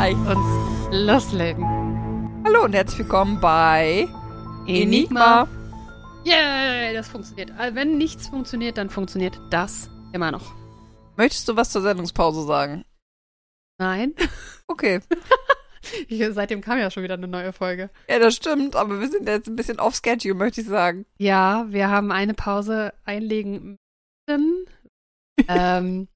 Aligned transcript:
gleich 0.00 0.16
uns 0.16 0.88
loslegen. 0.92 1.62
Hallo 2.46 2.64
und 2.64 2.72
herzlich 2.72 3.00
willkommen 3.00 3.38
bei 3.38 4.08
Enigma. 4.66 5.46
Yay, 6.24 6.94
das 6.94 7.08
funktioniert. 7.08 7.50
Also 7.58 7.74
wenn 7.74 7.98
nichts 7.98 8.28
funktioniert, 8.28 8.78
dann 8.78 8.88
funktioniert 8.88 9.38
das 9.50 9.90
immer 10.14 10.30
noch. 10.30 10.54
Möchtest 11.18 11.46
du 11.50 11.56
was 11.56 11.68
zur 11.68 11.82
Sendungspause 11.82 12.46
sagen? 12.46 12.86
Nein. 13.78 14.14
Okay. 14.68 15.00
Ich, 16.06 16.24
seitdem 16.30 16.60
kam 16.60 16.78
ja 16.78 16.92
schon 16.92 17.02
wieder 17.02 17.14
eine 17.14 17.26
neue 17.26 17.52
Folge. 17.52 17.90
Ja, 18.08 18.20
das 18.20 18.36
stimmt, 18.36 18.76
aber 18.76 19.00
wir 19.00 19.08
sind 19.08 19.28
jetzt 19.28 19.48
ein 19.48 19.56
bisschen 19.56 19.80
off 19.80 19.96
schedule, 19.96 20.34
möchte 20.34 20.60
ich 20.60 20.68
sagen. 20.68 21.06
Ja, 21.18 21.66
wir 21.68 21.90
haben 21.90 22.12
eine 22.12 22.32
Pause 22.32 22.94
einlegen 23.04 23.76
müssen. 24.28 24.64
ähm, 25.48 26.06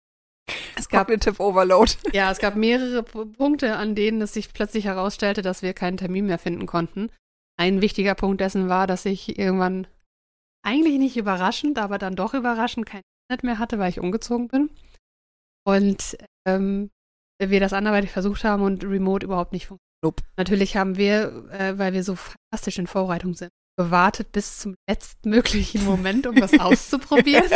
es 0.77 0.89
gab 0.89 1.07
Cognitive 1.07 1.43
Overload. 1.43 1.93
Ja, 2.12 2.30
es 2.30 2.39
gab 2.39 2.57
mehrere 2.57 3.03
Punkte, 3.03 3.77
an 3.77 3.95
denen 3.95 4.21
es 4.23 4.34
sich 4.34 4.53
plötzlich 4.53 4.84
herausstellte, 4.84 5.43
dass 5.43 5.62
wir 5.62 5.73
keinen 5.73 5.97
Termin 5.97 6.27
mehr 6.27 6.39
finden 6.39 6.67
konnten. 6.67 7.11
Ein 7.57 7.80
wichtiger 7.80 8.15
Punkt 8.15 8.41
dessen 8.41 8.69
war, 8.69 8.87
dass 8.87 9.05
ich 9.05 9.39
irgendwann 9.39 9.87
eigentlich 10.65 10.98
nicht 10.98 11.17
überraschend, 11.17 11.79
aber 11.79 11.98
dann 11.98 12.17
doch 12.17 12.34
überraschend 12.34 12.87
kein 12.87 13.03
Internet 13.29 13.45
mehr 13.45 13.59
hatte, 13.59 13.79
weil 13.79 13.91
ich 13.91 14.01
umgezogen 14.01 14.48
bin. 14.48 14.70
Und 15.67 16.17
ähm, 16.47 16.91
wir 17.41 17.61
das 17.61 17.73
anderweitig 17.73 18.11
versucht 18.11 18.45
haben 18.45 18.62
und 18.62 18.84
remote 18.84 19.25
überhaupt 19.27 19.53
nicht 19.53 19.67
funktioniert. 19.67 19.84
Nope. 20.05 20.23
Natürlich 20.37 20.77
haben 20.77 20.97
wir, 20.97 21.48
äh, 21.51 21.79
weil 21.79 21.95
wir 21.95 22.05
so 22.05 22.17
fantastisch 22.17 22.79
in 22.79 22.87
Vorbereitung 22.87 23.34
sind, 23.34 23.51
gewartet 23.79 24.33
bis 24.33 24.59
zum 24.59 24.75
letztmöglichen 24.89 25.84
Moment, 25.84 26.27
um 26.27 26.34
das 26.37 26.53
auszuprobieren. 26.61 27.51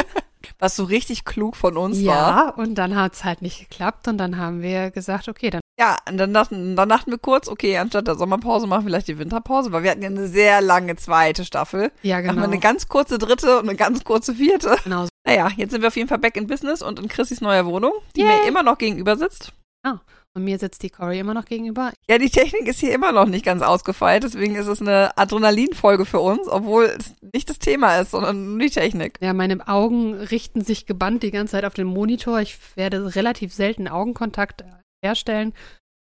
Was 0.58 0.76
so 0.76 0.84
richtig 0.84 1.24
klug 1.24 1.56
von 1.56 1.76
uns 1.76 2.00
ja, 2.00 2.12
war. 2.12 2.46
Ja, 2.46 2.50
und 2.50 2.74
dann 2.76 2.96
hat 2.96 3.14
es 3.14 3.24
halt 3.24 3.42
nicht 3.42 3.58
geklappt 3.58 4.08
und 4.08 4.18
dann 4.18 4.36
haben 4.36 4.62
wir 4.62 4.90
gesagt, 4.90 5.28
okay, 5.28 5.50
dann. 5.50 5.60
Ja, 5.78 5.96
und 6.08 6.18
dann 6.18 6.34
dachten, 6.34 6.76
dann 6.76 6.88
dachten 6.88 7.10
wir 7.10 7.18
kurz, 7.18 7.48
okay, 7.48 7.78
anstatt 7.78 8.08
der 8.08 8.16
Sommerpause 8.16 8.66
machen 8.66 8.84
wir 8.84 8.90
vielleicht 8.90 9.08
die 9.08 9.18
Winterpause, 9.18 9.70
weil 9.72 9.84
wir 9.84 9.90
hatten 9.90 10.02
ja 10.02 10.08
eine 10.08 10.26
sehr 10.26 10.60
lange 10.60 10.96
zweite 10.96 11.44
Staffel. 11.44 11.92
Ja, 12.02 12.20
genau. 12.20 12.34
Machen 12.34 12.42
wir 12.42 12.52
eine 12.52 12.60
ganz 12.60 12.88
kurze 12.88 13.18
dritte 13.18 13.58
und 13.58 13.68
eine 13.68 13.76
ganz 13.76 14.04
kurze 14.04 14.34
vierte. 14.34 14.76
Genau. 14.84 15.06
Naja, 15.24 15.50
jetzt 15.56 15.72
sind 15.72 15.82
wir 15.82 15.88
auf 15.88 15.96
jeden 15.96 16.08
Fall 16.08 16.18
back 16.18 16.36
in 16.36 16.46
Business 16.46 16.82
und 16.82 16.98
in 16.98 17.08
Chrissys 17.08 17.40
neuer 17.40 17.66
Wohnung, 17.66 17.92
die 18.16 18.22
Yay. 18.22 18.28
mir 18.28 18.48
immer 18.48 18.62
noch 18.62 18.78
gegenüber 18.78 19.16
sitzt. 19.16 19.52
Ah, 19.84 19.98
und 20.34 20.44
mir 20.44 20.58
sitzt 20.58 20.82
die 20.82 20.90
Cory 20.90 21.18
immer 21.18 21.34
noch 21.34 21.44
gegenüber. 21.44 21.92
Ja, 22.08 22.18
die 22.18 22.30
Technik 22.30 22.66
ist 22.66 22.80
hier 22.80 22.92
immer 22.92 23.12
noch 23.12 23.26
nicht 23.26 23.44
ganz 23.44 23.62
ausgefeilt, 23.62 24.24
deswegen 24.24 24.54
ist 24.54 24.66
es 24.66 24.80
eine 24.80 25.16
Adrenalinfolge 25.16 26.04
für 26.04 26.20
uns, 26.20 26.48
obwohl 26.48 26.84
es 26.84 27.14
nicht 27.34 27.50
das 27.50 27.58
Thema 27.58 27.98
ist, 27.98 28.12
sondern 28.12 28.52
nur 28.52 28.58
die 28.60 28.70
Technik. 28.70 29.18
Ja, 29.20 29.32
meine 29.32 29.66
Augen 29.68 30.14
richten 30.14 30.62
sich 30.62 30.86
gebannt 30.86 31.22
die 31.22 31.30
ganze 31.30 31.52
Zeit 31.52 31.64
auf 31.64 31.74
den 31.74 31.86
Monitor. 31.86 32.40
Ich 32.40 32.58
werde 32.76 33.16
relativ 33.16 33.52
selten 33.52 33.88
Augenkontakt 33.88 34.64
herstellen. 35.04 35.52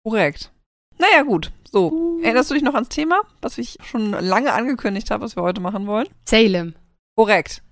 Korrekt. 0.04 0.52
Naja, 0.98 1.22
gut. 1.22 1.52
So, 1.70 1.90
uh. 1.90 2.20
erinnerst 2.22 2.50
du 2.50 2.54
dich 2.54 2.62
noch 2.62 2.74
ans 2.74 2.90
Thema, 2.90 3.22
was 3.40 3.58
ich 3.58 3.78
schon 3.82 4.10
lange 4.10 4.52
angekündigt 4.52 5.10
habe, 5.10 5.24
was 5.24 5.36
wir 5.36 5.42
heute 5.42 5.60
machen 5.60 5.86
wollen? 5.86 6.08
Salem. 6.28 6.74
Korrekt. 7.16 7.62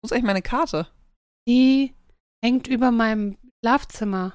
Wo 0.00 0.06
ist 0.06 0.12
eigentlich 0.12 0.24
meine 0.24 0.42
Karte? 0.42 0.86
Die 1.48 1.94
hängt 2.44 2.68
über 2.68 2.90
meinem 2.90 3.36
Schlafzimmer. 3.64 4.34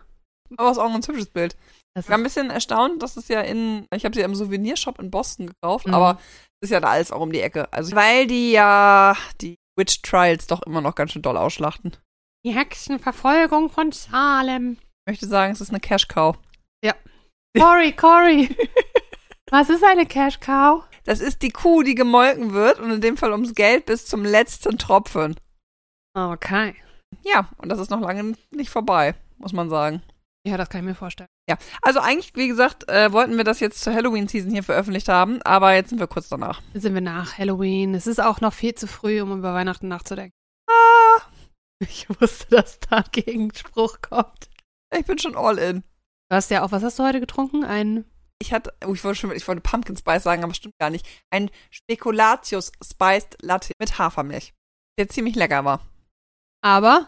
Aber 0.58 0.72
ist 0.72 0.78
auch 0.78 0.94
ein 0.94 1.02
hübsches 1.02 1.30
Bild. 1.30 1.56
ich 1.98 2.09
war 2.09 2.18
ein 2.18 2.23
bisschen 2.23 2.50
erstaunt, 2.50 3.02
dass 3.02 3.18
es 3.18 3.28
ja 3.28 3.42
in, 3.42 3.86
ich 3.94 4.06
habe 4.06 4.16
sie 4.16 4.22
ja 4.22 4.26
im 4.26 4.36
Souvenirshop 4.36 5.00
in 5.00 5.12
Boston 5.12 5.48
gekauft, 5.48 5.88
mhm. 5.88 5.94
aber 5.94 6.20
es 6.62 6.70
ist 6.70 6.72
ja 6.72 6.80
da 6.80 6.90
alles 6.90 7.12
auch 7.12 7.22
um 7.22 7.32
die 7.32 7.42
Ecke. 7.42 7.72
Also, 7.72 7.95
weil 7.95 8.28
die 8.28 8.52
ja 8.52 9.16
die 9.42 9.56
Witch 9.78 10.02
Trials 10.02 10.48
doch 10.48 10.62
immer 10.64 10.82
noch 10.82 10.95
ganz 10.95 11.12
schön 11.12 11.22
doll 11.22 11.38
ausschlachten. 11.38 11.98
Die 12.45 12.54
Hexenverfolgung 12.54 13.70
von 13.70 13.92
Salem. 13.92 14.78
Ich 15.06 15.12
möchte 15.12 15.28
sagen, 15.28 15.54
es 15.54 15.62
ist 15.62 15.70
eine 15.70 15.80
Cash 15.80 16.08
Cow. 16.08 16.38
Ja. 16.84 16.94
Cory, 17.58 17.94
Cory. 17.94 18.56
Was 19.52 19.70
ist 19.70 19.83
eine 19.83 20.06
Cash 20.06 20.39
Cow? 20.39 20.83
Das 21.04 21.20
ist 21.20 21.42
die 21.42 21.52
Kuh, 21.52 21.83
die 21.83 21.95
gemolken 21.95 22.54
wird 22.54 22.80
und 22.80 22.92
in 22.92 23.02
dem 23.02 23.17
Fall 23.17 23.32
ums 23.32 23.54
Geld 23.54 23.86
bis 23.86 24.06
zum 24.06 24.23
letzten 24.23 24.77
Tropfen. 24.77 25.36
Okay. 26.16 26.76
Ja, 27.23 27.50
und 27.58 27.70
das 27.70 27.80
ist 27.80 27.89
noch 27.89 28.00
lange 28.00 28.36
nicht 28.52 28.70
vorbei, 28.70 29.16
muss 29.38 29.54
man 29.54 29.70
sagen. 29.70 30.02
Ja, 30.45 30.58
das 30.58 30.70
kann 30.70 30.81
ich 30.81 30.86
mir 30.86 30.95
vorstellen. 30.95 31.30
Ja, 31.49 31.58
also 31.81 32.02
eigentlich, 32.02 32.36
wie 32.36 32.49
gesagt, 32.49 32.89
äh, 32.89 33.14
wollten 33.14 33.37
wir 33.37 33.45
das 33.45 33.61
jetzt 33.61 33.81
zur 33.81 33.93
Halloween-Season 33.93 34.52
hier 34.52 34.64
veröffentlicht 34.64 35.08
haben, 35.08 35.42
aber 35.43 35.73
jetzt 35.73 35.89
sind 35.89 35.99
wir 35.99 36.08
kurz 36.08 36.27
danach. 36.27 36.61
Jetzt 36.73 36.83
sind 36.83 36.93
wir 36.93 37.02
nach 37.02 37.37
Halloween. 37.37 37.95
Es 37.95 38.08
ist 38.08 38.21
auch 38.21 38.42
noch 38.42 38.53
viel 38.53 38.76
zu 38.76 38.87
früh, 38.87 39.21
um 39.21 39.37
über 39.37 39.53
Weihnachten 39.53 39.87
nachzudenken. 39.87 40.36
Ah. 40.70 41.21
Ich 41.80 42.08
wusste, 42.09 42.48
dass 42.49 42.80
da 42.80 43.03
Gegenspruch 43.11 44.02
kommt. 44.02 44.49
Ich 44.98 45.05
bin 45.05 45.17
schon 45.17 45.36
all 45.36 45.58
in. 45.58 45.82
Du 46.30 46.36
hast 46.36 46.52
ja 46.52 46.64
auch, 46.64 46.71
was 46.71 46.83
hast 46.83 46.99
du 46.99 47.03
heute 47.03 47.20
getrunken? 47.20 47.64
Ein. 47.64 48.05
Ich 48.39 48.52
hatte, 48.53 48.73
oh, 48.86 48.93
ich 48.93 49.03
wollte 49.03 49.20
schon, 49.20 49.32
ich 49.32 49.48
wollte 49.48 49.61
Pumpkin 49.61 49.95
Spice 49.95 50.23
sagen, 50.23 50.43
aber 50.43 50.53
stimmt 50.53 50.77
gar 50.80 50.89
nicht. 50.89 51.08
Ein 51.30 51.49
Spekulatius 51.71 52.71
Spiced 52.83 53.42
Latte 53.42 53.73
mit 53.80 53.98
Hafermilch. 53.98 54.53
Der 54.98 55.08
ziemlich 55.09 55.36
lecker 55.36 55.64
war. 55.64 55.82
Aber? 56.61 57.08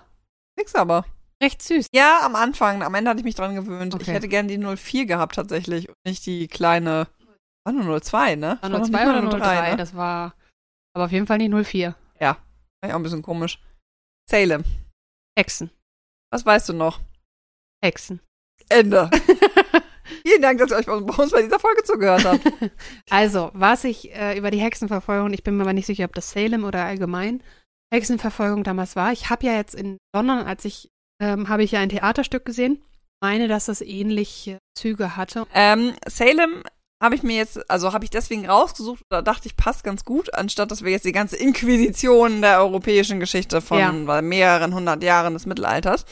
Nix 0.57 0.75
aber. 0.75 1.05
Recht 1.45 1.61
süß. 1.61 1.87
Ja, 1.93 2.21
am 2.23 2.35
Anfang. 2.35 2.81
Am 2.81 2.95
Ende 2.95 3.11
hatte 3.11 3.19
ich 3.19 3.23
mich 3.23 3.35
dran 3.35 3.53
gewöhnt. 3.53 3.93
Okay. 3.93 4.03
Ich 4.03 4.09
hätte 4.09 4.27
gerne 4.27 4.49
die 4.49 4.57
04 4.57 5.05
gehabt 5.05 5.35
tatsächlich 5.35 5.87
und 5.87 5.95
nicht 6.03 6.25
die 6.25 6.47
kleine. 6.47 7.07
War 7.63 7.73
nur 7.73 8.01
02, 8.01 8.35
ne? 8.35 8.57
War 8.61 8.83
02 8.83 9.09
oder 9.09 9.39
03? 9.39 9.71
Ne? 9.71 9.77
Das 9.77 9.95
war 9.95 10.33
aber 10.95 11.05
auf 11.05 11.11
jeden 11.11 11.27
Fall 11.27 11.37
nicht 11.37 11.53
04. 11.53 11.95
Ja, 12.19 12.37
war 12.81 12.89
ja 12.89 12.95
auch 12.95 12.99
ein 12.99 13.03
bisschen 13.03 13.21
komisch. 13.21 13.61
Salem. 14.27 14.63
Hexen. 15.37 15.69
Was 16.31 16.47
weißt 16.47 16.69
du 16.69 16.73
noch? 16.73 16.99
Hexen. 17.83 18.21
Ende. 18.67 19.11
Vielen 20.25 20.41
Dank, 20.41 20.57
dass 20.57 20.71
ihr 20.71 20.77
euch 20.77 20.85
bei 20.87 20.93
uns 20.93 21.31
bei 21.31 21.43
dieser 21.43 21.59
Folge 21.59 21.83
zugehört 21.83 22.25
habt. 22.25 22.41
Also, 23.11 23.51
was 23.53 23.83
ich 23.83 24.15
äh, 24.15 24.35
über 24.35 24.49
die 24.49 24.59
Hexenverfolgung, 24.59 25.31
ich 25.31 25.43
bin 25.43 25.57
mir 25.57 25.63
aber 25.63 25.73
nicht 25.73 25.85
sicher, 25.85 26.05
ob 26.05 26.15
das 26.15 26.31
Salem 26.31 26.63
oder 26.63 26.83
allgemein 26.85 27.43
Hexenverfolgung 27.93 28.63
damals 28.63 28.95
war. 28.95 29.11
Ich 29.11 29.29
habe 29.29 29.45
ja 29.45 29.53
jetzt 29.53 29.75
in 29.75 29.97
London, 30.15 30.39
als 30.39 30.65
ich 30.65 30.89
ähm, 31.19 31.49
habe 31.49 31.63
ich 31.63 31.71
ja 31.71 31.79
ein 31.79 31.89
Theaterstück 31.89 32.45
gesehen. 32.45 32.81
meine, 33.21 33.47
dass 33.47 33.65
das 33.65 33.81
ähnliche 33.81 34.59
Züge 34.77 35.15
hatte. 35.15 35.47
Ähm, 35.53 35.93
Salem 36.07 36.63
habe 37.01 37.15
ich 37.15 37.23
mir 37.23 37.35
jetzt, 37.35 37.69
also 37.69 37.93
habe 37.93 38.03
ich 38.03 38.09
deswegen 38.09 38.49
rausgesucht, 38.49 39.03
da 39.09 39.21
dachte 39.21 39.47
ich, 39.47 39.57
passt 39.57 39.83
ganz 39.83 40.05
gut, 40.05 40.33
anstatt 40.33 40.71
dass 40.71 40.83
wir 40.83 40.91
jetzt 40.91 41.05
die 41.05 41.11
ganze 41.11 41.35
Inquisition 41.35 42.41
der 42.41 42.59
europäischen 42.59 43.19
Geschichte 43.19 43.61
von 43.61 43.79
ja. 43.79 44.21
mehreren 44.21 44.73
hundert 44.73 45.03
Jahren 45.03 45.33
des 45.33 45.45
Mittelalters 45.45 46.05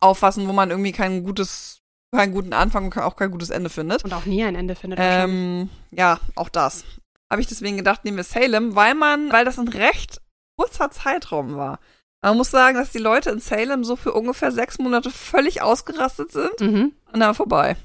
auffassen, 0.00 0.48
wo 0.48 0.52
man 0.52 0.70
irgendwie 0.70 0.92
kein 0.92 1.24
gutes, 1.24 1.80
keinen 2.14 2.32
guten 2.32 2.52
Anfang 2.52 2.84
und 2.86 2.98
auch 2.98 3.16
kein 3.16 3.30
gutes 3.30 3.50
Ende 3.50 3.70
findet. 3.70 4.04
Und 4.04 4.14
auch 4.14 4.26
nie 4.26 4.44
ein 4.44 4.54
Ende 4.54 4.74
findet. 4.74 4.98
Ähm, 5.00 5.70
ja, 5.90 6.18
auch 6.34 6.48
das. 6.48 6.84
Habe 7.30 7.40
ich 7.40 7.46
deswegen 7.46 7.76
gedacht, 7.76 8.04
nehmen 8.04 8.16
wir 8.18 8.24
Salem, 8.24 8.74
weil 8.74 8.94
man, 8.94 9.32
weil 9.32 9.44
das 9.44 9.58
ein 9.58 9.68
recht 9.68 10.20
kurzer 10.58 10.90
Zeitraum 10.90 11.56
war. 11.56 11.78
Man 12.24 12.36
muss 12.36 12.52
sagen, 12.52 12.78
dass 12.78 12.92
die 12.92 12.98
Leute 12.98 13.30
in 13.30 13.40
Salem 13.40 13.82
so 13.82 13.96
für 13.96 14.12
ungefähr 14.12 14.52
sechs 14.52 14.78
Monate 14.78 15.10
völlig 15.10 15.60
ausgerastet 15.60 16.30
sind 16.30 16.60
mhm. 16.60 16.92
und 17.12 17.20
dann 17.20 17.34
vorbei. 17.34 17.76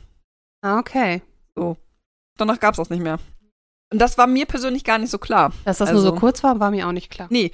Ah, 0.61 0.77
okay. 0.77 1.23
So. 1.55 1.75
Danach 2.37 2.59
gab 2.59 2.73
es 2.73 2.77
das 2.77 2.91
nicht 2.91 3.01
mehr. 3.01 3.19
Und 3.91 3.99
das 3.99 4.17
war 4.17 4.27
mir 4.27 4.45
persönlich 4.45 4.83
gar 4.83 4.99
nicht 4.99 5.09
so 5.09 5.17
klar. 5.17 5.53
Dass 5.65 5.79
das 5.79 5.89
also, 5.89 6.01
nur 6.03 6.11
so 6.11 6.19
kurz 6.19 6.43
war, 6.43 6.59
war 6.59 6.69
mir 6.69 6.87
auch 6.87 6.91
nicht 6.91 7.09
klar. 7.09 7.27
Nee. 7.31 7.51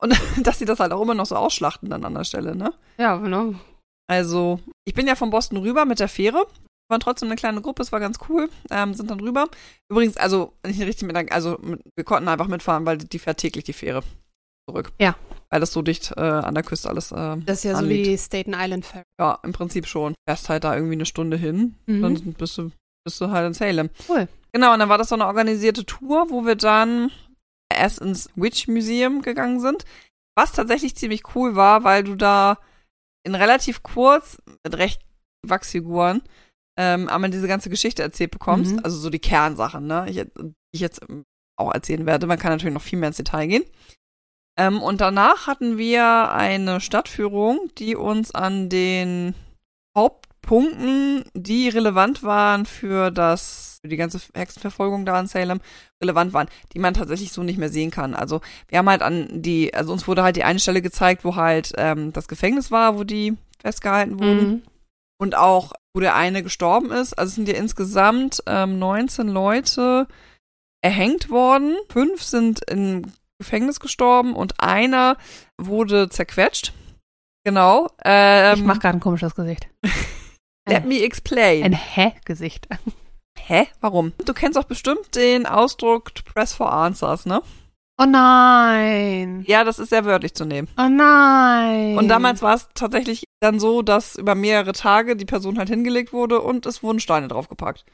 Und 0.00 0.18
dass 0.42 0.58
sie 0.58 0.64
das 0.64 0.80
halt 0.80 0.92
auch 0.92 1.02
immer 1.02 1.14
noch 1.14 1.26
so 1.26 1.36
ausschlachten 1.36 1.90
dann 1.90 2.04
an 2.04 2.14
der 2.14 2.24
Stelle, 2.24 2.56
ne? 2.56 2.72
Ja, 2.96 3.16
genau. 3.16 3.54
Also, 4.06 4.60
ich 4.86 4.94
bin 4.94 5.06
ja 5.06 5.16
von 5.16 5.30
Boston 5.30 5.58
rüber 5.58 5.84
mit 5.84 6.00
der 6.00 6.08
Fähre. 6.08 6.46
Waren 6.88 7.00
trotzdem 7.00 7.28
eine 7.28 7.36
kleine 7.36 7.60
Gruppe, 7.60 7.82
es 7.82 7.92
war 7.92 8.00
ganz 8.00 8.18
cool. 8.28 8.48
Ähm, 8.70 8.94
sind 8.94 9.10
dann 9.10 9.20
rüber. 9.20 9.48
Übrigens, 9.90 10.16
also, 10.16 10.54
nicht 10.66 10.80
richtig 10.80 11.06
mit, 11.06 11.32
also, 11.32 11.58
wir 11.60 12.04
konnten 12.04 12.28
einfach 12.28 12.48
mitfahren, 12.48 12.86
weil 12.86 12.98
die 12.98 13.18
fährt 13.18 13.38
täglich 13.38 13.64
die 13.64 13.72
Fähre 13.74 14.02
zurück. 14.66 14.92
Ja 14.98 15.16
weil 15.50 15.60
das 15.60 15.72
so 15.72 15.82
dicht 15.82 16.12
äh, 16.16 16.20
an 16.20 16.54
der 16.54 16.64
Küste 16.64 16.88
alles. 16.88 17.12
Äh, 17.12 17.36
das 17.44 17.58
ist 17.58 17.64
ja 17.64 17.74
anliegt. 17.74 18.06
so 18.06 18.12
wie 18.12 18.18
Staten 18.18 18.54
Island 18.54 18.86
Ferry. 18.86 19.04
Ja, 19.20 19.38
im 19.42 19.52
Prinzip 19.52 19.86
schon. 19.86 20.14
Fährst 20.28 20.48
halt 20.48 20.64
da 20.64 20.74
irgendwie 20.74 20.94
eine 20.94 21.06
Stunde 21.06 21.36
hin, 21.36 21.74
mhm. 21.86 22.02
dann 22.02 22.32
bist 22.34 22.58
du, 22.58 22.70
bist 23.04 23.20
du 23.20 23.30
halt 23.30 23.46
in 23.46 23.54
Salem. 23.54 23.90
Cool. 24.08 24.28
Genau, 24.52 24.72
und 24.72 24.78
dann 24.78 24.88
war 24.88 24.98
das 24.98 25.08
so 25.08 25.16
eine 25.16 25.26
organisierte 25.26 25.84
Tour, 25.84 26.30
wo 26.30 26.46
wir 26.46 26.54
dann 26.54 27.10
erst 27.72 28.00
ins 28.00 28.30
Witch 28.36 28.68
Museum 28.68 29.22
gegangen 29.22 29.60
sind. 29.60 29.84
Was 30.36 30.52
tatsächlich 30.52 30.96
ziemlich 30.96 31.34
cool 31.34 31.56
war, 31.56 31.84
weil 31.84 32.04
du 32.04 32.14
da 32.16 32.58
in 33.26 33.34
relativ 33.34 33.82
kurz 33.82 34.38
mit 34.64 34.76
recht 34.76 35.02
Wachsfiguren 35.46 36.22
ähm, 36.78 37.08
einmal 37.08 37.30
diese 37.30 37.48
ganze 37.48 37.70
Geschichte 37.70 38.02
erzählt 38.02 38.30
bekommst. 38.30 38.72
Mhm. 38.72 38.80
Also 38.82 38.98
so 38.98 39.10
die 39.10 39.20
Kernsachen, 39.20 39.86
ne? 39.86 40.06
Ich, 40.08 40.16
die 40.16 40.54
ich 40.72 40.80
jetzt 40.80 41.00
auch 41.56 41.72
erzählen 41.72 42.06
werde. 42.06 42.26
Man 42.26 42.38
kann 42.38 42.52
natürlich 42.52 42.74
noch 42.74 42.82
viel 42.82 42.98
mehr 42.98 43.08
ins 43.08 43.16
Detail 43.16 43.46
gehen. 43.46 43.64
Ähm, 44.56 44.82
und 44.82 45.00
danach 45.00 45.46
hatten 45.46 45.78
wir 45.78 46.30
eine 46.32 46.80
Stadtführung, 46.80 47.70
die 47.78 47.96
uns 47.96 48.32
an 48.32 48.68
den 48.68 49.34
Hauptpunkten, 49.96 51.24
die 51.34 51.68
relevant 51.68 52.22
waren 52.22 52.66
für 52.66 53.10
das, 53.10 53.78
für 53.82 53.88
die 53.88 53.96
ganze 53.96 54.20
Hexenverfolgung 54.34 55.06
da 55.06 55.18
in 55.18 55.26
Salem, 55.26 55.60
relevant 56.02 56.32
waren, 56.32 56.48
die 56.72 56.78
man 56.78 56.94
tatsächlich 56.94 57.32
so 57.32 57.42
nicht 57.42 57.58
mehr 57.58 57.68
sehen 57.68 57.90
kann. 57.90 58.14
Also 58.14 58.40
wir 58.68 58.78
haben 58.78 58.88
halt 58.88 59.02
an 59.02 59.42
die, 59.42 59.74
also 59.74 59.92
uns 59.92 60.06
wurde 60.06 60.22
halt 60.22 60.36
die 60.36 60.44
eine 60.44 60.60
Stelle 60.60 60.82
gezeigt, 60.82 61.24
wo 61.24 61.34
halt 61.36 61.72
ähm, 61.76 62.12
das 62.12 62.28
Gefängnis 62.28 62.70
war, 62.70 62.96
wo 62.96 63.04
die 63.04 63.36
festgehalten 63.60 64.20
wurden. 64.20 64.48
Mhm. 64.48 64.62
und 65.18 65.36
auch, 65.36 65.72
wo 65.94 66.00
der 66.00 66.16
eine 66.16 66.42
gestorben 66.42 66.90
ist. 66.90 67.14
Also 67.14 67.30
es 67.30 67.34
sind 67.36 67.48
ja 67.48 67.54
insgesamt 67.54 68.42
ähm, 68.46 68.78
19 68.78 69.28
Leute 69.28 70.06
erhängt 70.82 71.30
worden. 71.30 71.76
Fünf 71.88 72.22
sind 72.22 72.60
im 72.68 73.06
Gefängnis 73.38 73.80
gestorben 73.80 74.34
und 74.34 74.60
einer 74.60 75.16
wurde 75.60 76.08
zerquetscht. 76.08 76.72
Genau. 77.44 77.90
Ähm, 78.04 78.54
ich 78.56 78.64
mache 78.64 78.78
gerade 78.78 78.98
ein 78.98 79.00
komisches 79.00 79.34
Gesicht. 79.34 79.68
Let 80.68 80.86
me 80.86 81.02
explain. 81.02 81.62
Ein 81.62 81.74
Hä-Gesicht. 81.74 82.68
Hä? 83.38 83.66
Warum? 83.80 84.12
Du 84.24 84.32
kennst 84.32 84.56
doch 84.56 84.64
bestimmt 84.64 85.14
den 85.14 85.46
Ausdruck 85.46 86.12
press 86.24 86.54
for 86.54 86.72
answers, 86.72 87.26
ne? 87.26 87.42
Oh 88.00 88.06
nein. 88.06 89.44
Ja, 89.46 89.62
das 89.62 89.78
ist 89.78 89.90
sehr 89.90 90.04
wörtlich 90.04 90.34
zu 90.34 90.44
nehmen. 90.44 90.68
Oh 90.76 90.88
nein. 90.88 91.96
Und 91.96 92.08
damals 92.08 92.42
war 92.42 92.54
es 92.54 92.68
tatsächlich 92.74 93.24
dann 93.40 93.60
so, 93.60 93.82
dass 93.82 94.16
über 94.16 94.34
mehrere 94.34 94.72
Tage 94.72 95.14
die 95.14 95.26
Person 95.26 95.58
halt 95.58 95.68
hingelegt 95.68 96.12
wurde 96.12 96.40
und 96.40 96.66
es 96.66 96.82
wurden 96.82 96.98
Steine 96.98 97.28
draufgepackt. 97.28 97.84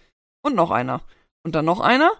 Und 0.42 0.54
noch 0.54 0.70
einer. 0.70 1.02
Und 1.44 1.54
dann 1.54 1.66
noch 1.66 1.80
einer. 1.80 2.12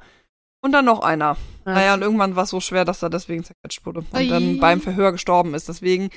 Und 0.63 0.73
dann 0.73 0.85
noch 0.85 1.01
einer. 1.03 1.37
Was? 1.65 1.75
Naja, 1.75 1.95
und 1.95 2.03
irgendwann 2.03 2.37
war 2.37 2.45
es 2.45 2.51
so 2.51 2.61
schwer, 2.61 2.85
dass 2.85 3.03
er 3.03 3.11
deswegen 3.11 3.45
zerquetscht 3.45 3.85
wurde. 3.87 4.01
Und 4.01 4.15
Ui. 4.15 4.29
dann 4.29 4.59
beim 4.61 4.81
Verhör 4.81 5.13
gestorben 5.13 5.55
ist. 5.55 5.69
Deswegen 5.69 6.11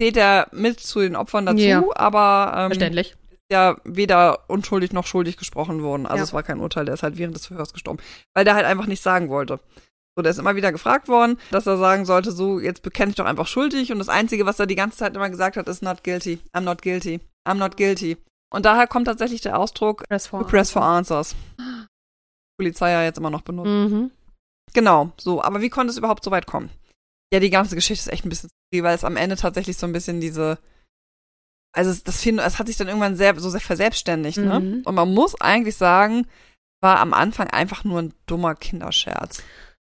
zählt 0.00 0.16
er 0.16 0.48
mit 0.52 0.80
zu 0.80 1.00
den 1.00 1.14
Opfern 1.16 1.46
dazu, 1.46 1.58
Ja. 1.58 1.84
aber 1.94 2.52
ähm, 2.56 2.66
Verständlich. 2.70 3.12
ist 3.30 3.40
ja 3.52 3.76
weder 3.84 4.48
unschuldig 4.50 4.92
noch 4.92 5.06
schuldig 5.06 5.36
gesprochen 5.36 5.82
worden. 5.82 6.06
Also 6.06 6.18
Ja. 6.18 6.22
es 6.24 6.32
war 6.32 6.42
kein 6.42 6.58
Urteil, 6.60 6.84
der 6.84 6.94
ist 6.94 7.02
halt 7.04 7.16
während 7.16 7.36
des 7.36 7.46
Verhörs 7.46 7.72
gestorben. 7.72 8.00
Weil 8.34 8.44
der 8.44 8.54
halt 8.54 8.66
einfach 8.66 8.86
nicht 8.86 9.02
sagen 9.02 9.28
wollte. 9.28 9.60
So, 10.16 10.22
der 10.22 10.30
ist 10.30 10.38
immer 10.38 10.54
wieder 10.56 10.70
gefragt 10.72 11.08
worden, 11.08 11.38
dass 11.50 11.66
er 11.66 11.76
sagen 11.76 12.04
sollte, 12.06 12.30
so, 12.32 12.60
jetzt 12.60 12.82
bekenne 12.82 13.10
ich 13.10 13.16
doch 13.16 13.24
einfach 13.24 13.46
schuldig. 13.48 13.90
Und 13.92 13.98
das 13.98 14.08
Einzige, 14.08 14.46
was 14.46 14.58
er 14.60 14.66
die 14.66 14.76
ganze 14.76 14.98
Zeit 14.98 15.14
immer 15.16 15.28
gesagt 15.30 15.56
hat, 15.56 15.68
ist 15.68 15.82
not 15.82 16.04
guilty. 16.04 16.38
I'm 16.52 16.60
not 16.60 16.82
guilty. 16.82 17.20
I'm 17.46 17.54
not 17.54 17.76
guilty. 17.76 18.16
Und 18.52 18.64
daher 18.64 18.86
kommt 18.86 19.06
tatsächlich 19.08 19.40
der 19.40 19.58
Ausdruck 19.58 20.04
Press 20.08 20.28
for. 20.28 20.46
press 20.46 20.70
for 20.70 20.82
answers. 20.82 21.34
Polizei 22.58 22.90
ja 22.90 23.02
jetzt 23.02 23.18
immer 23.18 23.30
noch 23.30 23.42
benutzt. 23.42 23.68
Mhm. 23.92 24.10
Genau, 24.72 25.12
so. 25.18 25.42
Aber 25.42 25.60
wie 25.60 25.68
konnte 25.70 25.90
es 25.90 25.98
überhaupt 25.98 26.24
so 26.24 26.30
weit 26.30 26.46
kommen? 26.46 26.70
Ja, 27.32 27.40
die 27.40 27.50
ganze 27.50 27.74
Geschichte 27.74 28.08
ist 28.08 28.12
echt 28.12 28.24
ein 28.24 28.28
bisschen 28.28 28.50
skurril, 28.50 28.84
weil 28.84 28.94
es 28.94 29.04
am 29.04 29.16
Ende 29.16 29.36
tatsächlich 29.36 29.76
so 29.76 29.86
ein 29.86 29.92
bisschen 29.92 30.20
diese, 30.20 30.58
also 31.74 31.90
es, 31.90 32.04
das 32.04 32.20
find, 32.22 32.40
es 32.40 32.58
hat 32.58 32.66
sich 32.68 32.76
dann 32.76 32.88
irgendwann 32.88 33.16
sehr, 33.16 33.38
so 33.40 33.50
sehr 33.50 33.60
verselbstständigt, 33.60 34.38
ne? 34.38 34.60
Mhm. 34.60 34.82
Und 34.84 34.94
man 34.94 35.12
muss 35.12 35.40
eigentlich 35.40 35.76
sagen, 35.76 36.26
war 36.82 37.00
am 37.00 37.12
Anfang 37.14 37.48
einfach 37.48 37.82
nur 37.84 38.00
ein 38.02 38.14
dummer 38.26 38.54
Kinderscherz. 38.54 39.42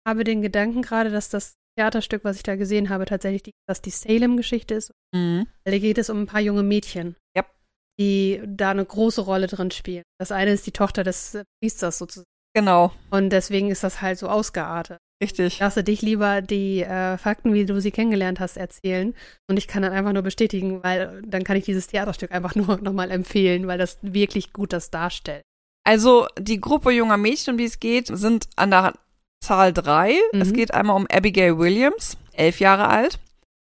habe 0.07 0.23
den 0.23 0.41
Gedanken 0.41 0.81
gerade, 0.81 1.11
dass 1.11 1.29
das 1.29 1.55
Theaterstück, 1.77 2.23
was 2.23 2.37
ich 2.37 2.43
da 2.43 2.55
gesehen 2.55 2.89
habe, 2.89 3.05
tatsächlich 3.05 3.43
die, 3.43 3.51
dass 3.67 3.81
die 3.81 3.91
Salem-Geschichte 3.91 4.73
ist. 4.73 4.91
Mhm. 5.13 5.47
Da 5.63 5.77
geht 5.77 5.97
es 5.99 6.09
um 6.09 6.21
ein 6.21 6.25
paar 6.27 6.41
junge 6.41 6.63
Mädchen, 6.63 7.15
Ja. 7.35 7.45
die 7.99 8.41
da 8.47 8.71
eine 8.71 8.85
große 8.85 9.21
Rolle 9.21 9.45
drin 9.47 9.69
spielen. 9.69 10.03
Das 10.19 10.31
eine 10.31 10.51
ist 10.53 10.65
die 10.65 10.71
Tochter 10.71 11.03
des 11.03 11.37
Priesters 11.61 11.99
sozusagen. 11.99 12.25
Genau, 12.57 12.91
Und 13.11 13.29
deswegen 13.29 13.69
ist 13.69 13.83
das 13.83 14.01
halt 14.01 14.17
so 14.17 14.27
ausgeartet. 14.29 14.97
richtig. 15.21 15.59
Lasse 15.59 15.83
dich 15.83 16.01
lieber 16.01 16.41
die 16.41 16.81
äh, 16.81 17.15
Fakten, 17.19 17.53
wie 17.53 17.67
du 17.67 17.79
sie 17.79 17.91
kennengelernt 17.91 18.39
hast, 18.39 18.57
erzählen. 18.57 19.13
Und 19.47 19.57
ich 19.57 19.67
kann 19.67 19.83
dann 19.83 19.93
einfach 19.93 20.11
nur 20.11 20.23
bestätigen, 20.23 20.81
weil 20.81 21.21
dann 21.21 21.43
kann 21.43 21.55
ich 21.55 21.65
dieses 21.65 21.85
Theaterstück 21.85 22.31
einfach 22.31 22.55
nur 22.55 22.77
nochmal 22.81 23.11
empfehlen, 23.11 23.67
weil 23.67 23.77
das 23.77 23.99
wirklich 24.01 24.53
gut 24.53 24.73
das 24.73 24.89
darstellt. 24.89 25.43
Also 25.83 26.25
die 26.39 26.59
Gruppe 26.59 26.89
junger 26.89 27.17
Mädchen, 27.17 27.51
um 27.53 27.57
die 27.59 27.65
es 27.65 27.79
geht, 27.79 28.07
sind 28.07 28.49
an 28.55 28.71
der 28.71 28.93
Zahl 29.39 29.71
drei. 29.71 30.15
Mhm. 30.33 30.41
Es 30.41 30.51
geht 30.51 30.73
einmal 30.73 30.95
um 30.95 31.05
Abigail 31.11 31.59
Williams, 31.59 32.17
elf 32.33 32.59
Jahre 32.59 32.87
alt, 32.87 33.19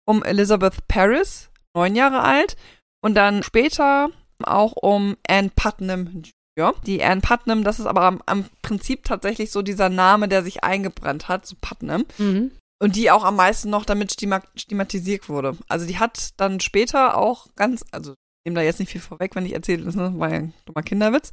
um 0.05 0.23
Elizabeth 0.23 0.87
Paris, 0.87 1.49
neun 1.75 1.93
Jahre 1.93 2.21
alt, 2.23 2.55
und 3.03 3.15
dann 3.15 3.43
später 3.43 4.11
auch 4.43 4.71
um 4.77 5.17
Anne 5.27 5.51
Putnam 5.53 6.23
Jr. 6.57 6.73
Die 6.85 7.03
Anne 7.03 7.21
Putnam, 7.21 7.63
das 7.63 7.79
ist 7.79 7.85
aber 7.85 8.03
am, 8.03 8.21
am 8.25 8.45
Prinzip 8.61 9.03
tatsächlich 9.03 9.51
so 9.51 9.61
dieser 9.61 9.89
Name, 9.89 10.27
der 10.27 10.43
sich 10.43 10.63
eingebrannt 10.63 11.27
hat, 11.27 11.45
so 11.45 11.55
Putnam. 11.61 12.05
Mhm. 12.17 12.51
Und 12.79 12.95
die 12.95 13.09
auch 13.09 13.23
am 13.23 13.35
meisten 13.35 13.69
noch 13.69 13.85
damit 13.85 14.11
stigma 14.11 14.41
stigmatisiert 14.55 15.29
wurde. 15.29 15.57
Also 15.67 15.87
die 15.87 15.97
hat 15.97 16.39
dann 16.39 16.59
später 16.59 17.17
auch 17.17 17.47
ganz, 17.55 17.83
also 17.91 18.11
ich 18.11 18.49
nehme 18.49 18.59
da 18.59 18.61
jetzt 18.61 18.79
nicht 18.79 18.91
viel 18.91 19.01
vorweg, 19.01 19.35
wenn 19.35 19.45
ich 19.45 19.53
erzähle, 19.53 19.83
das 19.85 19.95
ne, 19.95 20.13
war 20.17 20.29
ja 20.29 20.37
ein 20.37 20.53
dummer 20.65 20.83
Kinderwitz 20.83 21.31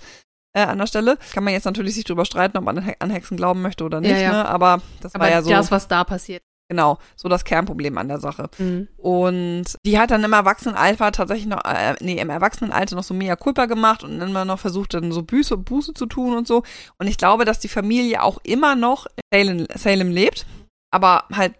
äh, 0.55 0.63
an 0.63 0.79
der 0.79 0.87
Stelle. 0.87 1.19
Kann 1.33 1.45
man 1.45 1.53
jetzt 1.53 1.65
natürlich 1.67 1.95
sich 1.95 2.05
drüber 2.05 2.25
streiten, 2.25 2.57
ob 2.57 2.65
man 2.65 2.79
an 2.79 3.11
Hexen 3.11 3.37
glauben 3.37 3.61
möchte 3.61 3.85
oder 3.85 4.01
nicht, 4.01 4.13
Ja, 4.13 4.21
ja. 4.21 4.33
ne? 4.33 4.49
Aber 4.49 4.81
das 5.01 5.15
Aber 5.15 5.25
war 5.25 5.31
ja 5.31 5.43
so, 5.43 5.51
das, 5.51 5.71
was 5.71 5.87
da 5.87 6.05
passiert. 6.05 6.43
Genau, 6.75 6.99
so 7.15 7.29
das 7.29 7.45
Kernproblem 7.45 7.97
an 7.99 8.09
der 8.09 8.19
Sache. 8.19 8.51
Mhm. 8.59 8.89
Und 8.97 9.65
die 9.87 9.99
hat 9.99 10.11
dann 10.11 10.25
im 10.25 10.33
Erwachsenenalter 10.33 11.13
tatsächlich 11.13 11.47
noch, 11.47 11.65
äh, 11.65 11.95
nee, 12.01 12.19
im 12.19 12.31
Erwachsenenalter 12.31 12.97
noch 12.97 13.05
so 13.05 13.15
mea 13.15 13.37
culpa 13.37 13.67
gemacht 13.67 14.03
und 14.03 14.21
immer 14.21 14.45
noch 14.45 14.59
versucht, 14.59 14.95
dann 14.95 15.13
so 15.13 15.23
Buße, 15.23 15.57
Buße 15.57 15.95
zu 15.95 16.07
tun 16.07 16.37
und 16.37 16.49
so. 16.49 16.65
Und 16.99 17.07
ich 17.07 17.17
glaube, 17.17 17.45
dass 17.45 17.61
die 17.61 17.69
Familie 17.69 18.23
auch 18.23 18.39
immer 18.43 18.75
noch 18.75 19.07
in 19.31 19.47
Salem, 19.47 19.67
Salem 19.75 20.11
lebt, 20.11 20.47
aber 20.91 21.25
halt 21.33 21.55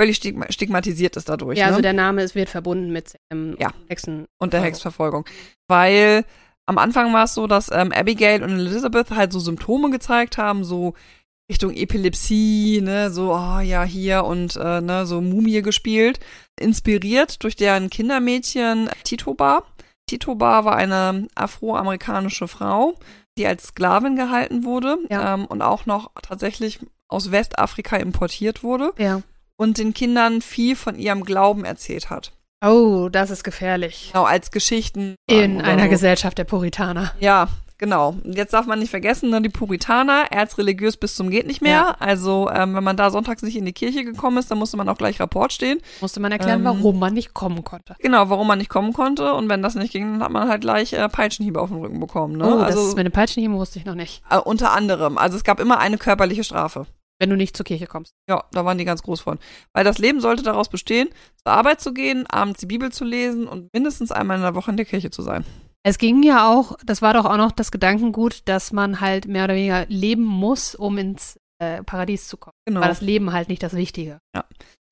völlig 0.00 0.16
stigma 0.16 0.46
stigmatisiert 0.50 1.16
ist 1.16 1.28
dadurch. 1.28 1.58
Ja, 1.58 1.66
ne? 1.66 1.70
also 1.70 1.82
der 1.82 1.92
Name 1.92 2.22
ist, 2.22 2.34
wird 2.34 2.48
verbunden 2.48 2.92
mit 2.92 3.16
ähm, 3.32 3.56
Ja. 3.60 3.70
Hexen. 3.88 4.26
und 4.40 4.52
der 4.52 4.62
Hexverfolgung. 4.62 5.24
Weil 5.68 6.24
am 6.66 6.78
Anfang 6.78 7.12
war 7.14 7.24
es 7.24 7.34
so, 7.34 7.46
dass 7.46 7.70
ähm, 7.72 7.92
Abigail 7.92 8.42
und 8.42 8.50
Elizabeth 8.50 9.10
halt 9.10 9.32
so 9.32 9.40
Symptome 9.40 9.90
gezeigt 9.90 10.36
haben, 10.36 10.64
so 10.64 10.94
Richtung 11.50 11.72
Epilepsie, 11.74 12.80
ne, 12.82 13.10
so, 13.10 13.32
oh 13.34 13.60
ja, 13.60 13.82
hier 13.84 14.24
und 14.24 14.56
äh, 14.56 14.80
ne, 14.80 15.06
so 15.06 15.20
Mumie 15.20 15.62
gespielt. 15.62 16.20
Inspiriert 16.60 17.42
durch 17.42 17.56
deren 17.56 17.88
Kindermädchen 17.90 18.90
Titoba. 19.04 19.62
Titoba 20.06 20.64
war 20.64 20.76
eine 20.76 21.26
afroamerikanische 21.34 22.48
Frau, 22.48 22.94
die 23.38 23.46
als 23.46 23.68
Sklavin 23.68 24.16
gehalten 24.16 24.64
wurde 24.64 24.98
Ja. 25.08 25.34
ähm, 25.34 25.46
und 25.46 25.62
auch 25.62 25.86
noch 25.86 26.10
tatsächlich 26.22 26.80
aus 27.08 27.30
Westafrika 27.30 27.96
importiert 27.96 28.62
wurde 28.62 28.92
Ja. 28.98 29.22
und 29.56 29.78
den 29.78 29.94
Kindern 29.94 30.42
viel 30.42 30.76
von 30.76 30.98
ihrem 30.98 31.24
Glauben 31.24 31.64
erzählt 31.64 32.10
hat. 32.10 32.32
Oh, 32.64 33.08
das 33.10 33.30
ist 33.30 33.44
gefährlich. 33.44 34.10
Genau, 34.12 34.24
als 34.24 34.50
Geschichten. 34.50 35.14
In 35.28 35.60
einer 35.62 35.84
so. 35.84 35.90
Gesellschaft 35.90 36.36
der 36.38 36.44
Puritaner. 36.44 37.12
Ja, 37.20 37.48
genau. 37.78 38.16
Und 38.24 38.36
jetzt 38.36 38.52
darf 38.52 38.66
man 38.66 38.78
nicht 38.78 38.90
vergessen, 38.90 39.30
ne, 39.30 39.40
die 39.40 39.48
Puritaner, 39.48 40.26
erzreligiös 40.30 40.96
bis 40.96 41.14
zum 41.14 41.30
geht 41.30 41.46
nicht 41.46 41.62
mehr. 41.62 41.72
Ja. 41.72 41.96
Also, 41.98 42.50
ähm, 42.50 42.74
wenn 42.74 42.84
man 42.84 42.96
da 42.96 43.10
sonntags 43.10 43.42
nicht 43.42 43.56
in 43.56 43.64
die 43.64 43.72
Kirche 43.72 44.04
gekommen 44.04 44.38
ist, 44.38 44.50
dann 44.50 44.58
musste 44.58 44.76
man 44.76 44.88
auch 44.88 44.98
gleich 44.98 45.20
Rapport 45.20 45.52
stehen. 45.52 45.80
Musste 46.00 46.20
man 46.20 46.32
erklären, 46.32 46.60
Ähm, 46.60 46.64
warum 46.66 46.98
man 46.98 47.14
nicht 47.14 47.34
kommen 47.34 47.64
konnte. 47.64 47.96
Genau, 48.00 48.28
warum 48.30 48.46
man 48.46 48.58
nicht 48.58 48.70
kommen 48.70 48.92
konnte. 48.92 49.32
Und 49.34 49.48
wenn 49.48 49.62
das 49.62 49.74
nicht 49.74 49.92
ging, 49.92 50.12
dann 50.12 50.22
hat 50.22 50.30
man 50.32 50.48
halt 50.48 50.60
gleich 50.60 50.92
äh, 50.92 51.08
Peitschenhiebe 51.08 51.60
auf 51.60 51.70
den 51.70 51.78
Rücken 51.78 52.00
bekommen. 52.00 52.36
Ne? 52.36 52.44
Oh, 52.46 52.58
also 52.58 52.84
das 52.86 52.96
mit 52.96 53.06
dem 53.06 53.12
Peitschenhieben 53.12 53.56
wusste 53.56 53.78
ich 53.78 53.84
noch 53.84 53.94
nicht. 53.94 54.22
äh, 54.30 54.38
unter 54.38 54.72
anderem. 54.72 55.16
Also 55.18 55.36
es 55.36 55.44
gab 55.44 55.60
immer 55.60 55.78
eine 55.78 55.98
körperliche 55.98 56.44
Strafe. 56.44 56.86
Wenn 57.20 57.30
du 57.30 57.36
nicht 57.36 57.56
zur 57.56 57.66
Kirche 57.66 57.88
kommst. 57.88 58.14
Ja, 58.28 58.44
da 58.52 58.64
waren 58.64 58.78
die 58.78 58.84
ganz 58.84 59.02
groß 59.02 59.20
von. 59.20 59.40
Weil 59.72 59.82
das 59.82 59.98
Leben 59.98 60.20
sollte 60.20 60.44
daraus 60.44 60.68
bestehen, 60.68 61.08
zur 61.42 61.52
Arbeit 61.52 61.80
zu 61.80 61.92
gehen, 61.92 62.26
abends 62.28 62.60
die 62.60 62.66
Bibel 62.66 62.92
zu 62.92 63.04
lesen 63.04 63.48
und 63.48 63.72
mindestens 63.72 64.12
einmal 64.12 64.36
in 64.36 64.44
der 64.44 64.54
Woche 64.54 64.70
in 64.70 64.76
der 64.76 64.86
Kirche 64.86 65.10
zu 65.10 65.22
sein. 65.22 65.44
Es 65.84 65.98
ging 65.98 66.22
ja 66.22 66.52
auch, 66.52 66.76
das 66.84 67.02
war 67.02 67.14
doch 67.14 67.24
auch 67.24 67.36
noch 67.36 67.52
das 67.52 67.70
Gedankengut, 67.70 68.42
dass 68.46 68.72
man 68.72 69.00
halt 69.00 69.26
mehr 69.26 69.44
oder 69.44 69.54
weniger 69.54 69.86
leben 69.88 70.24
muss, 70.24 70.74
um 70.74 70.98
ins 70.98 71.38
äh, 71.60 71.82
Paradies 71.82 72.28
zu 72.28 72.36
kommen. 72.36 72.54
Genau. 72.66 72.80
War 72.80 72.88
das 72.88 73.00
Leben 73.00 73.32
halt 73.32 73.48
nicht 73.48 73.62
das 73.62 73.74
Wichtige. 73.74 74.18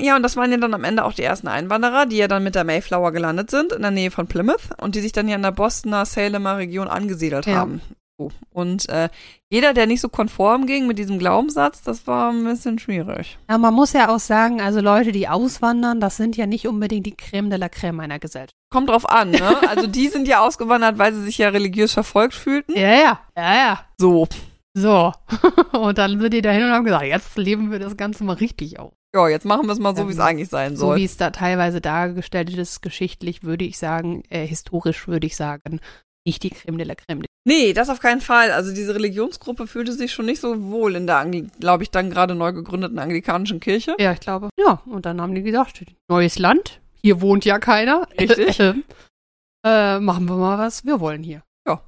Ja, 0.00 0.16
und 0.16 0.23
das 0.23 0.37
waren 0.37 0.50
ja 0.50 0.59
dann 0.59 0.75
am 0.75 0.85
Ende 0.85 1.05
auch 1.05 1.14
die 1.14 1.23
ersten 1.23 1.49
Einwanderer, 1.49 2.07
die 2.07 2.16
ja 2.16 2.28
dann 2.28 2.43
mit 2.45 2.55
der 2.55 2.64
Mayflower 2.64 3.12
gelandet 3.12 3.50
sind, 3.50 3.73
in 3.73 3.83
der 3.83 3.90
Nähe 3.90 4.11
von 4.11 4.26
Plymouth 4.26 4.69
und 4.81 4.95
die 4.95 5.00
sich 5.00 5.12
dann 5.12 5.28
ja 5.28 5.37
in 5.37 5.43
der 5.43 5.52
Bostoner, 5.52 6.05
Salemer 6.05 6.59
Region 6.59 6.88
angesiedelt 6.88 7.47
Ja. 7.47 7.57
haben. 7.57 7.81
So. 8.19 8.31
Und 8.50 8.88
äh, 8.88 9.11
jeder, 9.50 9.75
der 9.75 9.87
nicht 9.87 10.00
so 10.00 10.09
konform 10.09 10.66
ging 10.66 10.87
mit 10.87 10.99
diesem 10.99 11.19
Glaubenssatz, 11.19 11.83
das 11.83 12.07
war 12.07 12.31
ein 12.33 12.45
bisschen 12.45 12.78
schwierig. 12.78 13.38
Ja, 13.49 13.59
man 13.59 13.75
muss 13.75 13.93
ja 13.93 14.09
auch 14.09 14.19
sagen, 14.19 14.61
also 14.61 14.81
Leute, 14.81 15.12
die 15.12 15.28
auswandern, 15.28 16.00
das 16.00 16.16
sind 16.16 16.37
ja 16.37 16.47
nicht 16.47 16.66
unbedingt 16.66 17.07
die 17.07 17.14
Creme 17.16 17.50
de 17.50 17.59
la 17.59 17.69
Creme 17.69 18.00
einer 18.00 18.19
Gesellschaft. 18.19 18.55
Kommt 18.70 18.88
drauf 18.90 19.08
an, 19.08 19.30
ne? 19.30 19.56
Also 19.68 19.87
die 19.87 20.08
sind 20.08 20.26
ja 20.28 20.40
ausgewandert, 20.40 20.99
weil 20.99 21.12
sie 21.14 21.23
sich 21.23 21.38
ja 21.38 21.49
religiös 21.50 21.92
verfolgt 21.92 22.35
fühlten. 22.35 22.73
Ja, 22.76 22.88
ja, 22.92 23.20
ja, 23.37 23.54
ja. 23.54 23.80
So. 23.99 24.26
So. 24.75 25.12
Und 25.73 25.99
dann 25.99 26.20
sind 26.20 26.35
die 26.35 26.42
dahin 26.42 26.64
und 26.64 26.70
haben 26.70 26.85
gesagt, 26.85 27.04
jetzt 27.04 27.37
leben 27.38 27.70
wir 27.70 27.78
das 27.78 27.96
Ganze 27.96 28.25
mal 28.25 28.35
richtig 28.35 28.78
auf. 28.78 28.92
Ja, 29.14 29.26
jetzt 29.28 29.46
machen 29.46 29.66
wir 29.66 29.73
es 29.73 29.78
mal 29.78 29.96
so, 29.96 30.06
wie 30.08 30.12
es 30.12 30.18
Ähm, 30.18 30.25
eigentlich 30.25 30.49
sein 30.50 30.76
So 30.76 30.88
soll. 30.88 30.96
wie 30.99 31.04
es 31.04 31.16
da 31.16 31.30
teilweise 31.30 31.80
dargestellt 31.80 32.50
ist, 32.54 32.82
geschichtlich 32.82 33.42
würde 33.42 33.64
ich 33.64 33.78
sagen, 33.78 34.23
äh, 34.28 34.46
historisch 34.46 35.08
würde 35.08 35.26
ich 35.26 35.37
sagen, 35.37 35.80
nicht 36.26 36.42
die 36.42 36.50
Creme 36.50 36.76
de 36.76 36.87
la 36.87 36.94
Creme. 36.94 37.25
Nee, 37.49 37.73
das 37.73 37.88
auf 37.88 38.00
keinen 38.00 38.20
Fall. 38.20 38.50
Also 38.50 38.75
diese 38.75 38.94
Religionsgruppe 38.94 39.66
fühlte 39.66 39.92
sich 39.92 40.12
schon 40.12 40.26
nicht 40.26 40.40
so 40.40 40.61
wohl 40.70 40.96
in 40.96 41.06
der, 41.06 41.25
glaube 41.61 41.85
ich, 41.85 41.90
dann 41.90 42.11
gerade 42.11 42.35
neu 42.35 42.52
gegründeten 42.52 42.99
anglikanischen 42.99 43.61
Kirche. 43.61 43.94
Ja, 43.99 44.12
ich 44.12 44.20
glaube. 44.20 44.50
Ja, 44.58 44.82
und 44.85 45.06
dann 45.06 45.20
haben 45.23 45.35
die 45.35 45.42
gesagt, 45.42 45.82
neues 46.11 46.38
Land, 46.38 46.80
hier 47.06 47.20
wohnt 47.20 47.44
ja 47.44 47.60
keiner. 47.60 48.08
Richtig. 48.18 48.58
äh, 49.64 50.00
machen 50.00 50.28
wir 50.28 50.34
mal 50.34 50.58
was, 50.58 50.84
wir 50.84 50.98
wollen 50.98 51.22
hier. 51.22 51.44
Ja. 51.64 51.80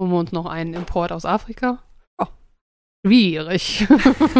Holen 0.00 0.10
wir 0.10 0.18
uns 0.18 0.32
noch 0.32 0.46
einen 0.46 0.74
Import 0.74 1.12
aus 1.12 1.24
Afrika. 1.24 1.78
Ja. 2.20 2.28
Schwierig. 3.06 3.86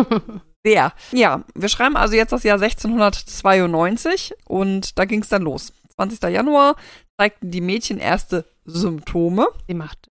Sehr. 0.66 0.92
Ja, 1.12 1.44
wir 1.54 1.68
schreiben 1.68 1.96
also 1.96 2.16
jetzt 2.16 2.32
das 2.32 2.42
Jahr 2.42 2.60
1692 2.60 4.34
und 4.46 4.98
da 4.98 5.04
ging 5.04 5.22
es 5.22 5.28
dann 5.28 5.42
los. 5.42 5.72
20. 5.94 6.20
Januar 6.24 6.74
zeigten 7.16 7.52
die 7.52 7.60
Mädchen 7.60 7.98
erste 7.98 8.44
Symptome. 8.64 9.46
Sie 9.68 9.74
macht 9.74 10.08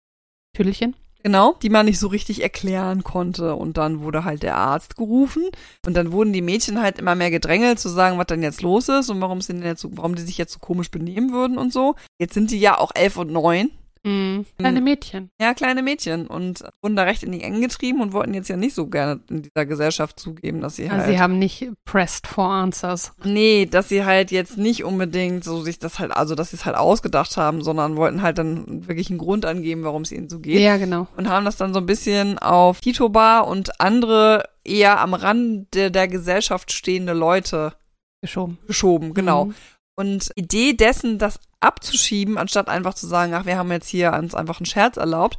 Tüdelchen. 0.56 0.96
Genau, 1.28 1.56
die 1.60 1.68
man 1.68 1.84
nicht 1.84 1.98
so 1.98 2.06
richtig 2.06 2.42
erklären 2.42 3.04
konnte. 3.04 3.54
Und 3.54 3.76
dann 3.76 4.00
wurde 4.00 4.24
halt 4.24 4.42
der 4.42 4.56
Arzt 4.56 4.96
gerufen. 4.96 5.42
Und 5.84 5.94
dann 5.94 6.10
wurden 6.10 6.32
die 6.32 6.40
Mädchen 6.40 6.80
halt 6.80 6.98
immer 6.98 7.14
mehr 7.14 7.30
gedrängelt 7.30 7.78
zu 7.78 7.90
sagen, 7.90 8.16
was 8.16 8.28
denn 8.28 8.42
jetzt 8.42 8.62
los 8.62 8.88
ist 8.88 9.10
und 9.10 9.20
warum 9.20 9.42
sie 9.42 9.52
denn 9.52 9.62
jetzt 9.62 9.82
so, 9.82 9.90
warum 9.92 10.14
die 10.14 10.22
sich 10.22 10.38
jetzt 10.38 10.54
so 10.54 10.58
komisch 10.58 10.90
benehmen 10.90 11.30
würden 11.30 11.58
und 11.58 11.70
so. 11.70 11.96
Jetzt 12.18 12.32
sind 12.32 12.50
die 12.50 12.58
ja 12.58 12.78
auch 12.78 12.92
elf 12.94 13.18
und 13.18 13.30
neun. 13.30 13.70
Mhm. 14.04 14.46
Kleine 14.58 14.80
Mädchen. 14.80 15.30
Ja, 15.40 15.54
kleine 15.54 15.82
Mädchen 15.82 16.26
und 16.26 16.64
wurden 16.82 16.96
da 16.96 17.02
recht 17.02 17.22
in 17.22 17.32
die 17.32 17.42
Enge 17.42 17.60
getrieben 17.60 18.00
und 18.00 18.12
wollten 18.12 18.34
jetzt 18.34 18.48
ja 18.48 18.56
nicht 18.56 18.74
so 18.74 18.86
gerne 18.86 19.20
in 19.28 19.42
dieser 19.42 19.66
Gesellschaft 19.66 20.18
zugeben, 20.18 20.60
dass 20.60 20.76
sie 20.76 20.90
halt. 20.90 21.00
Also 21.00 21.12
sie 21.12 21.20
haben 21.20 21.38
nicht 21.38 21.70
pressed 21.84 22.26
for 22.26 22.48
answers. 22.48 23.12
Nee, 23.24 23.66
dass 23.66 23.88
sie 23.88 24.04
halt 24.04 24.30
jetzt 24.30 24.58
nicht 24.58 24.84
unbedingt 24.84 25.44
so 25.44 25.62
sich 25.62 25.78
das 25.78 25.98
halt, 25.98 26.12
also 26.12 26.34
dass 26.34 26.50
sie 26.50 26.56
es 26.56 26.64
halt 26.64 26.76
ausgedacht 26.76 27.36
haben, 27.36 27.62
sondern 27.62 27.96
wollten 27.96 28.22
halt 28.22 28.38
dann 28.38 28.86
wirklich 28.86 29.10
einen 29.10 29.18
Grund 29.18 29.44
angeben, 29.44 29.84
warum 29.84 30.02
es 30.02 30.12
ihnen 30.12 30.28
so 30.28 30.38
geht. 30.40 30.60
Ja, 30.60 30.76
genau. 30.76 31.06
Und 31.16 31.28
haben 31.28 31.44
das 31.44 31.56
dann 31.56 31.74
so 31.74 31.80
ein 31.80 31.86
bisschen 31.86 32.38
auf 32.38 32.80
Tito 32.80 33.08
Bar 33.08 33.46
und 33.46 33.80
andere 33.80 34.44
eher 34.64 35.00
am 35.00 35.14
Rande 35.14 35.90
der 35.90 36.08
Gesellschaft 36.08 36.72
stehende 36.72 37.12
Leute 37.12 37.72
Geschoben. 38.20 38.58
geschoben, 38.66 39.14
genau. 39.14 39.46
Mhm. 39.46 39.54
Und 39.98 40.30
Idee 40.36 40.74
dessen, 40.74 41.18
das 41.18 41.40
abzuschieben, 41.58 42.38
anstatt 42.38 42.68
einfach 42.68 42.94
zu 42.94 43.08
sagen, 43.08 43.34
ach, 43.34 43.46
wir 43.46 43.58
haben 43.58 43.72
jetzt 43.72 43.88
hier 43.88 44.12
uns 44.12 44.32
einfach 44.34 44.60
einen 44.60 44.66
Scherz 44.66 44.96
erlaubt, 44.96 45.38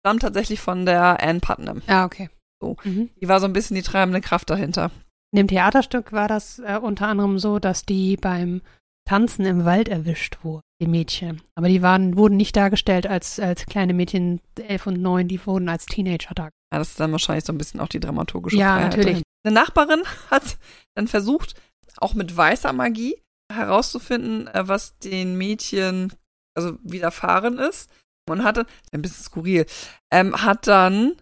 stammt 0.00 0.22
tatsächlich 0.22 0.60
von 0.60 0.86
der 0.86 1.22
Anne 1.22 1.40
Putnam. 1.40 1.82
Ja, 1.86 2.06
okay. 2.06 2.30
So. 2.60 2.76
Mhm. 2.84 3.10
Die 3.20 3.28
war 3.28 3.38
so 3.38 3.46
ein 3.46 3.52
bisschen 3.52 3.76
die 3.76 3.82
treibende 3.82 4.22
Kraft 4.22 4.48
dahinter. 4.48 4.90
In 5.32 5.36
dem 5.36 5.48
Theaterstück 5.48 6.12
war 6.12 6.26
das 6.26 6.58
äh, 6.60 6.78
unter 6.80 7.06
anderem 7.06 7.38
so, 7.38 7.58
dass 7.58 7.84
die 7.84 8.16
beim 8.16 8.62
Tanzen 9.06 9.44
im 9.44 9.66
Wald 9.66 9.90
erwischt 9.90 10.38
wurden, 10.42 10.62
die 10.80 10.86
Mädchen. 10.86 11.42
Aber 11.54 11.68
die 11.68 11.82
waren, 11.82 12.16
wurden 12.16 12.38
nicht 12.38 12.56
dargestellt 12.56 13.06
als, 13.06 13.38
als 13.38 13.66
kleine 13.66 13.92
Mädchen 13.92 14.40
elf 14.56 14.86
und 14.86 15.02
neun, 15.02 15.28
die 15.28 15.44
wurden 15.46 15.68
als 15.68 15.84
Teenager 15.84 16.34
dargestellt. 16.34 16.54
Ja, 16.72 16.78
das 16.78 16.88
ist 16.90 17.00
dann 17.00 17.12
wahrscheinlich 17.12 17.44
so 17.44 17.52
ein 17.52 17.58
bisschen 17.58 17.80
auch 17.80 17.88
die 17.88 18.00
dramaturgische 18.00 18.56
Ja, 18.56 18.76
Freiheit. 18.76 18.84
natürlich. 18.84 19.06
dahinter. 19.06 19.28
Eine 19.44 19.54
Nachbarin 19.54 20.02
hat 20.30 20.56
dann 20.94 21.08
versucht, 21.08 21.60
auch 21.98 22.14
mit 22.14 22.34
weißer 22.34 22.72
Magie 22.72 23.14
herauszufinden, 23.52 24.46
äh, 24.48 24.68
was 24.68 24.98
den 24.98 25.36
Mädchen 25.36 26.12
also 26.56 26.78
widerfahren 26.82 27.58
ist. 27.58 27.90
Und 28.28 28.44
hatte, 28.44 28.66
ein 28.92 29.00
bisschen 29.00 29.24
skurril, 29.24 29.64
ähm, 30.12 30.42
hat 30.42 30.66
dann 30.66 31.16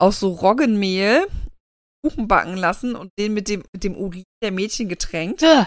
aus 0.00 0.20
so 0.20 0.30
Roggenmehl 0.30 1.26
Kuchen 2.04 2.28
backen 2.28 2.56
lassen 2.56 2.94
und 2.94 3.10
den 3.18 3.34
mit 3.34 3.48
dem, 3.48 3.62
mit 3.72 3.84
dem 3.84 3.96
Urin 3.96 4.24
der 4.42 4.52
Mädchen 4.52 4.88
getränkt 4.88 5.42
Äh, 5.42 5.64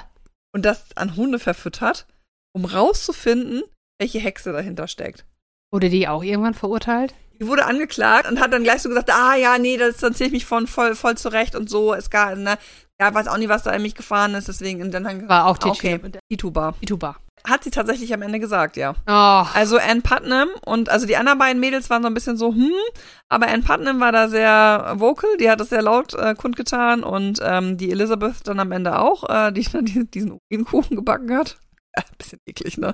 und 0.54 0.64
das 0.64 0.86
an 0.96 1.16
Hunde 1.16 1.40
verfüttert, 1.40 2.08
um 2.54 2.66
rauszufinden, 2.66 3.64
welche 4.00 4.20
Hexe 4.20 4.52
dahinter 4.52 4.88
steckt. 4.88 5.26
Wurde 5.74 5.90
die 5.90 6.08
auch 6.08 6.24
irgendwann 6.24 6.54
verurteilt? 6.54 7.14
Die 7.40 7.48
wurde 7.48 7.66
angeklagt 7.66 8.30
und 8.30 8.40
hat 8.40 8.54
dann 8.54 8.64
gleich 8.64 8.82
so 8.82 8.90
gesagt, 8.90 9.12
ah 9.12 9.36
ja, 9.36 9.58
nee, 9.58 9.78
das 9.78 9.98
dann 9.98 10.14
zähle 10.14 10.28
ich 10.28 10.34
mich 10.34 10.46
von 10.46 10.68
voll, 10.68 10.96
voll 10.96 11.18
zurecht 11.18 11.56
und 11.56 11.70
so. 11.70 11.94
Es 11.94 12.10
gab, 12.10 12.38
ne, 12.38 12.58
ja, 13.02 13.14
weiß 13.14 13.28
auch 13.28 13.38
nicht, 13.38 13.50
was 13.50 13.64
da 13.64 13.72
in 13.72 13.82
mich 13.82 13.96
gefahren 13.96 14.34
ist, 14.36 14.48
deswegen, 14.48 14.82
und 14.82 14.92
dann 14.94 15.08
haben 15.08 15.28
War 15.30 15.46
auch 15.46 15.58
Ah, 15.62 15.68
okay, 15.70 15.98
Tituba. 16.00 16.20
Tituba. 16.30 16.72
Tituba. 16.80 17.16
Hat 17.48 17.64
sie 17.64 17.70
tatsächlich 17.70 18.12
am 18.14 18.22
Ende 18.24 18.40
gesagt, 18.40 18.76
ja. 18.78 18.96
Oh, 19.08 19.46
Also 19.54 19.78
Ann 19.78 20.02
Putnam 20.02 20.48
und 20.66 20.90
also 20.90 21.06
die 21.06 21.16
anderen 21.18 21.38
beiden 21.38 21.60
Mädels 21.60 21.90
waren 21.92 22.02
so 22.02 22.08
ein 22.08 22.14
bisschen 22.16 22.38
so, 22.38 22.54
hm, 22.54 22.72
aber 23.30 23.48
Ann 23.50 23.64
Putnam 23.64 24.00
war 24.00 24.12
da 24.12 24.30
sehr 24.30 24.94
vocal, 24.96 25.30
die 25.38 25.50
hat 25.50 25.60
das 25.60 25.70
sehr 25.70 25.82
laut 25.84 26.14
äh, 26.16 26.34
kundgetan 26.34 27.04
und 27.04 27.40
ähm, 27.44 27.78
die 27.78 27.92
Elizabeth 27.92 28.48
dann 28.48 28.60
am 28.60 28.72
Ende 28.72 28.98
auch, 29.00 29.30
äh, 29.30 29.52
die 29.52 29.64
dann 29.72 29.86
die- 29.86 30.10
diesen 30.10 30.40
Urinkuchen 30.52 30.96
gebacken 30.96 31.36
hat. 31.38 31.58
Äh, 31.98 32.02
bisschen 32.18 32.40
eklig, 32.46 32.78
ne? 32.78 32.94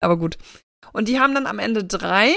Aber 0.00 0.16
gut. 0.16 0.38
Und 0.92 1.08
die 1.08 1.18
haben 1.18 1.34
dann 1.34 1.48
am 1.48 1.58
Ende 1.58 1.82
drei 1.82 2.32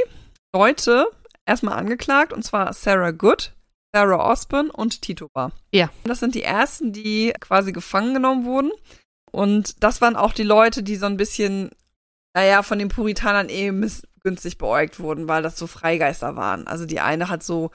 Leute 0.56 1.06
erstmal 1.46 1.78
angeklagt, 1.78 2.34
und 2.34 2.44
zwar 2.44 2.74
Sarah 2.74 3.12
Good, 3.12 3.54
Sarah 3.94 4.30
Osborne 4.32 4.72
und 4.72 5.02
Tito 5.02 5.28
Bar. 5.34 5.52
Ja. 5.74 5.90
Das 6.04 6.20
sind 6.20 6.36
die 6.36 6.44
ersten, 6.44 6.94
die 6.94 7.34
quasi 7.40 7.72
gefangen 7.72 8.14
genommen 8.14 8.46
wurden. 8.46 8.72
Und 9.32 9.84
das 9.84 10.02
waren 10.02 10.16
auch 10.16 10.34
die 10.34 10.44
Leute, 10.44 10.84
die 10.84 10.96
so 10.96 11.06
ein 11.06 11.18
bisschen, 11.18 11.70
naja, 12.36 12.64
von 12.64 12.80
den 12.80 12.90
Puritanern 12.90 13.50
eh 13.50 13.72
missgünstig 13.72 14.58
beäugt 14.58 15.00
wurden, 15.00 15.28
weil 15.28 15.44
das 15.44 15.58
so 15.58 15.68
Freigeister 15.68 16.36
waren. 16.36 16.68
Also 16.68 16.86
die 16.86 17.00
eine 17.00 17.30
hat 17.30 17.44
so 17.44 17.72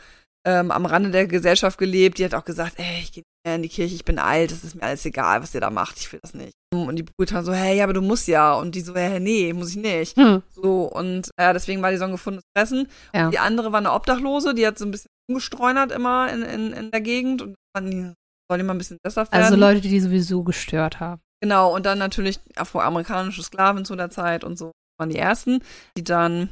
ähm, 0.47 0.71
am 0.71 0.87
Rande 0.87 1.11
der 1.11 1.27
Gesellschaft 1.27 1.79
gelebt, 1.79 2.19
die 2.19 2.25
hat 2.25 2.35
auch 2.35 2.45
gesagt, 2.45 2.75
ey, 2.79 3.01
ich 3.01 3.13
gehe 3.13 3.23
nicht 3.23 3.47
mehr 3.47 3.57
in 3.57 3.63
die 3.63 3.69
Kirche, 3.69 3.95
ich 3.95 4.05
bin 4.05 4.19
alt, 4.19 4.53
es 4.53 4.63
ist 4.63 4.75
mir 4.75 4.83
alles 4.83 5.05
egal, 5.07 5.43
was 5.43 5.55
ihr 5.55 5.61
da 5.61 5.71
macht, 5.71 5.99
ich 5.99 6.13
will 6.13 6.21
das 6.23 6.35
nicht. 6.35 6.53
Und 6.75 6.97
die 6.97 7.05
Puritaner 7.05 7.45
so, 7.45 7.53
hey, 7.55 7.79
ja, 7.79 7.85
aber 7.85 7.93
du 7.93 8.03
musst 8.03 8.27
ja. 8.27 8.55
Und 8.55 8.75
die 8.75 8.81
so, 8.81 8.95
hey, 8.95 9.21
nee, 9.21 9.53
muss 9.53 9.71
ich 9.71 9.77
nicht. 9.77 10.17
hm. 10.17 10.43
So, 10.51 10.83
und 10.83 11.31
ja, 11.39 11.53
deswegen 11.53 11.83
war 11.83 11.93
die 11.93 11.97
so 11.97 12.05
ein 12.05 12.11
gefundenes 12.11 12.45
Fressen. 12.57 12.89
Ja. 13.15 13.31
Die 13.31 13.39
andere 13.39 13.73
war 13.73 13.79
eine 13.79 13.93
Obdachlose, 13.93 14.55
die 14.55 14.67
hat 14.67 14.79
so 14.79 14.85
ein 14.85 14.91
bisschen 14.91 15.11
umgestreunert 15.29 15.93
immer 15.93 16.33
in, 16.33 16.43
in, 16.43 16.73
in 16.73 16.91
der 16.91 17.01
Gegend 17.01 17.43
und 17.43 17.55
die, 17.81 18.13
soll 18.51 18.59
die 18.59 18.65
mal 18.65 18.75
ein 18.75 18.79
bisschen 18.79 18.99
besser 19.03 19.23
werden. 19.31 19.43
Also 19.45 19.57
Leute, 19.57 19.81
die 19.81 20.01
sowieso 20.01 20.43
gestört 20.43 21.01
haben. 21.01 21.21
Genau, 21.43 21.75
und 21.75 21.85
dann 21.87 21.99
natürlich 21.99 22.41
afroamerikanische 22.57 23.43
Sklaven 23.43 23.85
zu 23.85 23.97
der 23.97 24.11
Zeit 24.11 24.45
und 24.45 24.59
so 24.59 24.73
waren 24.99 25.11
die 25.11 25.19
ersten, 25.19 25.61
die 25.97 26.05
dann. 26.05 26.51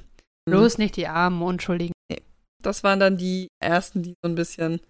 Bloß 0.50 0.79
nicht 0.79 0.97
die 0.97 1.07
armen 1.07 1.41
Unschuldigen 1.41 1.93
Das 2.62 2.83
waren 2.83 2.99
dann 2.99 3.17
die 3.17 3.47
ersten, 3.62 4.02
die 4.02 4.14
so 4.23 4.29
ein 4.29 4.35
bisschen. 4.35 4.81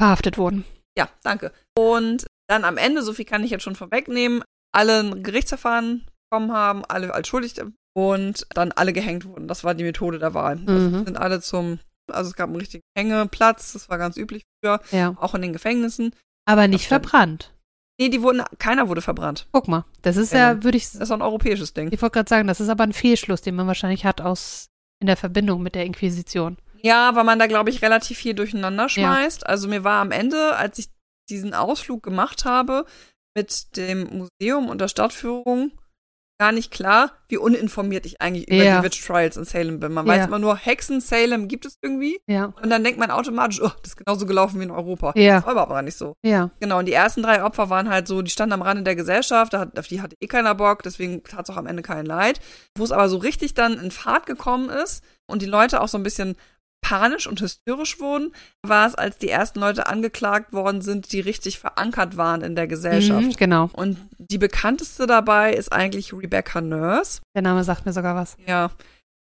verhaftet 0.00 0.38
wurden. 0.38 0.64
Ja, 0.96 1.08
danke. 1.22 1.52
Und 1.78 2.26
dann 2.48 2.64
am 2.64 2.76
Ende, 2.78 3.02
so 3.02 3.12
viel 3.12 3.24
kann 3.26 3.44
ich 3.44 3.50
jetzt 3.50 3.62
schon 3.62 3.76
vorwegnehmen, 3.76 4.42
alle 4.74 5.00
ein 5.00 5.22
Gerichtsverfahren 5.22 6.06
bekommen 6.30 6.52
haben, 6.52 6.84
alle 6.86 7.12
als 7.14 7.28
schuldig 7.28 7.54
und 7.94 8.46
dann 8.54 8.72
alle 8.72 8.92
gehängt 8.92 9.24
wurden. 9.24 9.46
Das 9.46 9.62
war 9.62 9.74
die 9.74 9.84
Methode 9.84 10.18
der 10.18 10.34
Wahl. 10.34 10.58
Also 10.66 10.88
Mhm. 10.88 11.04
sind 11.04 11.16
alle 11.18 11.40
zum, 11.40 11.78
also 12.12 12.30
es 12.30 12.36
gab 12.36 12.48
einen 12.48 12.56
richtigen 12.56 12.82
Hängeplatz, 12.96 13.72
das 13.72 13.88
war 13.88 13.98
ganz 13.98 14.16
üblich 14.16 14.42
früher, 14.62 14.80
Ja. 14.90 15.14
auch 15.20 15.34
in 15.34 15.42
den 15.42 15.52
Gefängnissen. 15.52 16.14
Aber 16.46 16.68
nicht 16.68 16.86
stimmt. 16.86 17.02
verbrannt. 17.06 17.54
Nee, 18.00 18.08
die 18.08 18.22
wurden, 18.22 18.42
keiner 18.58 18.88
wurde 18.88 19.02
verbrannt. 19.02 19.46
Guck 19.52 19.68
mal. 19.68 19.84
Das 20.02 20.16
ist 20.16 20.32
Ja. 20.32 20.52
ja, 20.52 20.64
würde 20.64 20.78
ich, 20.78 20.84
Das 20.84 20.94
ist 21.02 21.10
ein 21.12 21.20
europäisches 21.22 21.74
Ding. 21.74 21.88
ich 21.92 22.00
wollte 22.00 22.14
gerade 22.14 22.28
sagen, 22.30 22.48
das 22.48 22.60
ist 22.60 22.68
aber 22.70 22.84
ein 22.84 22.92
Fehlschluss, 22.94 23.42
den 23.42 23.54
man 23.54 23.66
wahrscheinlich 23.66 24.04
hat 24.06 24.20
aus 24.22 24.68
in 25.00 25.06
der 25.06 25.16
Verbindung 25.18 25.62
mit 25.62 25.74
der 25.74 25.84
Inquisition. 25.84 26.56
Ja, 26.82 27.14
weil 27.14 27.24
man 27.24 27.38
da, 27.38 27.46
glaube 27.46 27.68
ich, 27.70 27.82
relativ 27.82 28.16
viel 28.18 28.32
durcheinander 28.34 28.88
schmeißt. 28.88 29.46
Also 29.46 29.68
mir 29.68 29.84
war 29.84 30.00
am 30.00 30.12
Ende, 30.12 30.56
als 30.56 30.78
ich 30.78 30.88
diesen 31.28 31.52
Ausflug 31.52 32.02
gemacht 32.02 32.46
habe 32.46 32.86
mit 33.36 33.76
dem 33.76 34.26
Museum 34.40 34.68
und 34.70 34.80
der 34.80 34.88
Stadtführung, 34.88 35.72
gar 36.40 36.52
nicht 36.52 36.70
klar, 36.72 37.12
wie 37.28 37.36
uninformiert 37.36 38.06
ich 38.06 38.22
eigentlich 38.22 38.48
über 38.48 38.64
Ja. 38.64 38.78
die 38.80 38.86
Witch 38.86 39.06
Trials 39.06 39.36
in 39.36 39.44
Salem 39.44 39.78
bin. 39.78 39.92
Man 39.92 40.06
Ja. 40.06 40.12
weiß 40.14 40.26
immer 40.26 40.38
nur, 40.38 40.56
Hexen, 40.56 41.02
Salem 41.02 41.48
gibt 41.48 41.66
es 41.66 41.76
irgendwie. 41.82 42.18
Ja. 42.26 42.46
Und 42.62 42.70
dann 42.70 42.82
denkt 42.82 42.98
man 42.98 43.10
automatisch, 43.10 43.60
oh, 43.62 43.68
das 43.82 43.90
ist 43.92 43.96
genauso 43.98 44.24
gelaufen 44.24 44.58
wie 44.58 44.64
in 44.64 44.70
Europa. 44.70 45.12
Ja. 45.16 45.36
Das 45.36 45.44
war 45.44 45.52
aber 45.52 45.62
aber 45.70 45.82
nicht 45.82 45.98
so. 45.98 46.14
Ja. 46.22 46.50
Genau, 46.58 46.78
und 46.78 46.86
die 46.86 46.94
ersten 46.94 47.22
drei 47.22 47.44
Opfer 47.44 47.68
waren 47.68 47.90
halt 47.90 48.08
so, 48.08 48.22
die 48.22 48.30
standen 48.30 48.54
am 48.54 48.62
Rande 48.62 48.82
der 48.84 48.96
Gesellschaft, 48.96 49.52
da 49.52 49.60
hat, 49.60 49.78
auf 49.78 49.86
die 49.86 50.00
hatte 50.00 50.16
eh 50.18 50.26
keiner 50.26 50.54
Bock, 50.54 50.82
deswegen 50.82 51.22
tat 51.22 51.46
es 51.46 51.50
auch 51.54 51.58
am 51.58 51.66
Ende 51.66 51.82
keinen 51.82 52.06
Leid. 52.06 52.40
Wo 52.74 52.84
es 52.84 52.90
aber 52.90 53.10
so 53.10 53.18
richtig 53.18 53.52
dann 53.52 53.78
in 53.78 53.90
Fahrt 53.90 54.24
gekommen 54.24 54.70
ist 54.70 55.04
und 55.26 55.42
die 55.42 55.46
Leute 55.46 55.82
auch 55.82 55.88
so 55.88 55.98
ein 55.98 56.02
bisschen 56.02 56.36
panisch 56.82 57.26
und 57.26 57.40
hysterisch 57.40 58.00
wurden, 58.00 58.32
war 58.66 58.86
es, 58.86 58.94
als 58.94 59.18
die 59.18 59.28
ersten 59.28 59.60
Leute 59.60 59.86
angeklagt 59.86 60.52
worden 60.52 60.80
sind, 60.82 61.12
die 61.12 61.20
richtig 61.20 61.58
verankert 61.58 62.16
waren 62.16 62.40
in 62.42 62.56
der 62.56 62.66
Gesellschaft. 62.66 63.26
Mhm, 63.26 63.32
genau. 63.36 63.70
Und 63.72 63.98
die 64.18 64.38
bekannteste 64.38 65.06
dabei 65.06 65.54
ist 65.54 65.72
eigentlich 65.72 66.12
Rebecca 66.12 66.60
Nurse. 66.60 67.20
Der 67.34 67.42
Name 67.42 67.64
sagt 67.64 67.86
mir 67.86 67.92
sogar 67.92 68.16
was. 68.16 68.36
Ja. 68.46 68.70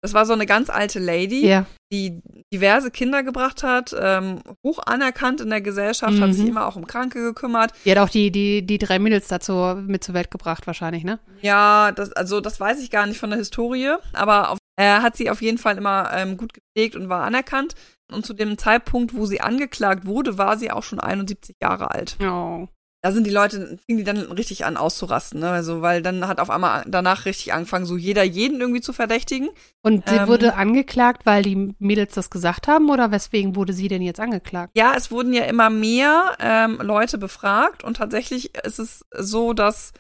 Das 0.01 0.13
war 0.13 0.25
so 0.25 0.33
eine 0.33 0.45
ganz 0.45 0.69
alte 0.69 0.99
Lady, 0.99 1.47
Ja. 1.47 1.65
die 1.93 2.19
diverse 2.53 2.91
Kinder 2.91 3.23
gebracht 3.23 3.63
hat, 3.63 3.95
ähm, 3.97 4.41
hoch 4.65 4.79
anerkannt 4.85 5.39
in 5.39 5.49
der 5.49 5.61
Gesellschaft, 5.61 6.19
hat 6.19 6.27
Mhm. 6.27 6.33
sich 6.33 6.45
immer 6.45 6.65
auch 6.67 6.75
um 6.75 6.85
Kranke 6.87 7.21
gekümmert. 7.23 7.71
Die 7.85 7.91
hat 7.91 7.99
auch 7.99 8.09
die, 8.09 8.29
die, 8.29 8.65
die 8.65 8.77
drei 8.79 8.99
Mädels 8.99 9.29
dazu 9.29 9.53
mit 9.81 10.03
zur 10.03 10.13
Welt 10.13 10.29
gebracht, 10.29 10.67
wahrscheinlich, 10.67 11.05
ne? 11.05 11.19
Ja, 11.41 11.93
das, 11.93 12.11
also 12.11 12.41
das 12.41 12.59
weiß 12.59 12.81
ich 12.83 12.91
gar 12.91 13.05
nicht 13.05 13.17
von 13.17 13.29
der 13.29 13.39
Historie, 13.39 13.93
aber 14.11 14.49
auf, 14.49 14.57
er 14.75 15.01
hat 15.01 15.15
sie 15.15 15.29
auf 15.29 15.41
jeden 15.41 15.57
Fall 15.57 15.77
immer 15.77 16.11
ähm, 16.13 16.37
gut 16.37 16.53
gepflegt 16.53 16.95
und 16.95 17.09
war 17.09 17.23
anerkannt. 17.23 17.75
Und 18.11 18.25
zu 18.25 18.33
dem 18.33 18.57
Zeitpunkt, 18.57 19.15
wo 19.15 19.25
sie 19.25 19.41
angeklagt 19.41 20.05
wurde, 20.05 20.37
war 20.37 20.57
sie 20.57 20.71
auch 20.71 20.83
schon 20.83 20.99
71 20.99 21.55
Jahre 21.61 21.91
alt. 21.91 22.17
Oh. 22.21 22.67
Da 23.05 23.11
sind 23.11 23.25
die 23.27 23.31
Leute, 23.31 23.77
fingen 23.85 23.97
die 23.97 24.03
dann 24.05 24.17
richtig 24.31 24.63
an 24.63 24.77
auszurasten, 24.77 25.41
ne? 25.41 25.49
Also, 25.49 25.81
weil 25.81 26.01
dann 26.01 26.25
hat 26.25 26.39
auf 26.39 26.49
einmal 26.49 26.85
danach 26.87 27.25
richtig 27.25 27.51
angefangen, 27.51 27.85
so 27.85 27.97
jeder 27.97 28.23
jeden 28.23 28.61
irgendwie 28.61 28.79
zu 28.79 28.93
verdächtigen. 28.93 29.49
Und 29.81 30.07
sie 30.07 30.15
Ähm. 30.15 30.27
wurde 30.29 30.53
angeklagt, 30.55 31.25
weil 31.25 31.43
die 31.43 31.75
Mädels 31.79 32.13
das 32.13 32.29
gesagt 32.29 32.69
haben, 32.69 32.89
oder 32.89 33.11
weswegen 33.11 33.57
wurde 33.57 33.73
sie 33.73 33.89
denn 33.89 34.01
jetzt 34.01 34.21
angeklagt? 34.21 34.71
Ja, 34.77 34.93
es 34.95 35.11
wurden 35.11 35.33
ja 35.33 35.43
immer 35.43 35.69
mehr 35.69 36.37
ähm, 36.39 36.79
Leute 36.81 37.17
befragt 37.17 37.83
und 37.83 37.97
tatsächlich 37.97 38.55
ist 38.63 38.79
es 38.79 39.03
so, 39.13 39.51
dass 39.51 39.91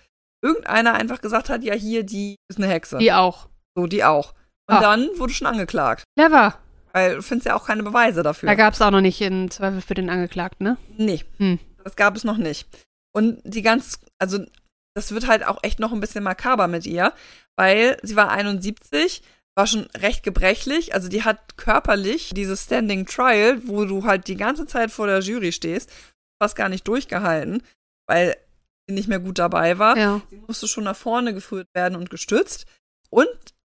irgendeiner 0.41 0.93
einfach 0.93 1.19
gesagt 1.19 1.49
hat, 1.49 1.63
ja, 1.63 1.73
hier, 1.73 2.03
die 2.03 2.37
ist 2.47 2.57
eine 2.57 2.67
Hexe. 2.67 2.99
Die 2.99 3.11
auch. 3.11 3.49
So, 3.75 3.85
die 3.87 4.05
auch. 4.05 4.33
Und 4.69 4.75
Ah. 4.75 4.81
dann 4.81 5.09
wurde 5.17 5.33
schon 5.33 5.47
angeklagt. 5.47 6.03
Clever. 6.17 6.57
Weil 6.93 7.15
du 7.15 7.21
findest 7.23 7.47
ja 7.47 7.55
auch 7.55 7.65
keine 7.65 7.83
Beweise 7.83 8.23
dafür. 8.23 8.47
Da 8.47 8.55
gab 8.55 8.73
es 8.73 8.81
auch 8.81 8.91
noch 8.91 9.01
nicht 9.01 9.19
in 9.21 9.49
Zweifel 9.51 9.81
für 9.81 9.95
den 9.95 10.09
Angeklagten, 10.09 10.63
ne? 10.65 10.77
nee, 10.97 11.23
Hm. 11.37 11.59
das 11.83 11.95
gab 11.95 12.15
es 12.15 12.23
noch 12.23 12.37
nicht. 12.37 12.67
Und 13.15 13.41
die 13.43 13.61
ganz, 13.61 13.99
also 14.19 14.39
das 14.95 15.11
wird 15.11 15.27
halt 15.27 15.45
auch 15.45 15.59
echt 15.63 15.79
noch 15.79 15.91
ein 15.91 15.99
bisschen 15.99 16.23
makaber 16.23 16.67
mit 16.67 16.85
ihr, 16.85 17.13
weil 17.57 17.97
sie 18.03 18.15
war 18.15 18.29
71, 18.31 19.23
war 19.55 19.65
schon 19.67 19.87
recht 19.97 20.23
gebrechlich. 20.23 20.93
Also 20.93 21.09
die 21.09 21.23
hat 21.23 21.57
körperlich 21.57 22.31
dieses 22.35 22.63
Standing 22.65 23.05
Trial, 23.05 23.59
wo 23.67 23.85
du 23.85 24.05
halt 24.05 24.27
die 24.27 24.37
ganze 24.37 24.65
Zeit 24.67 24.91
vor 24.91 25.07
der 25.07 25.19
Jury 25.19 25.51
stehst, 25.51 25.91
fast 26.41 26.55
gar 26.55 26.69
nicht 26.69 26.87
durchgehalten, 26.87 27.63
weil 28.07 28.35
sie 28.87 28.93
nicht 28.95 29.07
mehr 29.07 29.19
gut 29.19 29.39
dabei 29.39 29.77
war. 29.79 29.97
Ja. 29.97 30.21
Sie 30.29 30.37
musste 30.47 30.67
schon 30.67 30.83
nach 30.85 30.95
vorne 30.95 31.33
geführt 31.33 31.67
werden 31.73 31.95
und 31.95 32.09
gestützt. 32.09 32.65
Und 33.09 33.27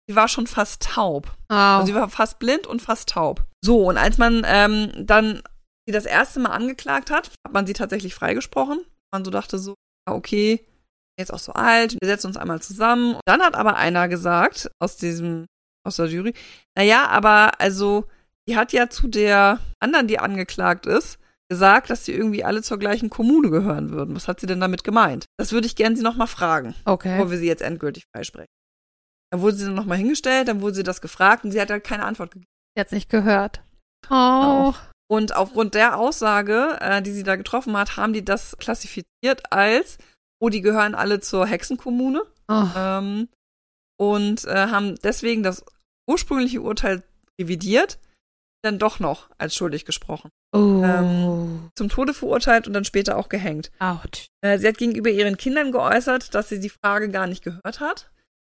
sie 0.09 0.17
war 0.17 0.29
schon 0.29 0.47
fast 0.47 0.83
taub. 0.83 1.37
Au. 1.49 1.55
Also 1.55 1.87
sie 1.87 1.95
war 1.95 2.09
fast 2.09 2.39
blind 2.39 2.67
und 2.67 2.83
fast 2.83 3.09
taub. 3.09 3.45
So, 3.65 3.89
und 3.89 3.97
als 3.97 4.19
man 4.19 4.43
ähm, 4.47 4.93
dann 4.97 5.43
sie 5.87 5.93
das 5.93 6.07
erste 6.07 6.41
Mal 6.41 6.51
angeklagt 6.51 7.11
hat, 7.11 7.31
hat 7.47 7.53
man 7.53 7.67
sie 7.67 7.73
tatsächlich 7.73 8.15
freigesprochen. 8.15 8.85
Man 9.13 9.25
so 9.25 9.31
dachte 9.31 9.59
so, 9.59 9.75
okay, 10.07 10.67
jetzt 11.19 11.33
auch 11.33 11.39
so 11.39 11.53
alt, 11.53 11.97
wir 12.01 12.09
setzen 12.09 12.29
uns 12.29 12.37
einmal 12.37 12.61
zusammen. 12.61 13.15
Und 13.15 13.23
dann 13.27 13.43
hat 13.43 13.55
aber 13.55 13.77
einer 13.77 14.09
gesagt 14.09 14.71
aus 14.81 14.97
diesem, 14.97 15.47
aus 15.87 15.97
der 15.97 16.07
Jury, 16.07 16.35
naja, 16.77 17.07
aber 17.07 17.61
also, 17.61 18.07
die 18.49 18.57
hat 18.57 18.73
ja 18.73 18.91
zu 18.91 19.09
der 19.09 19.61
anderen, 19.81 20.09
die 20.09 20.19
angeklagt 20.19 20.87
ist, 20.87 21.19
gesagt, 21.49 21.91
dass 21.91 22.05
die 22.05 22.13
irgendwie 22.13 22.45
alle 22.45 22.63
zur 22.63 22.79
gleichen 22.79 23.11
Kommune 23.11 23.51
gehören 23.51 23.91
würden. 23.91 24.17
Was 24.17 24.29
hat 24.29 24.41
sie 24.41 24.47
denn 24.47 24.61
damit 24.61 24.83
gemeint? 24.83 25.27
Das 25.39 25.53
würde 25.53 25.67
ich 25.67 25.77
gerne 25.77 25.97
sie 25.97 26.03
nochmal 26.03 26.27
fragen, 26.27 26.75
okay. 26.85 27.17
bevor 27.17 27.31
wir 27.31 27.39
sie 27.39 27.47
jetzt 27.47 27.63
endgültig 27.63 28.05
freisprechen. 28.15 28.49
Dann 29.35 29.41
wurde 29.41 29.57
sie 29.57 29.65
dann 29.65 29.75
nochmal 29.75 29.99
hingestellt, 29.99 30.47
dann 30.47 30.61
wurde 30.61 30.77
sie 30.77 30.83
das 30.85 31.01
gefragt 31.01 31.43
und 31.45 31.51
sie 31.51 31.61
hat 31.61 31.69
halt 31.69 31.83
keine 31.83 32.05
Antwort 32.05 32.31
gegeben. 32.31 32.47
Jetzt 32.79 32.93
nicht 32.93 33.11
gehört. 33.11 33.65
Oh. 34.09 34.73
Und 35.11 35.35
aufgrund 35.35 35.75
der 35.75 35.99
Aussage, 35.99 36.79
äh, 36.81 37.03
die 37.03 37.11
sie 37.11 37.25
da 37.25 37.35
getroffen 37.35 37.77
hat, 37.77 37.97
haben 37.97 38.13
die 38.13 38.25
das 38.25 38.57
klassifiziert 38.59 39.43
als, 39.51 39.99
oh, 40.41 40.51
die 40.51 40.61
gehören 40.61 40.95
alle 40.95 41.19
zur 41.19 41.49
Hexenkommune. 41.49 42.23
oh. 42.47 42.67
Ähm, 42.77 43.29
und 43.99 44.45
äh, 44.45 44.69
haben 44.69 44.95
deswegen 45.03 45.43
das 45.43 45.65
ursprüngliche 46.09 46.63
Urteil 46.63 47.03
revidiert, 47.41 47.99
dann 48.63 48.79
doch 48.79 49.01
noch 49.01 49.31
als 49.37 49.57
schuldig 49.57 49.85
gesprochen. 49.85 50.31
Oh. 50.55 50.81
ähm, 50.85 51.71
Zum 51.75 51.89
Tode 51.89 52.15
verurteilt 52.15 52.69
und 52.69 52.73
dann 52.73 52.85
später 52.85 53.17
auch 53.17 53.29
gehängt. 53.29 53.73
Äh, 54.43 54.59
sie 54.59 54.69
hat 54.69 54.79
gegenüber 54.79 55.11
ihren 55.11 55.37
Kindern 55.37 55.73
geäußert, 55.73 56.37
dass 56.37 56.51
sie 56.51 56.61
die 56.61 56.71
Frage 56.71 57.09
gar 57.09 57.27
nicht 57.27 57.43
gehört 57.43 57.81
hat 57.81 58.13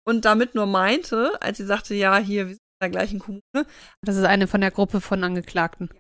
und 0.09 0.25
damit 0.25 0.55
nur 0.55 0.67
meinte, 0.67 1.41
als 1.41 1.59
sie 1.59 1.65
sagte, 1.65 1.95
ja, 1.95 2.17
hier, 2.17 2.49
wir 2.49 2.55
sind 2.55 2.63
in 2.81 2.85
der 2.85 2.91
gleichen 2.91 3.19
Kommune. 3.19 3.67
Das 4.03 4.17
ist 4.17 4.25
eine 4.25 4.47
von 4.47 4.61
der 4.61 4.71
Gruppe 4.71 5.01
von 5.01 5.23
Angeklagten. 5.23 5.91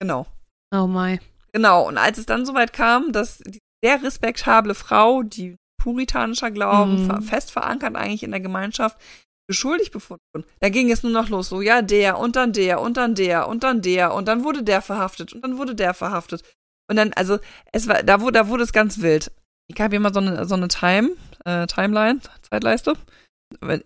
Genau. 0.00 0.26
Oh 0.74 0.86
my. 0.86 1.18
Genau. 1.52 1.88
Und 1.88 1.98
als 1.98 2.18
es 2.18 2.26
dann 2.26 2.46
soweit 2.46 2.72
kam, 2.72 3.12
dass 3.12 3.38
die 3.38 3.58
sehr 3.84 4.02
respektable 4.02 4.74
Frau, 4.74 5.22
die 5.22 5.56
puritanischer 5.82 6.50
Glauben, 6.50 7.06
ver- 7.06 7.22
fest 7.22 7.50
verankert 7.52 7.96
eigentlich 7.96 8.22
in 8.22 8.32
der 8.32 8.40
Gemeinschaft, 8.40 9.00
für 9.48 9.54
schuldig 9.54 9.92
befunden 9.92 10.22
wurde, 10.34 10.46
da 10.60 10.68
ging 10.68 10.90
es 10.90 11.02
nur 11.02 11.12
noch 11.12 11.28
los. 11.30 11.48
So, 11.48 11.62
ja, 11.62 11.80
der 11.80 12.18
und 12.18 12.36
dann 12.36 12.52
der 12.52 12.80
und 12.80 12.96
dann 12.96 13.14
der 13.14 13.48
und 13.48 13.62
dann 13.64 13.80
der 13.80 14.12
und 14.12 14.28
dann 14.28 14.44
wurde 14.44 14.62
der 14.62 14.82
verhaftet 14.82 15.32
und 15.32 15.42
dann 15.42 15.56
wurde 15.56 15.74
der 15.74 15.94
verhaftet. 15.94 16.42
Und 16.90 16.96
dann, 16.96 17.12
also, 17.14 17.38
es 17.72 17.86
war, 17.86 18.02
da 18.02 18.20
wurde, 18.20 18.32
da 18.32 18.48
wurde 18.48 18.64
es 18.64 18.72
ganz 18.72 19.00
wild. 19.00 19.30
Ich 19.70 19.80
habe 19.80 19.92
hier 19.92 20.00
mal 20.00 20.12
so 20.12 20.20
eine, 20.20 20.44
so 20.46 20.54
eine 20.54 20.68
Time, 20.68 21.10
äh, 21.44 21.66
Timeline, 21.66 22.20
Zeitleiste, 22.50 22.94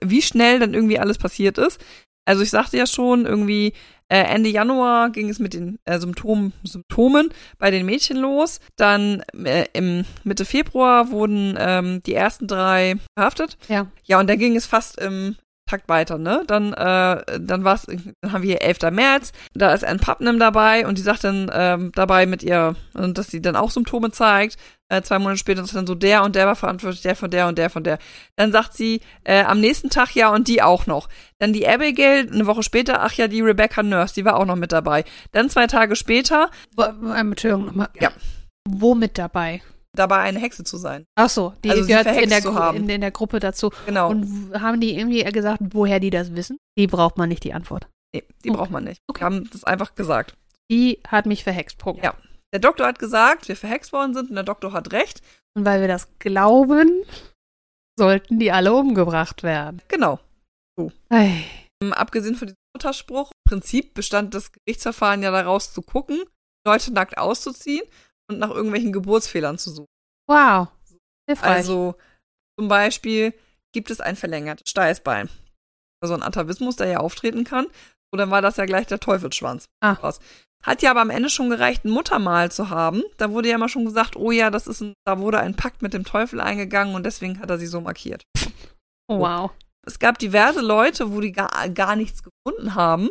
wie 0.01 0.23
schnell 0.23 0.59
dann 0.59 0.75
irgendwie 0.75 0.99
alles 0.99 1.19
passiert 1.19 1.59
ist. 1.59 1.81
Also 2.25 2.43
ich 2.43 2.51
sagte 2.51 2.77
ja 2.77 2.87
schon, 2.87 3.27
irgendwie 3.27 3.73
äh, 4.09 4.25
Ende 4.25 4.51
Januar 4.51 5.11
ging 5.11 5.29
es 5.29 5.39
mit 5.39 5.55
den 5.55 5.79
äh, 5.85 5.99
Symptomen, 5.99 6.53
Symptomen 6.63 7.31
bei 7.59 7.71
den 7.71 7.87
Mädchen 7.87 8.19
los. 8.19 8.61
Dann 8.77 9.23
äh, 9.45 9.67
im 9.73 10.05
Mitte 10.23 10.45
Februar 10.45 11.11
wurden 11.11 11.57
ähm, 11.59 12.03
die 12.05 12.15
ersten 12.15 12.47
drei 12.47 12.97
verhaftet. 13.17 13.57
Ja. 13.69 13.87
Ja, 14.05 14.21
und 14.21 14.29
dann 14.29 14.39
ging 14.39 14.55
es 14.55 14.67
fast 14.67 15.01
im 15.01 15.37
Takt 15.73 15.89
weiter, 15.89 16.19
ne? 16.19 16.45
Dann, 16.47 16.75
äh, 16.75 17.41
dann 17.41 17.65
war's, 17.65 17.87
dann 17.87 18.33
haben 18.33 18.43
wir 18.43 18.51
hier 18.51 18.63
11. 18.63 18.91
März, 18.91 19.33
da 19.55 19.73
ist 19.73 19.85
Ann 19.85 20.01
Putnam 20.01 20.39
dabei 20.39 20.87
und 20.87 20.99
die 20.99 21.03
sagt 21.03 21.25
dann 21.25 21.51
ähm, 21.53 21.93
dabei 21.95 22.27
mit 22.27 22.43
ihr, 22.43 22.77
äh, 22.95 23.11
dass 23.13 23.29
sie 23.29 23.41
dann 23.41 23.57
auch 23.57 23.71
Symptome 23.71 24.11
zeigt. 24.11 24.59
Äh, 24.91 25.01
zwei 25.01 25.19
Monate 25.19 25.39
später 25.39 25.63
ist 25.63 25.75
dann 25.75 25.87
so, 25.87 25.95
der 25.95 26.23
und 26.25 26.37
der 26.37 26.47
war 26.47 26.57
verantwortlich, 26.57 27.01
der 27.01 27.17
von 27.17 27.31
der 27.31 27.49
und 27.49 27.57
der 27.57 27.71
von 27.71 27.83
der. 27.85 27.99
Dann 28.37 28.53
sagt 28.53 28.75
sie 28.75 29.01
äh, 29.25 29.43
am 29.45 29.61
nächsten 29.61 29.89
Tag 29.89 30.15
ja 30.15 30.29
und 30.29 30.49
die 30.49 30.61
auch 30.61 30.87
noch. 30.87 31.09
Dann 31.39 31.55
die 31.55 31.67
Abigail, 31.67 32.29
eine 32.31 32.47
Woche 32.47 32.63
später, 32.63 33.03
ach 33.03 33.15
ja, 33.15 33.29
die 33.29 33.41
Rebecca 33.41 33.83
Nurse, 33.83 34.13
die 34.15 34.27
war 34.27 34.37
auch 34.37 34.45
noch 34.45 34.57
mit 34.57 34.73
dabei. 34.73 35.05
Dann 35.31 35.49
zwei 35.49 35.67
Tage 35.67 35.97
später, 35.97 36.51
Wo- 36.77 36.83
Entschuldigung 37.13 37.65
nochmal. 37.65 37.89
Ja. 37.99 38.11
Wo 38.69 38.95
mit 38.95 39.17
dabei? 39.17 39.63
Dabei 39.97 40.19
eine 40.21 40.39
Hexe 40.39 40.65
zu 40.65 40.77
sein. 40.77 41.05
Ach 41.17 41.29
so, 41.29 41.53
die 41.65 41.71
Also 41.71 41.87
gehört 41.87 42.07
in 42.07 42.29
der, 42.31 42.41
Gru- 42.41 42.71
in, 42.77 42.89
in 42.89 43.01
der 43.01 43.11
Gruppe 43.11 43.41
dazu. 43.41 43.71
Genau. 43.87 44.11
Und 44.11 44.53
haben 44.61 44.81
die 44.81 44.97
irgendwie 44.97 45.23
gesagt, 45.25 45.61
woher 45.71 46.01
die 46.01 46.11
das 46.11 46.35
wissen? 46.35 46.57
Die 46.79 46.87
braucht 46.87 47.19
man 47.19 47.29
nicht 47.29 47.45
die 47.45 47.53
Antwort. 47.53 47.89
nee, 48.15 48.25
die 48.45 48.51
Oh. 48.51 48.55
braucht 48.55 48.71
man 48.71 48.85
nicht. 48.85 49.01
Okay. 49.09 49.21
Wir 49.21 49.25
haben 49.27 49.51
das 49.51 49.65
einfach 49.65 49.95
gesagt. 49.95 50.35
Die 50.71 51.01
hat 51.07 51.27
mich 51.27 51.45
verhext. 51.45 51.79
Punkt. 51.79 52.03
Ja. 52.03 52.15
Der 52.55 52.61
Doktor 52.61 52.87
hat 52.87 52.99
gesagt, 52.99 53.49
wir 53.49 53.57
verhext 53.57 53.93
worden 53.93 54.15
sind 54.15 54.29
und 54.31 54.35
der 54.37 54.45
Doktor 54.45 54.73
hat 54.73 54.93
recht. 54.93 55.23
Und 55.55 55.65
weil 55.67 55.81
wir 55.81 55.89
das 55.89 56.09
glauben, 56.19 57.03
sollten 57.99 58.39
die 58.39 58.53
alle 58.53 58.73
umgebracht 58.75 59.43
werden. 59.43 59.83
Genau. 59.89 60.19
Ei. 61.11 61.45
Ähm, 61.83 61.93
Abgesehen 61.93 62.35
von 62.35 62.49
diesem 62.49 62.57
Mutterspruch, 62.77 63.31
im 63.31 63.51
Prinzip 63.51 63.95
bestand 63.95 64.35
das 64.35 64.51
Gerichtsverfahren 64.53 65.23
ja 65.23 65.31
daraus 65.31 65.73
zu 65.73 65.83
gucken, 65.83 66.23
Leute 66.67 66.93
nackt 66.93 67.19
auszuziehen 67.19 67.83
und 68.33 68.39
nach 68.39 68.51
irgendwelchen 68.51 68.93
Geburtsfehlern 68.93 69.59
zu 69.59 69.71
suchen. 69.71 69.89
Wow. 70.29 70.69
Hilfreich. 71.27 71.51
Also 71.51 71.95
zum 72.59 72.69
Beispiel 72.69 73.35
gibt 73.73 73.91
es 73.91 74.01
ein 74.01 74.17
verlängertes 74.17 74.71
Steißbein. 74.71 75.29
Also 76.03 76.15
ein 76.15 76.23
Atavismus, 76.23 76.77
der 76.77 76.89
ja 76.89 76.99
auftreten 76.99 77.45
kann. 77.45 77.67
Dann 78.15 78.31
war 78.31 78.43
das 78.43 78.59
ja 78.59 78.67
gleich 78.67 78.87
der 78.87 79.01
Teufelsschwanz. 79.01 79.69
Ah. 79.81 79.97
Was. 80.03 80.21
Hat 80.63 80.83
ja 80.83 80.91
aber 80.91 81.01
am 81.01 81.11
Ende 81.11 81.31
schon 81.31 81.51
gereicht, 81.51 81.85
ein 81.85 81.91
Muttermal 81.91 82.53
zu 82.53 82.71
haben. 82.71 83.03
Da 83.17 83.31
wurde 83.31 83.49
ja 83.49 83.55
immer 83.57 83.69
schon 83.69 83.85
gesagt, 83.85 84.17
oh 84.17 84.31
ja, 84.31 84.51
das 84.51 84.67
ist 84.67 84.81
ein, 84.83 84.95
da 85.05 85.19
wurde 85.19 85.41
ein 85.41 85.57
Pakt 85.57 85.83
mit 85.83 85.95
dem 85.95 86.05
Teufel 86.05 86.41
eingegangen 86.41 86.95
und 86.95 87.05
deswegen 87.05 87.41
hat 87.41 87.51
er 87.51 87.59
sie 87.59 87.67
so 87.67 87.81
markiert. 87.81 88.23
oh, 89.09 89.19
wow. 89.19 89.51
Es 89.85 89.99
gab 89.99 90.19
diverse 90.19 90.61
Leute, 90.61 91.13
wo 91.13 91.21
die 91.21 91.33
gar, 91.33 91.69
gar 91.71 91.97
nichts 91.97 92.23
gefunden 92.23 92.75
haben. 92.75 93.11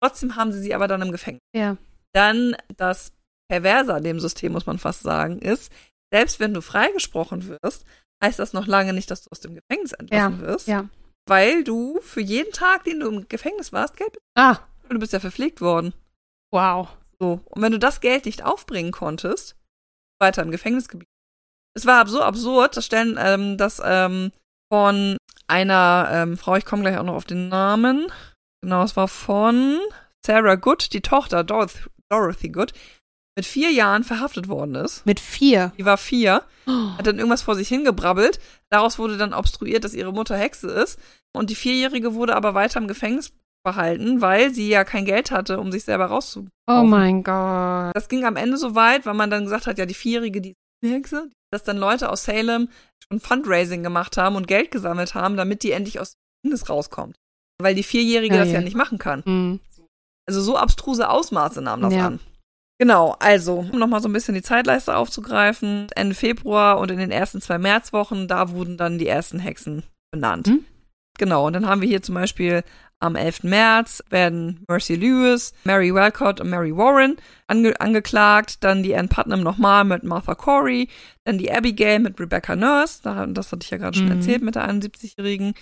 Trotzdem 0.00 0.36
haben 0.36 0.52
sie 0.52 0.60
sie 0.60 0.74
aber 0.74 0.86
dann 0.86 1.02
im 1.02 1.10
Gefängnis. 1.10 1.40
Ja. 1.56 1.76
Dann 2.12 2.54
das 2.76 3.12
Perverse 3.48 3.92
an 3.92 4.04
dem 4.04 4.20
System, 4.20 4.52
muss 4.52 4.66
man 4.66 4.78
fast 4.78 5.02
sagen, 5.02 5.38
ist, 5.38 5.72
selbst 6.12 6.40
wenn 6.40 6.54
du 6.54 6.60
freigesprochen 6.60 7.48
wirst, 7.48 7.84
heißt 8.22 8.38
das 8.38 8.52
noch 8.52 8.66
lange 8.66 8.92
nicht, 8.92 9.10
dass 9.10 9.22
du 9.22 9.30
aus 9.30 9.40
dem 9.40 9.54
Gefängnis 9.54 9.92
entlassen 9.92 10.40
wirst. 10.40 10.68
Ja. 10.68 10.88
Weil 11.26 11.64
du 11.64 12.00
für 12.00 12.20
jeden 12.20 12.52
Tag, 12.52 12.84
den 12.84 13.00
du 13.00 13.08
im 13.08 13.28
Gefängnis 13.28 13.72
warst, 13.72 13.96
Geld 13.96 14.12
bezahlst. 14.12 14.60
Ah. 14.60 14.68
Du 14.88 14.98
bist 14.98 15.12
ja 15.12 15.20
verpflegt 15.20 15.60
worden. 15.60 15.94
Wow. 16.52 16.88
So. 17.18 17.40
Und 17.44 17.62
wenn 17.62 17.72
du 17.72 17.78
das 17.78 18.00
Geld 18.00 18.26
nicht 18.26 18.44
aufbringen 18.44 18.92
konntest, 18.92 19.56
weiter 20.20 20.42
im 20.42 20.50
Gefängnis 20.50 20.88
geblieben. 20.88 21.10
Es 21.76 21.86
war 21.86 22.06
so 22.06 22.22
absurd, 22.22 22.76
das 22.76 22.86
stellen, 22.86 23.18
ähm, 23.18 23.56
das 23.58 23.80
ähm, 23.84 24.30
von 24.72 25.16
einer 25.46 26.08
ähm, 26.12 26.36
Frau, 26.36 26.56
ich 26.56 26.64
komme 26.64 26.82
gleich 26.82 26.98
auch 26.98 27.04
noch 27.04 27.14
auf 27.14 27.24
den 27.24 27.48
Namen. 27.48 28.06
Genau, 28.62 28.82
es 28.82 28.96
war 28.96 29.08
von 29.08 29.80
Sarah 30.24 30.54
Good, 30.54 30.92
die 30.92 31.00
Tochter 31.00 31.44
Dorothy, 31.44 31.80
Dorothy 32.08 32.48
Good, 32.50 32.72
mit 33.36 33.46
vier 33.46 33.70
Jahren 33.72 34.04
verhaftet 34.04 34.48
worden 34.48 34.74
ist. 34.76 35.04
Mit 35.06 35.18
vier. 35.20 35.72
Die 35.78 35.84
war 35.84 35.96
vier, 35.98 36.42
Oh. 36.66 36.96
hat 36.96 37.06
dann 37.06 37.16
irgendwas 37.18 37.42
vor 37.42 37.56
sich 37.56 37.68
hingebrabbelt. 37.68 38.38
Daraus 38.70 38.98
wurde 38.98 39.16
dann 39.16 39.34
obstruiert, 39.34 39.84
dass 39.84 39.92
ihre 39.94 40.12
Mutter 40.12 40.36
Hexe 40.36 40.68
ist. 40.70 40.98
Und 41.36 41.50
die 41.50 41.54
Vierjährige 41.56 42.14
wurde 42.14 42.36
aber 42.36 42.54
weiter 42.54 42.78
im 42.80 42.88
Gefängnis 42.88 43.32
behalten, 43.64 44.20
weil 44.20 44.52
sie 44.54 44.68
ja 44.68 44.84
kein 44.84 45.04
Geld 45.04 45.30
hatte, 45.30 45.58
um 45.58 45.72
sich 45.72 45.84
selber 45.84 46.06
rauszu 46.06 46.46
Oh 46.68 46.82
mein 46.84 47.22
Gott. 47.22 47.94
das 47.96 48.08
ging 48.08 48.24
am 48.24 48.36
Ende 48.36 48.56
so 48.56 48.74
weit, 48.74 49.04
weil 49.06 49.14
man 49.14 49.30
dann 49.30 49.44
gesagt 49.44 49.66
hat, 49.66 49.78
ja, 49.78 49.86
die 49.86 49.94
Vierjährige, 49.94 50.40
die 50.40 50.54
Hexe, 50.84 51.30
dass 51.50 51.64
dann 51.64 51.78
Leute 51.78 52.10
aus 52.10 52.24
Salem 52.24 52.68
schon 53.10 53.20
Fundraising 53.20 53.82
gemacht 53.82 54.16
haben 54.16 54.36
und 54.36 54.46
Geld 54.48 54.70
gesammelt 54.70 55.14
haben, 55.14 55.36
damit 55.36 55.62
die 55.62 55.72
endlich 55.72 55.98
aus 55.98 56.12
dem 56.12 56.50
Gefängnis 56.50 56.68
rauskommt. 56.70 57.16
Weil 57.60 57.74
die 57.74 57.82
Vierjährige 57.82 58.34
Ja, 58.34 58.40
das 58.42 58.48
ja 58.52 58.58
ja. 58.58 58.60
nicht 58.64 58.76
machen 58.76 58.98
kann. 58.98 59.24
Hm. 59.24 59.60
Also 60.26 60.40
so 60.42 60.56
abstruse 60.56 61.08
Ausmaße 61.08 61.60
nahm 61.62 61.80
das 61.82 61.94
Ja. 61.94 62.06
an. 62.06 62.20
Genau, 62.80 63.14
also, 63.20 63.58
um 63.72 63.78
nochmal 63.78 64.00
so 64.02 64.08
ein 64.08 64.12
bisschen 64.12 64.34
die 64.34 64.42
Zeitleiste 64.42 64.96
aufzugreifen, 64.96 65.86
Ende 65.94 66.14
Februar 66.14 66.78
und 66.80 66.90
in 66.90 66.98
den 66.98 67.10
ersten 67.12 67.40
zwei 67.40 67.56
Märzwochen, 67.58 68.26
da 68.26 68.50
wurden 68.50 68.76
dann 68.76 68.98
die 68.98 69.06
ersten 69.06 69.38
Hexen 69.38 69.84
benannt. 70.12 70.48
Hm. 70.48 70.64
Genau, 71.18 71.46
und 71.46 71.52
dann 71.52 71.66
haben 71.66 71.80
wir 71.80 71.88
hier 71.88 72.02
zum 72.02 72.16
Beispiel 72.16 72.64
am 72.98 73.14
11. 73.14 73.44
März 73.44 74.02
werden 74.10 74.64
Mercy 74.68 74.96
Lewis, 74.96 75.52
Mary 75.62 75.94
Walcott 75.94 76.40
und 76.40 76.50
Mary 76.50 76.74
Warren 76.76 77.16
ange 77.46 77.78
angeklagt, 77.80 78.64
dann 78.64 78.82
die 78.82 78.96
Ann 78.96 79.08
Putnam 79.08 79.42
nochmal 79.42 79.84
mit 79.84 80.02
Martha 80.02 80.34
Corey, 80.34 80.88
dann 81.24 81.38
die 81.38 81.52
Abigail 81.52 82.00
mit 82.00 82.18
Rebecca 82.18 82.56
Nurse, 82.56 83.00
da- 83.02 83.26
das 83.26 83.52
hatte 83.52 83.62
ich 83.64 83.70
ja 83.70 83.78
gerade 83.78 83.96
schon 83.96 84.06
Mhm. 84.06 84.12
erzählt 84.12 84.42
mit 84.42 84.56
der 84.56 84.64
71-Jährigen. 84.64 85.54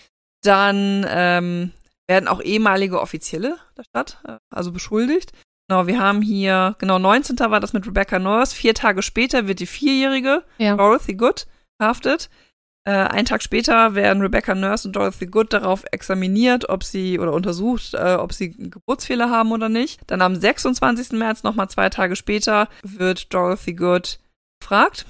Dann 0.43 1.05
ähm, 1.09 1.73
werden 2.09 2.29
auch 2.29 2.41
ehemalige 2.41 3.01
Offizielle 3.01 3.59
der 3.77 3.85
Stadt, 3.85 4.19
äh, 4.27 4.39
also 4.51 4.73
beschuldigt. 4.73 5.33
Genau, 5.69 5.87
wir 5.87 5.99
haben 6.01 6.23
hier, 6.23 6.75
genau, 6.79 6.99
19. 6.99 7.39
war 7.39 7.61
das 7.61 7.73
mit 7.73 7.87
Rebecca 7.87 8.19
Nurse. 8.19 8.55
Vier 8.55 8.75
Tage 8.75 9.03
später 9.03 9.47
wird 9.47 9.61
die 9.61 9.67
Vierjährige, 9.67 10.45
Ja. 10.59 10.77
Dorothy 10.77 11.15
Good, 11.15 11.47
verhaftet. 11.81 12.29
Äh, 12.85 12.91
einen 12.93 13.27
Tag 13.27 13.43
später 13.45 13.95
werden 13.95 14.21
Rebecca 14.23 14.55
Nurse 14.57 14.89
und 14.89 14.97
Dorothy 14.97 15.27
Good 15.27 15.53
darauf 15.53 15.85
examiniert, 15.93 16.69
ob 16.69 16.83
sie 16.83 17.19
oder 17.21 17.33
untersucht, 17.33 17.95
äh, 17.95 18.15
ob 18.19 18.33
sie 18.33 18.51
Geburtsfehler 18.51 19.31
haben 19.31 19.53
oder 19.53 19.69
nicht. 19.69 20.01
Dann 20.09 20.21
am 20.21 20.35
26. 20.35 21.13
März, 21.13 21.45
nochmal 21.45 21.71
zwei 21.71 21.89
Tage 21.91 22.17
später, 22.17 22.69
wird 22.83 23.33
Dorothy 23.33 23.75
Good 23.75 24.19
gefragt. 24.61 25.07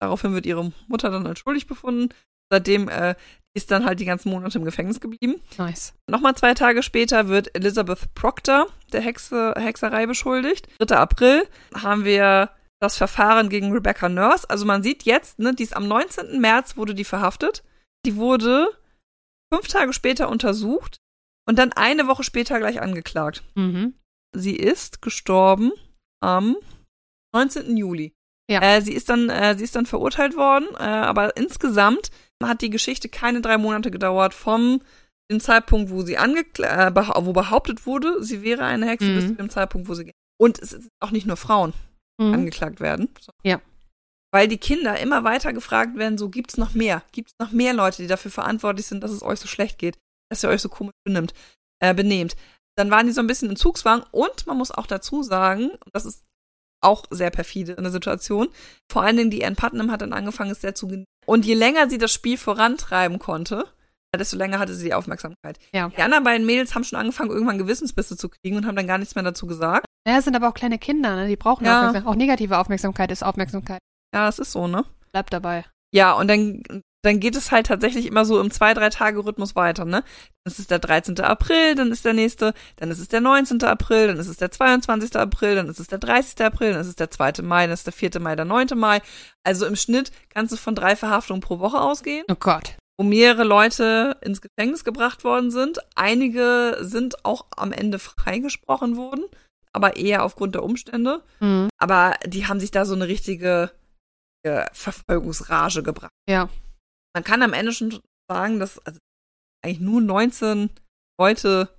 Daraufhin 0.00 0.32
wird 0.32 0.46
ihre 0.46 0.72
Mutter 0.88 1.10
dann 1.10 1.26
als 1.26 1.38
schuldig 1.38 1.66
befunden. 1.66 2.08
Seitdem 2.50 2.88
äh, 2.88 3.14
ist 3.56 3.70
dann 3.70 3.86
halt 3.86 4.00
die 4.00 4.04
ganzen 4.04 4.30
Monate 4.30 4.58
im 4.58 4.64
Gefängnis 4.64 5.00
geblieben. 5.00 5.40
Nice. 5.56 5.94
Nochmal 6.10 6.34
zwei 6.34 6.52
Tage 6.52 6.82
später 6.82 7.28
wird 7.28 7.54
Elizabeth 7.56 8.14
Proctor 8.14 8.66
der 8.92 9.00
Hexe, 9.00 9.54
Hexerei 9.56 10.06
beschuldigt. 10.06 10.68
3. 10.78 10.96
April 10.96 11.48
haben 11.74 12.04
wir 12.04 12.50
das 12.80 12.98
Verfahren 12.98 13.48
gegen 13.48 13.72
Rebecca 13.72 14.10
Nurse. 14.10 14.48
Also 14.50 14.66
man 14.66 14.82
sieht 14.82 15.04
jetzt, 15.04 15.38
ne, 15.38 15.54
die 15.54 15.62
ist 15.62 15.74
am 15.74 15.88
19. 15.88 16.38
März 16.38 16.76
wurde 16.76 16.94
die 16.94 17.04
verhaftet. 17.04 17.64
Die 18.04 18.16
wurde 18.16 18.68
fünf 19.52 19.68
Tage 19.68 19.94
später 19.94 20.28
untersucht 20.28 20.98
und 21.48 21.58
dann 21.58 21.72
eine 21.72 22.06
Woche 22.08 22.24
später 22.24 22.58
gleich 22.58 22.82
angeklagt. 22.82 23.42
Mhm. 23.54 23.94
Sie 24.36 24.54
ist 24.54 25.00
gestorben 25.00 25.72
am 26.20 26.56
19. 27.34 27.74
Juli. 27.78 28.12
Ja. 28.50 28.60
Äh, 28.60 28.82
sie 28.82 28.92
ist 28.92 29.08
dann, 29.08 29.30
äh, 29.30 29.56
sie 29.56 29.64
ist 29.64 29.74
dann 29.74 29.86
verurteilt 29.86 30.36
worden, 30.36 30.66
äh, 30.78 30.82
aber 30.82 31.36
insgesamt 31.38 32.10
hat 32.42 32.60
die 32.62 32.70
Geschichte 32.70 33.08
keine 33.08 33.40
drei 33.40 33.58
Monate 33.58 33.90
gedauert 33.90 34.34
vom 34.34 34.80
dem 35.30 35.40
Zeitpunkt, 35.40 35.90
wo 35.90 36.02
sie 36.02 36.18
angekla 36.18 36.88
äh, 36.88 36.94
wo 37.26 37.32
behauptet 37.32 37.86
wurde, 37.86 38.22
sie 38.22 38.42
wäre 38.42 38.64
eine 38.64 38.86
Hexe, 38.86 39.08
Mhm. 39.08 39.14
bis 39.16 39.26
zu 39.26 39.34
dem 39.34 39.50
Zeitpunkt, 39.50 39.88
wo 39.88 39.94
sie 39.94 40.12
und 40.40 40.58
es 40.60 40.70
sind 40.70 40.88
auch 41.00 41.10
nicht 41.10 41.26
nur 41.26 41.36
Frauen 41.36 41.72
Mhm. 42.20 42.34
angeklagt 42.34 42.80
werden. 42.80 43.08
Ja. 43.42 43.60
Weil 44.32 44.48
die 44.48 44.58
Kinder 44.58 44.98
immer 45.00 45.24
weiter 45.24 45.52
gefragt 45.52 45.96
werden, 45.96 46.18
so 46.18 46.28
gibt's 46.28 46.56
noch 46.56 46.74
mehr? 46.74 47.02
Gibt's 47.12 47.32
noch 47.40 47.52
mehr 47.52 47.74
Leute, 47.74 48.02
die 48.02 48.08
dafür 48.08 48.30
verantwortlich 48.30 48.86
sind, 48.86 49.02
dass 49.02 49.10
es 49.10 49.22
euch 49.22 49.40
so 49.40 49.48
schlecht 49.48 49.78
geht, 49.78 49.96
dass 50.30 50.42
ihr 50.44 50.48
euch 50.50 50.60
so 50.62 50.68
komisch 50.68 50.94
benimmt, 51.04 51.32
äh, 51.82 51.94
benehmt? 51.94 52.36
Dann 52.78 52.90
waren 52.90 53.06
die 53.06 53.12
so 53.12 53.20
ein 53.20 53.26
bisschen 53.26 53.48
in 53.50 53.56
Zugzwang 53.56 54.04
und 54.12 54.46
man 54.46 54.58
muss 54.58 54.70
auch 54.70 54.86
dazu 54.86 55.22
sagen, 55.22 55.70
und 55.70 55.90
das 55.94 56.04
ist 56.04 56.24
auch 56.86 57.04
sehr 57.10 57.30
perfide 57.30 57.72
in 57.72 57.82
der 57.82 57.92
Situation, 57.92 58.48
vor 58.90 59.02
allen 59.02 59.16
Dingen 59.16 59.30
die 59.30 59.44
Ann 59.44 59.56
Putnam 59.56 59.90
hat 59.90 60.02
dann 60.02 60.12
angefangen, 60.12 60.50
es 60.50 60.60
sehr 60.60 60.74
zu 60.74 60.86
genießen. 60.86 61.06
Und 61.26 61.44
je 61.44 61.54
länger 61.54 61.90
sie 61.90 61.98
das 61.98 62.12
Spiel 62.12 62.38
vorantreiben 62.38 63.18
konnte, 63.18 63.66
desto 64.16 64.36
länger 64.36 64.58
hatte 64.58 64.74
sie 64.74 64.84
die 64.86 64.94
Aufmerksamkeit. 64.94 65.58
Ja. 65.74 65.90
Die 65.90 66.00
anderen 66.00 66.24
beiden 66.24 66.46
Mädels 66.46 66.74
haben 66.74 66.84
schon 66.84 66.98
angefangen, 66.98 67.30
irgendwann 67.30 67.58
Gewissensbisse 67.58 68.16
zu 68.16 68.30
kriegen 68.30 68.56
und 68.56 68.66
haben 68.66 68.76
dann 68.76 68.86
gar 68.86 68.96
nichts 68.96 69.14
mehr 69.14 69.24
dazu 69.24 69.46
gesagt. 69.46 69.84
Ja, 70.08 70.18
es 70.18 70.24
sind 70.24 70.36
aber 70.36 70.48
auch 70.48 70.54
kleine 70.54 70.78
Kinder, 70.78 71.16
ne? 71.16 71.28
Die 71.28 71.36
brauchen 71.36 71.66
Ja. 71.66 71.78
Aufmerksamkeit. 71.88 72.10
Auch 72.10 72.16
negative 72.16 72.58
Aufmerksamkeit 72.58 73.10
ist 73.10 73.22
Aufmerksamkeit. 73.22 73.80
Ja, 74.14 74.28
es 74.28 74.38
ist 74.38 74.52
so, 74.52 74.68
ne? 74.68 74.84
Bleibt 75.12 75.32
dabei. 75.32 75.64
Ja, 75.92 76.12
und 76.14 76.28
dann, 76.28 76.62
dann 77.06 77.20
geht 77.20 77.36
es 77.36 77.50
halt 77.52 77.66
tatsächlich 77.66 78.06
immer 78.06 78.24
so 78.24 78.40
im 78.40 78.50
zwei, 78.50 78.74
drei 78.74 78.90
Tage 78.90 79.24
Rhythmus 79.24 79.56
weiter, 79.56 79.84
ne? 79.84 80.02
Das 80.44 80.58
ist 80.58 80.70
der 80.70 80.78
13. 80.78 81.18
April, 81.20 81.74
dann 81.74 81.90
ist 81.90 82.04
der 82.04 82.12
nächste, 82.12 82.52
dann 82.76 82.90
ist 82.90 82.98
es 82.98 83.08
der 83.08 83.20
19. 83.20 83.62
April, 83.64 84.08
dann 84.08 84.18
ist 84.18 84.28
es 84.28 84.36
der 84.36 84.50
22. 84.50 85.16
April, 85.16 85.54
dann 85.56 85.68
ist 85.68 85.80
es 85.80 85.86
der 85.88 85.98
30. 85.98 86.40
April, 86.44 86.72
dann 86.72 86.80
ist 86.82 86.86
es 86.88 86.96
der 86.96 87.10
2. 87.10 87.42
Mai, 87.42 87.64
dann 87.66 87.74
ist 87.74 87.86
der 87.86 87.92
4. 87.92 88.20
Mai, 88.20 88.36
der 88.36 88.44
9. 88.44 88.68
Mai. 88.76 89.00
Also 89.44 89.66
im 89.66 89.76
Schnitt 89.76 90.10
kannst 90.28 90.52
du 90.52 90.56
von 90.56 90.74
drei 90.74 90.94
Verhaftungen 90.96 91.40
pro 91.40 91.58
Woche 91.58 91.80
ausgehen, 91.80 92.24
Oh 92.30 92.34
Gott. 92.38 92.76
wo 92.98 93.04
mehrere 93.04 93.44
Leute 93.44 94.16
ins 94.22 94.40
Gefängnis 94.40 94.84
gebracht 94.84 95.24
worden 95.24 95.50
sind. 95.50 95.78
Einige 95.94 96.78
sind 96.80 97.24
auch 97.24 97.46
am 97.56 97.72
Ende 97.72 97.98
freigesprochen 97.98 98.96
worden, 98.96 99.24
aber 99.72 99.96
eher 99.96 100.24
aufgrund 100.24 100.54
der 100.54 100.62
Umstände. 100.62 101.22
Mhm. 101.40 101.68
Aber 101.78 102.14
die 102.24 102.46
haben 102.46 102.60
sich 102.60 102.70
da 102.70 102.84
so 102.84 102.94
eine 102.94 103.08
richtige 103.08 103.70
äh, 104.44 104.64
Verfolgungsrage 104.72 105.82
gebracht. 105.82 106.12
Ja. 106.28 106.48
Man 107.16 107.24
kann 107.24 107.42
am 107.42 107.54
Ende 107.54 107.72
schon 107.72 107.98
sagen, 108.30 108.60
dass 108.60 108.78
also 108.80 108.98
eigentlich 109.64 109.80
nur 109.80 110.02
19 110.02 110.68
Leute 111.18 111.70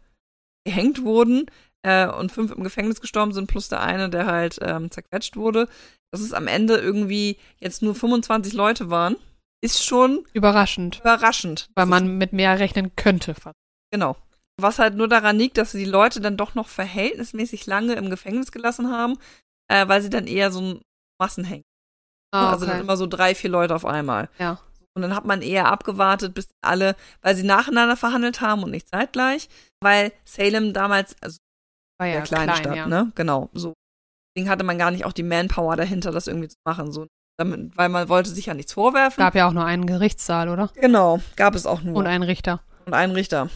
gehängt 0.65 1.03
wurden 1.03 1.45
äh, 1.83 2.07
und 2.07 2.31
fünf 2.31 2.51
im 2.51 2.63
Gefängnis 2.63 3.01
gestorben 3.01 3.33
sind, 3.33 3.45
plus 3.45 3.69
der 3.69 3.81
eine, 3.81 4.09
der 4.09 4.25
halt 4.25 4.57
ähm, 4.63 4.89
zerquetscht 4.89 5.35
wurde. 5.35 5.69
Dass 6.11 6.21
es 6.21 6.33
am 6.33 6.47
Ende 6.47 6.77
irgendwie 6.77 7.37
jetzt 7.59 7.83
nur 7.83 7.93
25 7.93 8.53
Leute 8.53 8.89
waren, 8.89 9.15
ist 9.63 9.85
schon 9.85 10.25
Überraschend. 10.33 11.01
überraschend. 11.01 11.69
Weil 11.75 11.85
man 11.85 12.17
mit 12.17 12.33
mehr 12.33 12.57
rechnen 12.57 12.95
könnte. 12.95 13.35
fast. 13.35 13.55
Genau. 13.91 14.17
Was 14.59 14.79
halt 14.79 14.95
nur 14.95 15.07
daran 15.07 15.37
liegt, 15.37 15.59
dass 15.59 15.71
sie 15.73 15.85
die 15.85 15.89
Leute 15.89 16.19
dann 16.19 16.35
doch 16.35 16.55
noch 16.55 16.67
verhältnismäßig 16.67 17.67
lange 17.67 17.93
im 17.93 18.09
Gefängnis 18.09 18.51
gelassen 18.51 18.91
haben, 18.91 19.19
äh, 19.67 19.87
weil 19.87 20.01
sie 20.01 20.09
dann 20.09 20.25
eher 20.25 20.51
so 20.51 20.61
ein 20.61 20.81
Massenhängen. 21.21 21.65
Ah, 22.33 22.49
Also 22.53 22.65
dann 22.65 22.77
okay. 22.77 22.83
immer 22.83 22.97
so 22.97 23.05
drei, 23.05 23.35
vier 23.35 23.51
Leute 23.51 23.75
auf 23.75 23.85
einmal. 23.85 24.29
Ja. 24.39 24.59
Und 24.97 25.03
dann 25.03 25.15
hat 25.15 25.25
man 25.25 25.43
eher 25.43 25.67
abgewartet, 25.67 26.33
bis 26.33 26.49
alle, 26.65 26.95
weil 27.21 27.35
sie 27.35 27.43
nacheinander 27.43 27.95
verhandelt 27.95 28.41
haben 28.41 28.63
und 28.63 28.71
nicht 28.71 28.89
zeitgleich, 28.89 29.47
weil 29.79 30.11
Salem 30.25 30.73
damals, 30.73 31.15
also 31.21 31.37
War 31.99 32.07
ja 32.07 32.15
eine 32.15 32.23
kleine 32.23 32.45
klein, 32.53 32.57
Stadt, 32.63 32.75
ja. 32.75 32.87
ne? 32.87 33.11
Genau, 33.13 33.47
so. 33.53 33.73
Deswegen 34.35 34.49
hatte 34.49 34.63
man 34.63 34.79
gar 34.79 34.89
nicht 34.89 35.05
auch 35.05 35.13
die 35.13 35.21
Manpower 35.21 35.75
dahinter, 35.75 36.09
das 36.11 36.25
irgendwie 36.25 36.47
zu 36.47 36.57
machen, 36.65 36.91
so. 36.91 37.05
Damit, 37.39 37.77
weil 37.77 37.89
man 37.89 38.09
wollte 38.09 38.31
sich 38.31 38.47
ja 38.47 38.55
nichts 38.55 38.73
vorwerfen. 38.73 39.21
Gab 39.21 39.35
ja 39.35 39.47
auch 39.47 39.53
nur 39.53 39.65
einen 39.65 39.85
Gerichtssaal, 39.85 40.49
oder? 40.49 40.71
genau, 40.73 41.19
gab 41.35 41.53
es 41.53 41.67
auch 41.67 41.83
nur. 41.83 41.95
Und 41.95 42.07
einen 42.07 42.23
Richter. 42.23 42.63
und 42.87 42.95
einen 42.95 43.13
Richter. 43.13 43.51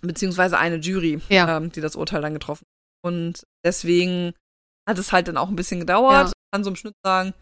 Beziehungsweise 0.00 0.58
eine 0.58 0.76
Jury, 0.78 1.20
Ja. 1.28 1.56
ähm, 1.56 1.70
die 1.70 1.80
das 1.80 1.94
Urteil 1.94 2.20
dann 2.20 2.34
getroffen 2.34 2.64
hat. 2.66 3.12
Und 3.12 3.46
deswegen 3.64 4.32
hat 4.88 4.98
es 4.98 5.12
halt 5.12 5.28
dann 5.28 5.36
auch 5.36 5.48
ein 5.50 5.54
bisschen 5.56 5.78
gedauert. 5.78 6.26
Ja. 6.28 6.32
Kann 6.52 6.64
so 6.64 6.70
im 6.70 6.76
Schnitt 6.76 6.94
sagen, 7.04 7.32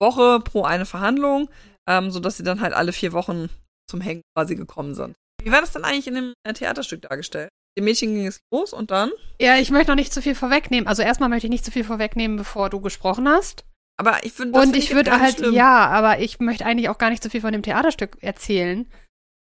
Woche 0.00 0.38
pro 0.44 0.62
eine 0.62 0.86
Verhandlung, 0.86 1.48
ähm, 1.88 2.10
sodass 2.10 2.36
sie 2.36 2.42
dann 2.42 2.60
halt 2.60 2.74
alle 2.74 2.92
vier 2.92 3.12
Wochen 3.12 3.48
zum 3.88 4.00
Hängen 4.00 4.22
quasi 4.36 4.56
gekommen 4.56 4.94
sind. 4.94 5.16
Wie 5.42 5.52
war 5.52 5.60
das 5.60 5.72
denn 5.72 5.84
eigentlich 5.84 6.08
in 6.08 6.14
dem 6.14 6.34
äh, 6.44 6.52
Theaterstück 6.52 7.02
dargestellt? 7.02 7.50
Dem 7.78 7.84
Mädchen 7.84 8.14
ging 8.14 8.26
es 8.26 8.40
los 8.52 8.72
und 8.72 8.90
dann? 8.90 9.10
Ja, 9.40 9.56
ich 9.58 9.70
möchte 9.70 9.90
noch 9.90 9.96
nicht 9.96 10.12
zu 10.12 10.22
viel 10.22 10.34
vorwegnehmen. 10.34 10.88
Also 10.88 11.02
erstmal 11.02 11.28
möchte 11.28 11.46
ich 11.46 11.50
nicht 11.50 11.64
zu 11.64 11.70
viel 11.70 11.84
vorwegnehmen, 11.84 12.36
bevor 12.36 12.70
du 12.70 12.80
gesprochen 12.80 13.28
hast. 13.28 13.64
Aber 13.98 14.24
ich 14.24 14.32
finde, 14.32 14.52
das 14.58 14.66
Und 14.66 14.76
ich 14.76 14.86
jetzt 14.86 14.94
würde 14.94 15.20
halt, 15.20 15.36
schlimm. 15.36 15.54
ja, 15.54 15.86
aber 15.86 16.18
ich 16.18 16.40
möchte 16.40 16.66
eigentlich 16.66 16.88
auch 16.88 16.98
gar 16.98 17.10
nicht 17.10 17.22
so 17.22 17.28
viel 17.30 17.40
von 17.40 17.52
dem 17.52 17.62
Theaterstück 17.62 18.22
erzählen, 18.22 18.90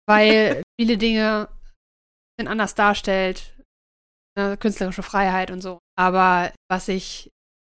weil 0.06 0.62
viele 0.80 0.98
Dinge 0.98 1.48
sind 2.38 2.48
anders 2.48 2.74
darstellt, 2.74 3.54
ne, 4.36 4.56
künstlerische 4.56 5.02
Freiheit 5.02 5.50
und 5.50 5.60
so. 5.60 5.78
Aber 5.96 6.52
was 6.68 6.88
ich, 6.88 7.30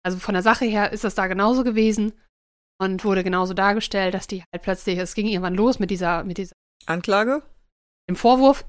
also 0.05 0.19
von 0.19 0.35
der 0.35 0.43
Sache 0.43 0.65
her 0.65 0.93
ist 0.93 1.05
das 1.05 1.15
da 1.15 1.27
genauso 1.27 1.65
gewesen 1.65 2.13
und 2.79 3.05
wurde 3.05 3.25
genauso 3.25 3.55
dargestellt, 3.55 4.15
dass 4.15 4.27
die 4.27 4.43
halt 4.53 4.63
plötzlich, 4.63 4.99
es 4.99 5.15
ging 5.15 5.27
irgendwann 5.27 5.55
los 5.55 5.79
mit 5.79 5.91
dieser, 5.91 6.25
mit 6.25 6.39
dieser, 6.39 6.55
Anklage? 6.87 7.43
dem 8.09 8.17
Vorwurf. 8.17 8.65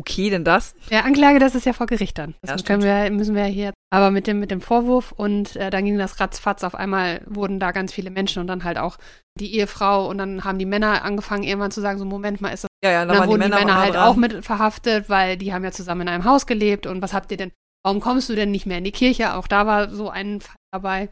Okay, 0.00 0.30
denn 0.30 0.44
das? 0.44 0.76
Ja, 0.90 1.00
Anklage, 1.00 1.40
das 1.40 1.56
ist 1.56 1.66
ja 1.66 1.72
vor 1.72 1.86
Gericht 1.86 2.18
dann. 2.18 2.36
Das 2.42 2.62
Ja, 2.68 2.80
wir, 2.80 3.10
müssen 3.10 3.34
wir 3.34 3.44
hier. 3.44 3.72
Aber 3.90 4.12
mit 4.12 4.28
dem, 4.28 4.38
mit 4.38 4.52
dem 4.52 4.60
Vorwurf 4.60 5.10
und 5.10 5.56
äh, 5.56 5.70
dann 5.70 5.84
ging 5.84 5.98
das 5.98 6.20
ratzfatz. 6.20 6.62
Auf 6.62 6.76
einmal 6.76 7.22
wurden 7.26 7.58
da 7.58 7.72
ganz 7.72 7.92
viele 7.92 8.10
Menschen 8.10 8.40
und 8.40 8.46
dann 8.46 8.62
halt 8.62 8.78
auch 8.78 8.96
die 9.40 9.56
Ehefrau 9.56 10.08
und 10.08 10.18
dann 10.18 10.44
haben 10.44 10.58
die 10.58 10.66
Männer 10.66 11.02
angefangen 11.02 11.42
irgendwann 11.42 11.72
zu 11.72 11.80
sagen, 11.80 11.98
so 11.98 12.04
Moment 12.04 12.40
mal, 12.40 12.50
ist 12.50 12.62
das. 12.64 12.68
Ja, 12.84 12.92
ja, 12.92 13.04
dann 13.04 13.18
waren 13.18 13.28
wurden 13.28 13.42
die 13.42 13.48
Männer, 13.48 13.58
Männer 13.58 13.76
auch 13.76 13.82
halt 13.82 13.94
dran. 13.94 14.08
auch 14.08 14.16
mit 14.16 14.44
verhaftet, 14.44 15.08
weil 15.08 15.36
die 15.36 15.52
haben 15.52 15.64
ja 15.64 15.72
zusammen 15.72 16.02
in 16.02 16.08
einem 16.08 16.24
Haus 16.24 16.46
gelebt 16.46 16.86
und 16.86 17.02
was 17.02 17.12
habt 17.12 17.32
ihr 17.32 17.36
denn, 17.36 17.50
warum 17.84 18.00
kommst 18.00 18.28
du 18.28 18.36
denn 18.36 18.52
nicht 18.52 18.66
mehr 18.66 18.78
in 18.78 18.84
die 18.84 18.92
Kirche? 18.92 19.34
Auch 19.34 19.48
da 19.48 19.66
war 19.66 19.90
so 19.90 20.10
ein 20.10 20.40
Fall 20.40 20.56
dabei. 20.72 21.08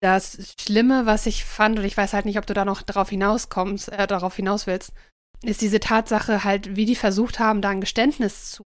Das 0.00 0.54
Schlimme, 0.60 1.06
was 1.06 1.26
ich 1.26 1.44
fand, 1.44 1.78
und 1.78 1.84
ich 1.84 1.96
weiß 1.96 2.12
halt 2.12 2.24
nicht, 2.24 2.38
ob 2.38 2.46
du 2.46 2.54
da 2.54 2.64
noch 2.64 2.82
darauf 2.82 3.10
hinauskommst, 3.10 3.88
äh, 3.90 4.06
darauf 4.06 4.36
hinaus 4.36 4.66
willst, 4.66 4.92
ist 5.42 5.60
diese 5.60 5.80
Tatsache 5.80 6.44
halt, 6.44 6.76
wie 6.76 6.86
die 6.86 6.94
versucht 6.94 7.38
haben, 7.38 7.62
da 7.62 7.70
ein 7.70 7.80
Geständnis 7.80 8.50
zu 8.50 8.62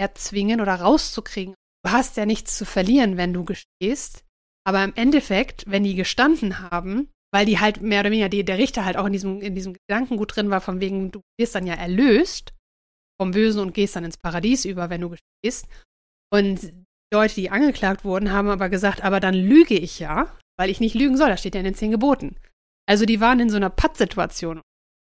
erzwingen 0.00 0.60
oder 0.60 0.74
rauszukriegen. 0.74 1.54
Du 1.84 1.92
hast 1.92 2.16
ja 2.16 2.26
nichts 2.26 2.56
zu 2.56 2.64
verlieren, 2.64 3.16
wenn 3.16 3.32
du 3.32 3.44
gestehst. 3.44 4.24
Aber 4.64 4.84
im 4.84 4.94
Endeffekt, 4.94 5.64
wenn 5.66 5.84
die 5.84 5.94
gestanden 5.94 6.70
haben, 6.70 7.10
weil 7.32 7.46
die 7.46 7.58
halt 7.58 7.80
mehr 7.80 8.00
oder 8.00 8.10
weniger, 8.10 8.28
die, 8.28 8.44
der 8.44 8.58
Richter 8.58 8.84
halt 8.84 8.96
auch 8.96 9.06
in 9.06 9.12
diesem, 9.12 9.40
in 9.40 9.54
diesem 9.54 9.74
Gedankengut 9.74 10.36
drin 10.36 10.50
war, 10.50 10.60
von 10.60 10.80
wegen, 10.80 11.10
du 11.10 11.20
wirst 11.38 11.54
dann 11.54 11.66
ja 11.66 11.74
erlöst 11.74 12.52
vom 13.20 13.32
Bösen 13.32 13.60
und 13.60 13.74
gehst 13.74 13.96
dann 13.96 14.04
ins 14.04 14.18
Paradies 14.18 14.64
über, 14.64 14.90
wenn 14.90 15.00
du 15.00 15.10
gestehst. 15.10 15.68
Und 16.32 16.72
Leute, 17.12 17.34
die 17.34 17.50
angeklagt 17.50 18.04
wurden, 18.04 18.32
haben 18.32 18.48
aber 18.48 18.68
gesagt, 18.68 19.02
aber 19.02 19.20
dann 19.20 19.34
lüge 19.34 19.74
ich 19.74 19.98
ja, 19.98 20.36
weil 20.58 20.70
ich 20.70 20.80
nicht 20.80 20.94
lügen 20.94 21.16
soll. 21.16 21.28
Das 21.28 21.40
steht 21.40 21.54
ja 21.54 21.60
in 21.60 21.64
den 21.64 21.74
zehn 21.74 21.90
Geboten. 21.90 22.36
Also 22.86 23.04
die 23.04 23.20
waren 23.20 23.40
in 23.40 23.50
so 23.50 23.56
einer 23.56 23.70
Pattsituation, 23.70 24.60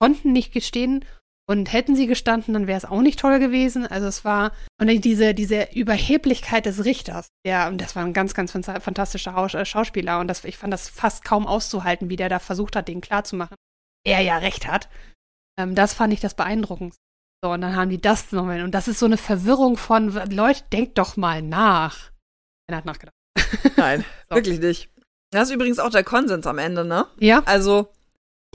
konnten 0.01 0.33
nicht 0.33 0.53
gestehen 0.53 1.05
und 1.49 1.73
hätten 1.73 1.97
sie 1.97 2.07
gestanden, 2.07 2.53
dann 2.55 2.67
wäre 2.67 2.77
es 2.77 2.85
auch 2.85 3.01
nicht 3.01 3.19
toll 3.21 3.39
gewesen. 3.39 3.87
Also 3.87 4.07
es 4.07 4.25
war, 4.25 4.53
und 4.81 4.89
diese, 5.05 5.33
diese 5.33 5.69
Überheblichkeit 5.73 6.67
des 6.67 6.85
Richters, 6.85 7.29
der, 7.47 7.69
und 7.69 7.81
das 7.81 7.97
war 7.97 8.05
ein 8.05 8.13
ganz, 8.13 8.35
ganz 8.35 8.53
fan- 8.53 8.65
fantastischer 8.81 9.35
äh, 9.55 9.65
Schauspieler 9.65 10.21
und 10.21 10.29
das, 10.29 10.45
ich 10.45 10.59
fand 10.59 10.73
das 10.73 10.89
fast 10.89 11.25
kaum 11.25 11.47
auszuhalten, 11.47 12.11
wie 12.11 12.17
der 12.17 12.29
da 12.29 12.39
versucht 12.39 12.77
hat, 12.77 12.89
denen 12.89 13.01
klarzumachen, 13.01 13.57
er 14.05 14.21
ja 14.21 14.37
recht 14.39 14.67
hat. 14.67 14.89
Ähm, 15.59 15.75
das 15.75 15.95
fand 15.95 16.13
ich 16.13 16.21
das 16.21 16.35
beeindruckend. 16.35 16.95
So, 17.43 17.53
und 17.53 17.61
dann 17.61 17.77
haben 17.77 17.89
die 17.91 18.01
das 18.01 18.33
nochmal, 18.33 18.63
und 18.63 18.73
das 18.73 18.89
ist 18.89 18.99
so 18.99 19.07
eine 19.07 19.17
Verwirrung 19.17 19.77
von, 19.77 20.11
Leute, 20.31 20.65
denkt 20.73 20.99
doch 20.99 21.17
mal 21.17 21.41
nach. 21.41 22.11
Er 22.69 22.79
hat 22.79 22.85
nachgedacht. 22.85 23.15
Nein, 23.77 24.05
So. 24.29 24.35
wirklich 24.35 24.59
nicht. 24.59 24.91
Das 25.31 25.49
ist 25.49 25.55
übrigens 25.55 25.79
auch 25.79 25.91
der 25.91 26.05
Konsens 26.05 26.47
am 26.47 26.59
Ende, 26.59 26.85
ne? 26.85 27.07
Ja, 27.19 27.43
Also, 27.45 27.89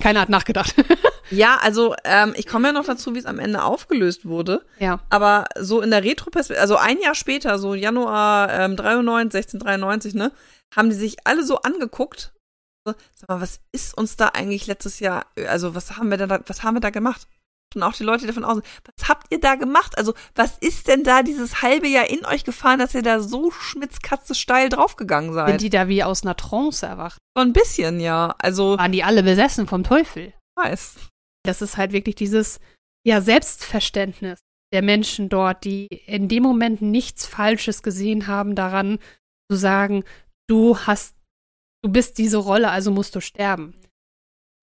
keiner 0.02 0.22
hat 0.22 0.30
nachgedacht. 0.30 0.74
Ja, 1.30 1.58
also 1.62 1.96
ähm, 2.04 2.34
ich 2.36 2.46
komme 2.46 2.68
ja 2.68 2.74
noch 2.74 2.86
dazu, 2.86 3.16
wie 3.16 3.20
es 3.20 3.26
am 3.26 3.40
Ende 3.40 3.64
aufgelöst 3.64 4.26
wurde. 4.26 4.64
Ja. 4.78 5.00
Aber 5.10 5.46
so 5.58 5.82
in 5.82 5.90
der 5.90 6.04
Retro-Perspektive, 6.04 6.62
also 6.62 6.76
ein 6.76 7.00
Jahr 7.00 7.16
später, 7.16 7.58
so 7.58 7.74
Januar 7.74 8.52
ähm, 8.52 8.76
93, 8.76 9.40
1693, 9.46 10.14
ne, 10.16 10.32
haben 10.76 10.90
die 10.90 10.96
sich 10.96 11.26
alle 11.26 11.44
so 11.44 11.58
angeguckt. 11.62 12.34
So, 12.86 12.94
sag 13.16 13.30
mal, 13.30 13.42
was 13.42 13.62
ist 13.72 13.98
uns 13.98 14.16
da 14.18 14.28
eigentlich 14.28 14.68
letztes 14.68 15.00
Jahr, 15.00 15.26
also 15.48 15.74
was 15.74 15.98
haben 15.98 16.12
wir 16.12 16.18
denn 16.18 16.30
da, 16.30 16.42
was 16.46 16.62
haben 16.64 16.76
wir 16.76 16.82
da 16.82 16.90
gemacht? 16.90 17.28
Und 17.76 17.84
auch 17.84 17.94
die 17.94 18.04
Leute, 18.04 18.28
davon 18.28 18.44
aus, 18.44 18.62
was 18.84 19.10
habt 19.10 19.28
ihr 19.32 19.40
da 19.40 19.56
gemacht? 19.56 19.98
Also, 19.98 20.14
was 20.36 20.58
ist 20.60 20.88
denn 20.88 21.04
da 21.04 21.24
dieses 21.24 21.62
halbe 21.62 21.88
Jahr 21.88 22.10
in 22.10 22.26
euch 22.26 22.44
gefahren, 22.44 22.80
dass 22.80 22.96
ihr 22.96 23.02
da 23.02 23.20
so 23.20 23.52
schmitzkatze 23.52 24.36
steil 24.36 24.70
draufgegangen 24.70 25.34
seid? 25.34 25.50
Sind 25.50 25.62
die 25.62 25.70
da 25.70 25.88
wie 25.88 26.04
aus 26.04 26.24
einer 26.24 26.36
Trance 26.36 26.86
erwacht? 26.86 27.18
so 27.36 27.42
ein 27.42 27.54
bisschen, 27.54 28.00
ja. 28.00 28.36
Also, 28.40 28.78
Waren 28.78 28.92
die 28.92 29.04
alle 29.04 29.24
besessen 29.24 29.68
vom 29.68 29.84
Teufel? 29.84 30.34
weiß. 30.56 30.98
Das 31.46 31.62
ist 31.62 31.78
halt 31.78 31.92
wirklich 31.92 32.16
dieses, 32.16 32.60
ja, 33.06 33.22
Selbstverständnis 33.22 34.40
der 34.74 34.82
Menschen 34.82 35.30
dort, 35.30 35.64
die 35.66 35.86
in 35.88 36.28
dem 36.28 36.44
Moment 36.44 36.82
nichts 36.82 37.26
Falsches 37.28 37.84
gesehen 37.84 38.28
haben 38.28 38.56
daran, 38.56 39.00
zu 39.52 39.58
sagen, 39.58 40.04
du 40.50 40.78
hast, 40.80 41.16
du 41.84 41.92
bist 41.92 42.18
diese 42.18 42.38
Rolle, 42.38 42.72
also 42.72 42.90
musst 42.92 43.16
du 43.16 43.22
sterben. 43.22 43.76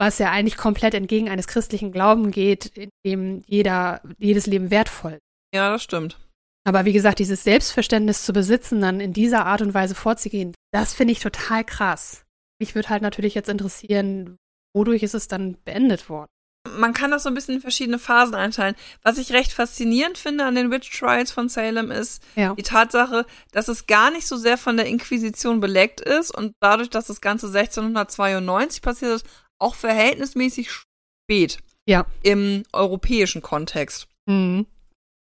Was 0.01 0.19
ja 0.19 0.31
eigentlich 0.31 0.57
komplett 0.57 0.95
entgegen 0.95 1.29
eines 1.29 1.47
christlichen 1.47 1.93
Glauben 1.93 2.31
geht, 2.31 2.67
in 2.77 2.89
dem 3.05 3.43
jeder, 3.47 4.01
jedes 4.19 4.47
Leben 4.47 4.71
wertvoll 4.71 5.13
ist. 5.13 5.21
Ja, 5.55 5.71
das 5.71 5.83
stimmt. 5.83 6.19
Aber 6.65 6.85
wie 6.87 6.93
gesagt, 6.93 7.19
dieses 7.19 7.45
Selbstverständnis 7.45 8.25
zu 8.25 8.33
besitzen, 8.33 8.81
dann 8.81 9.01
in 9.01 9.13
dieser 9.13 9.45
Art 9.45 9.61
und 9.63 9.75
Weise 9.75 9.95
vorzugehen, 9.95 10.55
das 10.73 10.95
finde 10.95 11.13
ich 11.13 11.21
total 11.21 11.65
krass. 11.65 12.25
Mich 12.61 12.75
würde 12.75 12.89
halt 12.89 13.03
natürlich 13.03 13.35
jetzt 13.35 13.49
interessieren, 13.49 14.37
wodurch 14.75 15.03
ist 15.03 15.15
es 15.15 15.29
dann 15.29 15.57
beendet 15.65 16.09
worden? 16.09 16.31
man 16.69 16.93
kann 16.93 17.11
das 17.11 17.23
so 17.23 17.29
ein 17.31 17.35
bisschen 17.35 17.55
in 17.57 17.61
verschiedene 17.61 17.99
Phasen 17.99 18.35
einteilen. 18.35 18.77
Was 19.03 19.19
ich 19.19 19.33
recht 19.33 19.53
faszinierend 19.53 20.19
finde 20.19 20.45
an 20.45 20.55
den 20.55 20.71
Witch 20.71 20.91
Trials 20.99 21.31
von 21.31 21.49
Salem 21.49 21.91
ist 21.91 22.23
Ja. 22.37 22.55
die 22.55 22.63
Tatsache, 22.63 23.25
dass 23.53 23.69
es 23.69 23.87
gar 23.87 24.11
nicht 24.11 24.27
so 24.27 24.37
sehr 24.37 24.59
von 24.59 24.77
der 24.77 24.87
Inquisition 24.87 25.61
beleckt 25.61 26.01
ist 26.01 26.35
und 26.35 26.53
dadurch, 26.61 26.91
dass 26.91 27.07
das 27.07 27.21
Ganze 27.21 27.47
1692 27.47 28.83
passiert 28.83 29.17
ist, 29.17 29.27
auch 29.61 29.75
verhältnismäßig 29.75 30.71
spät 30.71 31.59
Ja. 31.89 32.07
im 32.23 32.65
europäischen 32.73 33.43
Kontext 33.43 34.09
Mhm. 34.27 34.67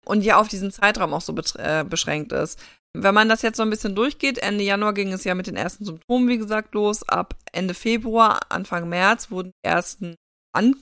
und 0.04 0.22
ja 0.22 0.38
auf 0.38 0.48
diesen 0.48 0.70
Zeitraum 0.70 1.14
auch 1.14 1.20
so 1.20 1.34
äh, 1.56 1.84
beschränkt 1.84 2.32
ist. 2.32 2.58
Wenn 2.98 3.14
man 3.14 3.28
das 3.28 3.42
jetzt 3.42 3.58
so 3.58 3.62
ein 3.62 3.68
bisschen 3.70 3.94
durchgeht, 3.94 4.38
Ende 4.38 4.64
Januar 4.64 4.94
ging 4.94 5.12
es 5.12 5.24
ja 5.24 5.34
mit 5.34 5.46
den 5.46 5.56
ersten 5.56 5.84
Symptomen, 5.84 6.28
wie 6.28 6.38
gesagt, 6.38 6.74
los. 6.74 7.06
Ab 7.06 7.34
Ende 7.52 7.74
Februar, 7.74 8.40
Anfang 8.48 8.88
März 8.88 9.30
wurden 9.30 9.50
die 9.62 9.68
ersten 9.68 10.14
An 10.54 10.76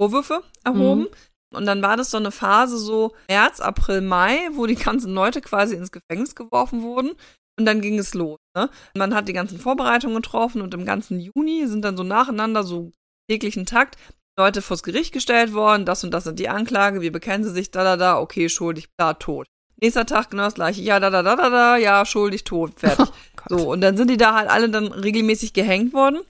Vorwürfe 0.00 0.42
erhoben. 0.64 1.06
Und 1.54 1.64
dann 1.64 1.80
war 1.80 1.96
das 1.96 2.10
so 2.10 2.18
eine 2.18 2.30
Phase 2.30 2.76
so 2.76 3.14
März, 3.28 3.60
April, 3.60 4.02
Mai, 4.02 4.38
wo 4.52 4.66
die 4.66 4.74
ganzen 4.74 5.14
Leute 5.14 5.40
quasi 5.40 5.74
ins 5.74 5.90
Gefängnis 5.90 6.34
geworfen 6.34 6.82
wurden. 6.82 7.12
Und 7.58 7.66
dann 7.66 7.80
ging 7.80 7.98
es 7.98 8.14
los. 8.14 8.38
Ne? 8.56 8.70
Man 8.94 9.14
hat 9.14 9.28
die 9.28 9.32
ganzen 9.32 9.58
Vorbereitungen 9.58 10.16
getroffen 10.16 10.62
und 10.62 10.74
im 10.74 10.84
ganzen 10.84 11.20
Juni 11.20 11.66
sind 11.66 11.84
dann 11.84 11.96
so 11.96 12.04
nacheinander, 12.04 12.62
so 12.62 12.92
täglichen 13.28 13.66
Takt, 13.66 13.96
Leute 14.38 14.62
vors 14.62 14.84
Gericht 14.84 15.12
gestellt 15.12 15.52
worden, 15.52 15.84
das 15.84 16.04
und 16.04 16.12
das 16.12 16.24
sind 16.24 16.38
die 16.38 16.48
Anklage, 16.48 17.00
wie 17.00 17.10
bekennen 17.10 17.42
sie 17.42 17.50
sich, 17.50 17.72
da, 17.72 17.82
da, 17.82 17.96
da, 17.96 18.18
okay, 18.18 18.48
schuldig, 18.48 18.88
da, 18.96 19.14
tot. 19.14 19.46
Nächster 19.80 20.06
Tag 20.06 20.30
genau 20.30 20.44
das 20.44 20.54
gleiche, 20.54 20.80
ja, 20.80 21.00
da, 21.00 21.10
da, 21.10 21.22
da, 21.22 21.36
da, 21.36 21.50
da, 21.50 21.76
ja, 21.76 22.04
schuldig, 22.06 22.44
tot, 22.44 22.78
fertig. 22.78 23.06
Gott. 23.36 23.48
So, 23.48 23.70
und 23.70 23.80
dann 23.80 23.96
sind 23.96 24.10
die 24.10 24.16
da 24.16 24.34
halt 24.34 24.48
alle 24.48 24.68
dann 24.70 24.86
regelmäßig 24.92 25.52
gehängt 25.52 25.92
worden 25.92 26.20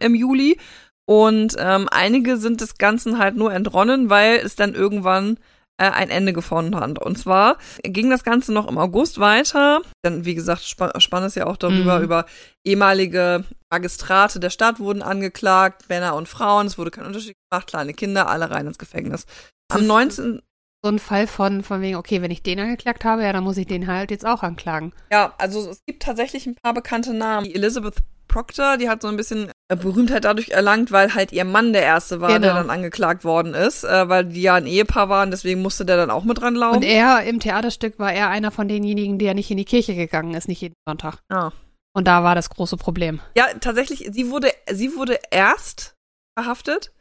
im 0.00 0.14
Juli. 0.14 0.58
Und 1.06 1.56
ähm, 1.58 1.88
einige 1.90 2.36
sind 2.36 2.60
des 2.60 2.76
Ganzen 2.76 3.18
halt 3.18 3.34
nur 3.34 3.52
entronnen, 3.52 4.10
weil 4.10 4.36
es 4.36 4.56
dann 4.56 4.74
irgendwann 4.74 5.38
ein 5.78 6.10
Ende 6.10 6.32
gefunden 6.32 6.74
hat. 6.76 6.98
Und 6.98 7.16
zwar 7.18 7.56
ging 7.82 8.10
das 8.10 8.24
Ganze 8.24 8.52
noch 8.52 8.66
im 8.68 8.78
August 8.78 9.18
weiter. 9.20 9.80
Dann, 10.02 10.24
wie 10.24 10.34
gesagt, 10.34 10.62
spa 10.64 10.98
spannend 11.00 11.28
ist 11.28 11.36
ja 11.36 11.46
auch 11.46 11.56
darüber, 11.56 11.98
Mhm. 11.98 12.04
über 12.04 12.26
ehemalige 12.66 13.44
Magistrate 13.72 14.40
der 14.40 14.50
Stadt 14.50 14.80
wurden 14.80 15.02
angeklagt, 15.02 15.88
Männer 15.88 16.14
und 16.16 16.28
Frauen, 16.28 16.66
es 16.66 16.78
wurde 16.78 16.90
kein 16.90 17.06
Unterschied 17.06 17.34
gemacht, 17.50 17.68
kleine 17.68 17.94
Kinder, 17.94 18.28
alle 18.28 18.50
rein 18.50 18.66
ins 18.66 18.78
Gefängnis. 18.78 19.24
Am 19.70 19.78
Das- 19.80 19.86
19. 19.86 20.42
So 20.84 20.90
ein 20.92 21.00
Fall 21.00 21.26
von, 21.26 21.64
von 21.64 21.80
wegen, 21.80 21.96
okay, 21.96 22.22
wenn 22.22 22.30
ich 22.30 22.44
den 22.44 22.60
angeklagt 22.60 23.04
habe, 23.04 23.22
ja, 23.24 23.32
dann 23.32 23.42
muss 23.42 23.56
ich 23.56 23.66
den 23.66 23.88
halt 23.88 24.12
jetzt 24.12 24.24
auch 24.24 24.44
anklagen. 24.44 24.92
Ja, 25.10 25.34
also 25.38 25.68
es 25.68 25.80
gibt 25.86 26.04
tatsächlich 26.04 26.46
ein 26.46 26.54
paar 26.54 26.72
bekannte 26.72 27.12
Namen. 27.14 27.44
Die 27.46 27.54
Elizabeth 27.56 27.96
Proctor, 28.28 28.76
die 28.76 28.88
hat 28.88 29.02
so 29.02 29.08
ein 29.08 29.16
bisschen 29.16 29.50
äh, 29.68 29.76
Berühmtheit 29.76 30.24
dadurch 30.24 30.50
erlangt, 30.50 30.92
weil 30.92 31.14
halt 31.14 31.32
ihr 31.32 31.44
Mann 31.44 31.72
der 31.72 31.82
Erste 31.82 32.20
war, 32.20 32.28
der 32.28 32.38
Genau. 32.40 32.54
dann 32.54 32.70
angeklagt 32.70 33.24
worden 33.24 33.54
ist, 33.54 33.84
äh, 33.84 34.08
weil 34.08 34.26
die 34.26 34.42
ja 34.42 34.54
ein 34.54 34.66
Ehepaar 34.66 35.08
waren, 35.08 35.30
deswegen 35.30 35.62
musste 35.62 35.84
der 35.84 35.96
dann 35.96 36.10
auch 36.10 36.24
mit 36.24 36.40
dran 36.40 36.54
laufen. 36.54 36.76
Und 36.76 36.82
er 36.84 37.24
im 37.24 37.40
Theaterstück 37.40 37.98
war 37.98 38.12
er 38.12 38.28
einer 38.28 38.50
von 38.50 38.68
denjenigen, 38.68 39.18
der 39.18 39.34
nicht 39.34 39.50
in 39.50 39.56
die 39.56 39.64
Kirche 39.64 39.94
gegangen 39.94 40.34
ist, 40.34 40.46
nicht 40.48 40.60
jeden 40.60 40.74
Sonntag. 40.86 41.18
Ah. 41.30 41.50
Und 41.96 42.06
da 42.06 42.22
war 42.22 42.34
das 42.34 42.50
große 42.50 42.76
Problem. 42.76 43.20
Ja, 43.36 43.46
tatsächlich, 43.60 44.08
sie 44.12 44.30
wurde, 44.30 44.50
sie 44.70 44.94
wurde 44.94 45.18
erst 45.30 45.94
verhaftet 46.38 46.92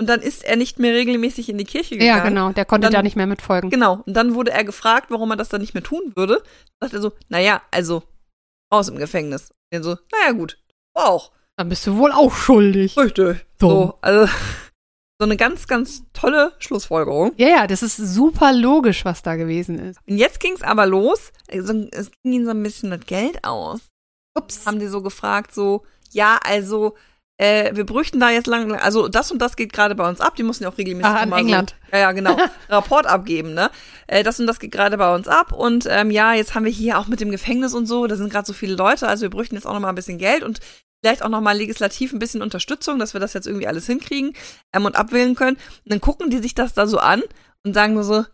und 0.00 0.08
dann 0.08 0.20
ist 0.20 0.44
er 0.44 0.56
nicht 0.56 0.78
mehr 0.78 0.94
regelmäßig 0.94 1.48
in 1.50 1.58
die 1.58 1.64
Kirche 1.64 1.98
gegangen. 1.98 2.08
Ja, 2.08 2.24
genau, 2.26 2.52
der 2.52 2.64
konnte 2.64 2.86
Dann- 2.86 2.92
da 2.94 3.02
nicht 3.02 3.16
mehr 3.16 3.26
mitfolgen. 3.26 3.68
Genau. 3.68 4.02
Und 4.06 4.14
dann 4.14 4.34
wurde 4.34 4.50
er 4.52 4.64
gefragt, 4.64 5.10
warum 5.10 5.30
er 5.30 5.36
das 5.36 5.50
dann 5.50 5.60
nicht 5.60 5.74
mehr 5.74 5.82
tun 5.82 6.12
würde. 6.14 6.42
Sagt 6.80 6.94
er 6.94 7.02
so, 7.02 7.12
naja, 7.28 7.60
also, 7.70 8.02
raus 8.72 8.88
im 8.88 8.96
Gefängnis. 8.96 9.50
Und 9.74 9.82
so, 9.82 9.96
naja, 10.12 10.32
gut. 10.32 10.58
Auch. 10.94 11.32
Dann 11.56 11.68
bist 11.68 11.86
du 11.86 11.96
wohl 11.96 12.12
auch 12.12 12.32
schuldig. 12.34 12.96
Richtig. 12.96 13.46
Dumm. 13.58 13.70
So, 13.70 13.98
also, 14.00 14.32
so 15.20 15.24
eine 15.24 15.36
ganz, 15.36 15.66
ganz 15.66 16.04
tolle 16.12 16.52
Schlussfolgerung. 16.58 17.32
Ja, 17.36 17.48
ja, 17.48 17.66
das 17.66 17.82
ist 17.82 17.96
super 17.96 18.52
logisch, 18.52 19.04
was 19.04 19.22
da 19.22 19.36
gewesen 19.36 19.78
ist. 19.78 20.00
Und 20.08 20.16
jetzt 20.16 20.40
ging's 20.40 20.62
aber 20.62 20.86
los. 20.86 21.32
Also, 21.50 21.74
es 21.92 22.10
ging 22.22 22.32
ihnen 22.32 22.44
so 22.46 22.52
ein 22.52 22.62
bisschen 22.62 22.90
das 22.90 23.04
Geld 23.06 23.44
aus. 23.44 23.80
Ups. 24.34 24.66
Haben 24.66 24.78
die 24.78 24.86
so 24.86 25.02
gefragt, 25.02 25.52
so, 25.52 25.84
ja, 26.10 26.38
also, 26.44 26.94
äh, 27.40 27.74
wir 27.74 27.86
bräuchten 27.86 28.20
da 28.20 28.28
jetzt 28.28 28.46
lang, 28.46 28.74
also 28.74 29.08
das 29.08 29.32
und 29.32 29.40
das 29.40 29.56
geht 29.56 29.72
gerade 29.72 29.94
bei 29.94 30.06
uns 30.06 30.20
ab. 30.20 30.36
Die 30.36 30.42
mussten 30.42 30.64
ja 30.64 30.70
auch 30.70 30.76
regelmäßig 30.76 31.10
Ah, 31.10 31.22
in 31.22 31.32
England. 31.32 31.74
So, 31.90 31.96
ja, 31.96 32.02
ja, 32.02 32.12
genau. 32.12 32.36
Rapport 32.68 33.06
abgeben, 33.06 33.54
ne? 33.54 33.70
Äh, 34.06 34.22
das 34.22 34.38
und 34.38 34.46
das 34.46 34.58
geht 34.60 34.72
gerade 34.72 34.98
bei 34.98 35.14
uns 35.14 35.26
ab. 35.26 35.52
Und 35.52 35.86
ähm, 35.88 36.10
ja, 36.10 36.34
jetzt 36.34 36.54
haben 36.54 36.66
wir 36.66 36.72
hier 36.72 36.98
auch 36.98 37.06
mit 37.06 37.20
dem 37.20 37.30
Gefängnis 37.30 37.72
und 37.72 37.86
so, 37.86 38.06
da 38.06 38.16
sind 38.16 38.30
gerade 38.30 38.46
so 38.46 38.52
viele 38.52 38.74
Leute, 38.74 39.08
also 39.08 39.22
wir 39.22 39.30
bräuchten 39.30 39.54
jetzt 39.54 39.66
auch 39.66 39.72
noch 39.72 39.80
mal 39.80 39.88
ein 39.88 39.94
bisschen 39.94 40.18
Geld 40.18 40.42
und 40.42 40.60
vielleicht 41.00 41.22
auch 41.22 41.30
noch 41.30 41.40
mal 41.40 41.56
legislativ 41.56 42.12
ein 42.12 42.18
bisschen 42.18 42.42
Unterstützung, 42.42 42.98
dass 42.98 43.14
wir 43.14 43.20
das 43.22 43.32
jetzt 43.32 43.46
irgendwie 43.46 43.66
alles 43.66 43.86
hinkriegen 43.86 44.34
ähm, 44.74 44.84
und 44.84 44.96
abwählen 44.96 45.34
können. 45.34 45.56
Und 45.56 45.92
dann 45.92 46.02
gucken 46.02 46.28
die 46.28 46.38
sich 46.38 46.54
das 46.54 46.74
da 46.74 46.86
so 46.86 46.98
an 46.98 47.22
und 47.64 47.72
sagen 47.72 47.94
nur 47.94 48.04
so, 48.04 48.26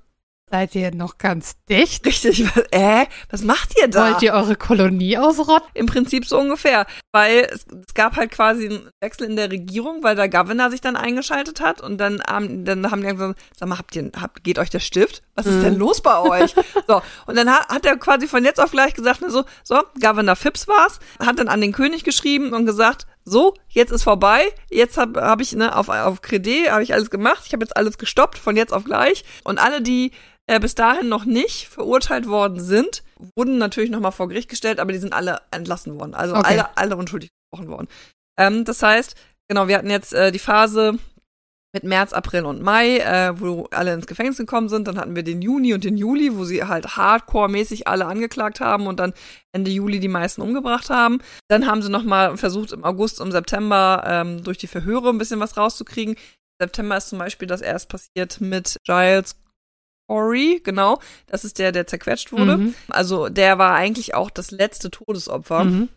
Seid 0.49 0.77
ihr 0.77 0.95
noch 0.95 1.19
ganz 1.19 1.57
dicht? 1.69 2.07
richtig, 2.07 2.45
was, 2.55 2.65
äh, 2.71 3.07
was 3.31 3.43
macht 3.43 3.77
ihr 3.81 3.89
da? 3.89 4.13
Wollt 4.13 4.23
ihr 4.23 4.33
eure 4.33 4.55
Kolonie 4.55 5.19
ausrotten? 5.19 5.67
Im 5.75 5.87
Prinzip 5.87 6.25
so 6.25 6.39
ungefähr. 6.39 6.87
Weil 7.13 7.49
es, 7.51 7.67
es 7.89 7.95
gab 7.95 8.15
halt 8.17 8.31
quasi 8.31 8.67
einen 8.67 8.89
Wechsel 9.01 9.29
in 9.29 9.35
der 9.35 9.51
Regierung, 9.51 10.05
weil 10.05 10.15
der 10.15 10.29
Governor 10.29 10.71
sich 10.71 10.81
dann 10.81 10.95
eingeschaltet 10.95 11.61
hat 11.61 11.81
und 11.81 11.99
dann, 11.99 12.23
haben 12.29 12.65
dann 12.65 12.89
haben 12.93 13.03
die 13.03 13.09
gesagt, 13.09 13.41
sag 13.57 13.69
mal, 13.69 13.77
habt 13.79 13.97
ihr, 13.97 14.13
habt, 14.21 14.45
geht 14.45 14.61
euch 14.61 14.71
der 14.71 14.79
Stift? 14.79 15.23
Was 15.35 15.47
ist 15.47 15.57
Mhm. 15.57 15.63
denn 15.63 15.75
los 15.79 16.01
bei 16.01 16.17
euch? 16.21 16.55
so. 16.87 17.03
Und 17.27 17.37
dann 17.37 17.51
hat, 17.51 17.69
hat 17.69 17.85
er 17.85 17.97
quasi 17.97 18.29
von 18.29 18.45
jetzt 18.45 18.61
auf 18.61 18.71
gleich 18.71 18.95
gesagt, 18.95 19.23
ne, 19.23 19.31
so, 19.31 19.45
so, 19.65 19.83
Governor 20.01 20.37
Phipps 20.37 20.69
war's, 20.69 21.01
hat 21.19 21.41
dann 21.41 21.49
an 21.49 21.61
den 21.61 21.73
König 21.73 22.05
geschrieben 22.05 22.53
und 22.53 22.67
gesagt, 22.67 23.07
so, 23.29 23.55
jetzt 23.69 23.91
ist 23.91 24.05
vorbei, 24.05 24.53
jetzt 24.71 24.97
habe 24.97 25.21
hab 25.21 25.41
ich, 25.41 25.53
ne, 25.53 25.77
auf, 25.77 25.89
auf 25.89 26.23
Kredit 26.23 26.71
habe 26.71 26.85
ich 26.85 26.95
alles 26.95 27.11
gemacht, 27.11 27.43
ich 27.45 27.53
habe 27.53 27.65
jetzt 27.65 27.77
alles 27.77 27.99
gestoppt, 27.99 28.39
von 28.39 28.57
jetzt 28.57 28.73
auf 28.73 28.85
gleich. 28.85 29.25
Und 29.43 29.59
alle, 29.59 29.83
die 29.83 30.13
äh, 30.47 30.61
bis 30.61 30.77
dahin 30.77 31.09
noch 31.09 31.25
nicht 31.25 31.69
verurteilt 31.69 32.29
worden 32.29 32.61
sind, 32.61 33.03
wurden 33.35 33.59
natürlich 33.59 33.91
nochmal 33.91 34.13
vor 34.13 34.29
Gericht 34.29 34.49
gestellt, 34.49 34.79
aber 34.79 34.93
die 34.93 34.99
sind 34.99 35.13
alle 35.13 35.41
entlassen 35.51 35.99
worden. 35.99 36.15
Also 36.15 36.37
Okay. 36.37 36.47
alle, 36.51 36.77
alle 36.77 36.97
unschuldig 36.97 37.31
gesprochen 37.51 37.69
worden. 37.69 37.89
Ähm, 38.39 38.65
das 38.65 38.81
heißt, 38.83 39.17
genau, 39.49 39.67
wir 39.67 39.77
hatten 39.77 39.91
jetzt 39.91 40.13
äh, 40.13 40.31
die 40.31 40.39
Phase 40.39 40.99
mit 41.77 41.85
März, 41.85 42.15
April 42.15 42.47
und 42.47 42.63
Mai, 42.63 43.01
äh, 43.01 43.39
wo 43.39 43.67
alle 43.71 43.93
ins 43.93 44.07
Gefängnis 44.07 44.39
gekommen 44.39 44.71
sind. 44.71 44.89
Dann 44.89 44.97
hatten 44.99 45.15
wir 45.15 45.23
den 45.23 45.43
Juni 45.43 45.75
und 45.75 45.85
den 45.85 45.99
Juli, 45.99 46.35
wo 46.35 46.45
sie 46.45 46.65
halt 46.65 46.97
hardcore-mäßig 46.97 47.87
alle 47.87 48.07
angeklagt 48.07 48.61
haben 48.61 48.87
und 48.87 48.99
dann 48.99 49.13
Ende 49.53 49.71
Juli 49.71 50.01
die 50.01 50.09
meisten 50.09 50.41
umgebracht 50.41 50.89
haben. 50.89 51.19
Dann 51.49 51.67
haben 51.67 51.83
sie 51.83 51.91
nochmal 51.91 52.39
versucht, 52.39 52.73
im 52.73 52.83
August, 52.83 53.21
im 53.21 53.31
September 53.31 54.03
ähm, 54.07 54.43
durch 54.43 54.57
die 54.57 54.69
Verhöre 54.69 55.11
ein 55.11 55.19
bisschen 55.19 55.39
was 55.39 55.59
rauszukriegen. 55.59 56.17
September 56.59 56.97
ist 56.97 57.11
zum 57.11 57.19
Beispiel 57.19 57.47
das 57.47 57.61
erst 57.61 57.91
passiert 57.91 58.41
mit 58.41 58.79
Giles 58.87 59.37
Corey, 60.09 60.63
genau. 60.65 60.99
Das 61.27 61.45
ist 61.45 61.59
der, 61.59 61.73
der 61.73 61.87
zerquetscht 61.87 62.33
wurde. 62.33 62.57
Mhm. 62.57 62.75
Also 62.89 63.29
der 63.29 63.59
war 63.59 63.75
eigentlich 63.75 64.15
auch 64.15 64.31
das 64.31 64.51
letzte 64.51 64.91
Todesopfer, 64.91 65.65
Mhm. 65.65 65.89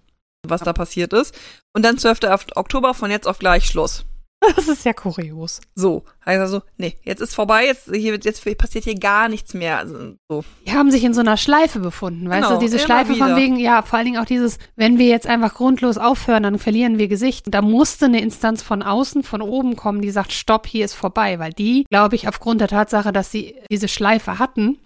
was 0.46 0.62
da 0.62 0.74
passiert 0.74 1.14
ist. 1.14 1.34
Und 1.74 1.86
dann 1.86 1.98
12. 1.98 2.20
Oktober 2.56 2.94
von 2.94 3.12
jetzt 3.12 3.28
auf 3.28 3.40
gleich 3.40 3.66
Schluss. 3.66 4.04
Das 4.56 4.68
ist 4.70 4.86
ja 4.86 4.94
kurios. 4.94 5.60
So, 5.76 6.06
also, 6.22 6.62
nee, 6.78 6.96
jetzt 7.04 7.20
ist 7.22 7.36
vorbei, 7.36 7.66
jetzt, 7.66 7.90
hier, 7.94 8.14
wird- 8.14 8.24
jetzt 8.26 8.44
passiert 8.58 8.86
hier 8.86 8.96
gar 8.96 9.28
nichts 9.28 9.54
mehr. 9.54 9.78
Also, 9.80 10.16
so. 10.30 10.44
Die 10.66 10.72
haben 10.72 10.92
sich 10.92 11.04
in 11.04 11.14
so 11.14 11.20
einer 11.20 11.36
Schleife 11.38 11.80
befunden, 11.80 12.30
weißt 12.30 12.48
Genau, 12.48 12.56
du? 12.60 12.62
Diese 12.66 12.78
immer 12.78 12.86
Schleife 12.86 13.16
von 13.16 13.28
wieder. 13.28 13.36
wegen, 13.36 13.58
ja, 13.58 13.82
vor 13.82 13.98
allen 13.98 14.06
Dingen 14.06 14.18
auch 14.22 14.26
dieses, 14.26 14.58
wenn 14.76 14.98
wir 14.98 15.08
jetzt 15.08 15.28
einfach 15.28 15.54
grundlos 15.56 15.98
aufhören, 15.98 16.44
dann 16.44 16.58
verlieren 16.58 16.98
wir 16.98 17.08
Gesicht. 17.10 17.46
Da 17.50 17.62
musste 17.62 18.06
eine 18.06 18.22
Instanz 18.22 18.64
von 18.64 18.82
außen, 18.82 19.24
von 19.24 19.42
oben 19.42 19.76
kommen, 19.76 20.02
die 20.02 20.12
sagt, 20.12 20.32
stopp, 20.32 20.68
hier 20.68 20.86
ist 20.86 20.94
vorbei. 20.94 21.38
Weil 21.40 21.52
die, 21.52 21.86
glaube 21.90 22.16
ich, 22.16 22.28
aufgrund 22.30 22.62
der 22.62 22.70
Tatsache, 22.70 23.12
dass 23.12 23.32
sie 23.32 23.56
diese 23.70 23.88
Schleife 23.90 24.40
hatten, 24.40 24.80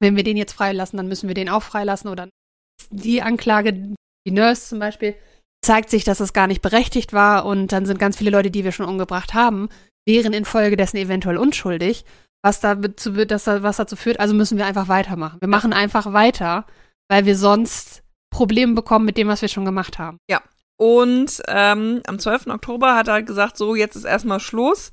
wenn 0.00 0.16
wir 0.16 0.24
den 0.24 0.36
jetzt 0.36 0.52
freilassen, 0.54 0.96
dann 0.96 1.06
müssen 1.08 1.28
wir 1.28 1.34
den 1.34 1.48
auch 1.48 1.62
freilassen. 1.62 2.10
Oder 2.10 2.28
die 2.90 3.22
Anklage, 3.22 3.94
die 4.26 4.32
Nurse 4.32 4.68
zum 4.68 4.80
Beispiel, 4.80 5.14
zeigt 5.62 5.90
sich, 5.90 6.04
dass 6.04 6.20
es 6.20 6.32
gar 6.32 6.46
nicht 6.46 6.60
berechtigt 6.62 7.12
war 7.12 7.44
und 7.46 7.68
dann 7.72 7.86
sind 7.86 7.98
ganz 7.98 8.16
viele 8.16 8.30
Leute, 8.30 8.50
die 8.50 8.64
wir 8.64 8.72
schon 8.72 8.86
umgebracht 8.88 9.32
haben, 9.34 9.68
wären 10.06 10.32
infolgedessen 10.32 10.98
eventuell 10.98 11.36
unschuldig, 11.38 12.04
was, 12.44 12.58
dazu, 12.60 13.12
dass, 13.12 13.44
da- 13.44 13.62
was 13.62 13.76
dazu 13.76 13.94
führt, 13.94 14.18
also 14.18 14.34
müssen 14.34 14.58
wir 14.58 14.66
einfach 14.66 14.88
weitermachen. 14.88 15.38
Wir 15.40 15.48
machen 15.48 15.72
einfach 15.72 16.12
weiter, 16.12 16.66
weil 17.08 17.24
wir 17.26 17.36
sonst 17.36 18.02
Probleme 18.34 18.74
bekommen 18.74 19.04
mit 19.04 19.16
dem, 19.16 19.28
was 19.28 19.42
wir 19.42 19.48
schon 19.48 19.64
gemacht 19.64 19.98
haben. 19.98 20.18
Und 20.80 21.40
ähm, 21.46 22.00
am 22.08 22.18
12. 22.18 22.48
Oktober 22.48 22.96
hat 22.96 23.06
er 23.06 23.22
gesagt, 23.22 23.56
so, 23.56 23.76
jetzt 23.76 23.94
ist 23.94 24.04
erstmal 24.04 24.40
Schluss 24.40 24.90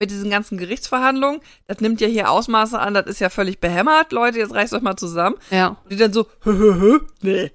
mit 0.00 0.10
diesen 0.10 0.30
ganzen 0.30 0.56
Gerichtsverhandlungen. 0.56 1.40
Das 1.66 1.80
nimmt 1.80 2.00
ja 2.00 2.06
hier 2.08 2.30
Ausmaße 2.30 2.78
an, 2.78 2.94
das 2.94 3.06
ist 3.06 3.20
ja 3.20 3.28
völlig 3.28 3.60
behämmert. 3.60 4.12
Leute, 4.12 4.38
jetzt 4.38 4.54
reißt 4.54 4.72
euch 4.72 4.80
mal 4.82 4.96
zusammen. 4.96 5.36
Ja. 5.50 5.76
Und 5.82 5.92
die 5.92 5.96
dann 5.96 6.12
so, 6.14 6.26
hö, 6.44 6.52
hö, 6.56 6.74
hö, 6.80 6.98
nee. 7.20 7.50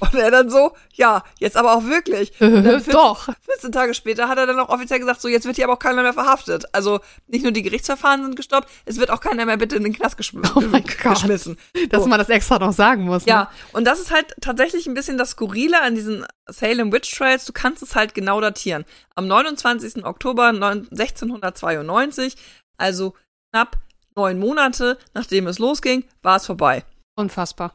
Und 0.00 0.14
er 0.14 0.30
dann 0.30 0.50
so, 0.50 0.72
ja, 0.94 1.22
jetzt 1.38 1.56
aber 1.56 1.74
auch 1.74 1.84
wirklich. 1.84 2.32
Und 2.40 2.54
dann 2.64 2.80
14 2.82 2.92
Doch. 2.92 3.28
14 3.42 3.72
Tage 3.72 3.94
später 3.94 4.28
hat 4.28 4.38
er 4.38 4.46
dann 4.46 4.58
auch 4.58 4.68
offiziell 4.68 4.98
gesagt, 4.98 5.20
so, 5.20 5.28
jetzt 5.28 5.46
wird 5.46 5.56
hier 5.56 5.64
aber 5.64 5.74
auch 5.74 5.78
keiner 5.78 6.02
mehr 6.02 6.12
verhaftet. 6.12 6.64
Also 6.72 7.00
nicht 7.26 7.42
nur 7.42 7.52
die 7.52 7.62
Gerichtsverfahren 7.62 8.22
sind 8.22 8.36
gestoppt, 8.36 8.68
es 8.84 8.98
wird 8.98 9.10
auch 9.10 9.20
keiner 9.20 9.46
mehr 9.46 9.56
bitte 9.56 9.76
in 9.76 9.84
den 9.84 9.92
Knast 9.92 10.16
geschm 10.16 10.42
Oh 10.54 10.60
mein 10.60 10.84
Gott. 11.02 11.14
geschmissen. 11.14 11.58
Dass 11.90 12.02
So. 12.02 12.08
man 12.08 12.18
das 12.18 12.28
extra 12.28 12.58
noch 12.58 12.72
sagen 12.72 13.04
muss. 13.04 13.26
Ne? 13.26 13.32
Ja, 13.32 13.50
und 13.72 13.84
das 13.86 14.00
ist 14.00 14.10
halt 14.10 14.34
tatsächlich 14.40 14.86
ein 14.86 14.94
bisschen 14.94 15.18
das 15.18 15.30
Skurrile 15.30 15.80
an 15.82 15.94
diesen 15.94 16.24
Salem 16.48 16.92
Witch 16.92 17.10
Trials. 17.16 17.44
Du 17.44 17.52
kannst 17.52 17.82
es 17.82 17.94
halt 17.94 18.14
genau 18.14 18.40
datieren. 18.40 18.84
Am 19.14 19.26
29. 19.26 20.04
Oktober 20.04 20.52
9 20.52 20.88
1692, 20.90 22.36
also 22.76 23.14
knapp 23.52 23.76
neun 24.16 24.38
Monate 24.38 24.98
nachdem 25.14 25.46
es 25.46 25.58
losging, 25.58 26.04
war 26.22 26.36
es 26.36 26.46
vorbei. 26.46 26.84
Unfassbar. 27.16 27.72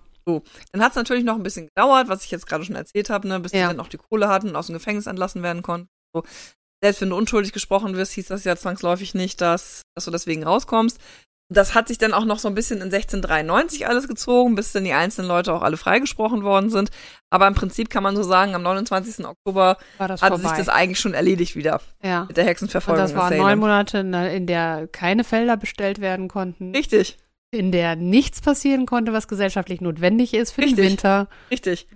Dann 0.71 0.81
hat 0.81 0.91
es 0.91 0.95
natürlich 0.95 1.23
noch 1.23 1.35
ein 1.35 1.43
bisschen 1.43 1.67
gedauert, 1.67 2.07
was 2.09 2.23
ich 2.25 2.31
jetzt 2.31 2.47
gerade 2.47 2.63
schon 2.65 2.75
erzählt 2.75 3.09
habe, 3.09 3.27
ne, 3.27 3.39
bis 3.39 3.51
Ja. 3.51 3.61
sie 3.61 3.67
dann 3.75 3.79
auch 3.79 3.89
die 3.89 3.97
Kohle 3.97 4.27
hatten 4.27 4.49
und 4.49 4.55
aus 4.55 4.67
dem 4.67 4.73
Gefängnis 4.73 5.07
entlassen 5.07 5.43
werden 5.43 5.61
konnten. 5.61 5.89
So. 6.13 6.23
Selbst 6.83 7.01
wenn 7.01 7.09
du 7.11 7.17
unschuldig 7.17 7.53
gesprochen 7.53 7.95
wirst, 7.95 8.11
hieß 8.13 8.27
das 8.27 8.43
ja 8.43 8.55
zwangsläufig 8.57 9.13
nicht, 9.15 9.39
dass, 9.41 9.83
dass 9.95 10.05
du 10.05 10.11
deswegen 10.11 10.43
rauskommst. 10.43 10.99
Das 11.49 11.75
hat 11.75 11.87
sich 11.87 11.97
dann 11.97 12.13
auch 12.13 12.25
noch 12.25 12.39
so 12.39 12.47
ein 12.47 12.55
bisschen 12.55 12.77
in 12.81 12.89
1693 12.89 13.87
alles 13.87 14.07
gezogen, 14.07 14.55
bis 14.55 14.71
dann 14.71 14.85
die 14.85 14.93
einzelnen 14.93 15.27
Leute 15.27 15.53
auch 15.53 15.61
alle 15.61 15.77
freigesprochen 15.77 16.43
worden 16.43 16.69
sind. 16.69 16.89
Aber 17.29 17.47
im 17.47 17.53
Prinzip 17.53 17.89
kann 17.89 18.01
man 18.03 18.15
so 18.15 18.23
sagen, 18.23 18.55
am 18.55 18.63
29. 18.63 19.25
Oktober 19.25 19.77
das 19.99 20.21
hatte 20.21 20.35
vorbei. 20.39 20.49
sich 20.49 20.57
das 20.65 20.69
eigentlich 20.73 20.99
schon 20.99 21.13
erledigt 21.13 21.55
wieder 21.55 21.81
ja. 22.01 22.25
mit 22.25 22.37
der 22.37 22.45
Und 22.45 22.49
Hexenverfolgung 22.49 23.01
das 23.03 23.11
in 23.11 23.17
waren 23.17 23.37
neun 23.37 23.59
Monate, 23.59 23.99
in 23.99 24.11
der- 24.11 24.33
in 24.33 24.47
der 24.47 24.87
keine 24.87 25.23
Felder 25.23 25.57
bestellt 25.57 25.99
werden 26.01 26.27
konnten, 26.27 26.71
Richtig, 26.75 27.17
in 27.53 27.71
der 27.71 27.95
nichts 27.95 28.41
passieren 28.41 28.85
konnte, 28.85 29.13
was 29.13 29.27
gesellschaftlich 29.27 29.81
notwendig 29.81 30.33
ist 30.33 30.51
für 30.51 30.61
den 30.61 30.71
Richtig. 30.71 30.85
Winter. 30.89 31.27
richtig. 31.51 31.87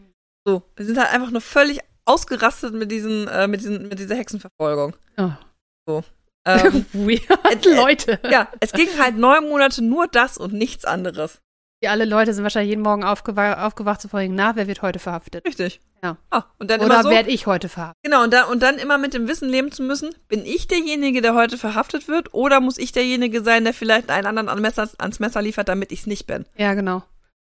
So, 0.45 0.63
wir 0.75 0.85
sind 0.85 0.97
halt 0.97 1.11
einfach 1.13 1.31
nur 1.31 1.41
völlig 1.41 1.79
ausgerastet 2.05 2.73
mit 2.73 2.91
diesen, 2.91 3.27
äh, 3.27 3.47
mit 3.47 3.61
diesen, 3.61 3.89
mit 3.89 3.99
dieser 3.99 4.15
Hexenverfolgung. 4.15 4.95
Oh. 5.17 6.01
Ähm, 6.47 6.85
Weird, 6.93 7.65
äh, 7.65 7.75
Leute. 7.75 8.19
Ja, 8.31 8.47
es 8.61 8.71
ging 8.71 8.87
halt 8.97 9.17
neun 9.17 9.49
Monate 9.49 9.83
nur 9.83 10.07
das 10.07 10.37
und 10.37 10.53
nichts 10.53 10.85
anderes. 10.85 11.41
Die 11.83 11.87
alle 11.89 12.05
Leute 12.05 12.33
sind 12.33 12.43
wahrscheinlich 12.43 12.69
jeden 12.69 12.81
Morgen 12.81 13.03
aufgewa 13.03 13.65
aufgewacht 13.65 14.01
zu 14.01 14.09
fragen, 14.09 14.33
na, 14.33 14.55
wer 14.55 14.67
wird 14.67 14.81
heute 14.81 14.97
verhaftet? 14.97 15.45
Richtig. 15.45 15.79
Ja. 16.03 16.17
Ah, 16.31 16.43
und 16.59 16.71
dann 16.71 16.79
Oder 16.79 16.95
immer 16.95 17.03
so, 17.03 17.09
werde 17.09 17.29
ich 17.29 17.45
heute 17.45 17.69
verhaftet? 17.69 17.97
genau, 18.03 18.23
und 18.23 18.33
dann, 18.33 18.49
und 18.49 18.61
dann 18.61 18.77
immer 18.77 18.97
mit 18.97 19.13
dem 19.13 19.27
Wissen 19.27 19.49
leben 19.49 19.71
zu 19.71 19.83
müssen, 19.83 20.13
bin 20.27 20.45
ich 20.45 20.67
derjenige, 20.67 21.21
der 21.21 21.35
heute 21.35 21.57
verhaftet 21.57 22.07
wird, 22.07 22.33
oder 22.33 22.61
muss 22.61 22.77
ich 22.77 22.91
derjenige 22.91 23.43
sein, 23.43 23.63
der 23.63 23.73
vielleicht 23.73 24.09
einen 24.09 24.25
anderen 24.27 24.49
an 24.49 24.61
Messer, 24.61 24.89
ans 24.97 25.19
Messer 25.19 25.41
liefert, 25.41 25.69
damit 25.69 25.91
ich 25.91 26.01
es 26.01 26.07
nicht 26.07 26.25
bin? 26.25 26.45
Ja, 26.55 26.73
genau. 26.73 27.03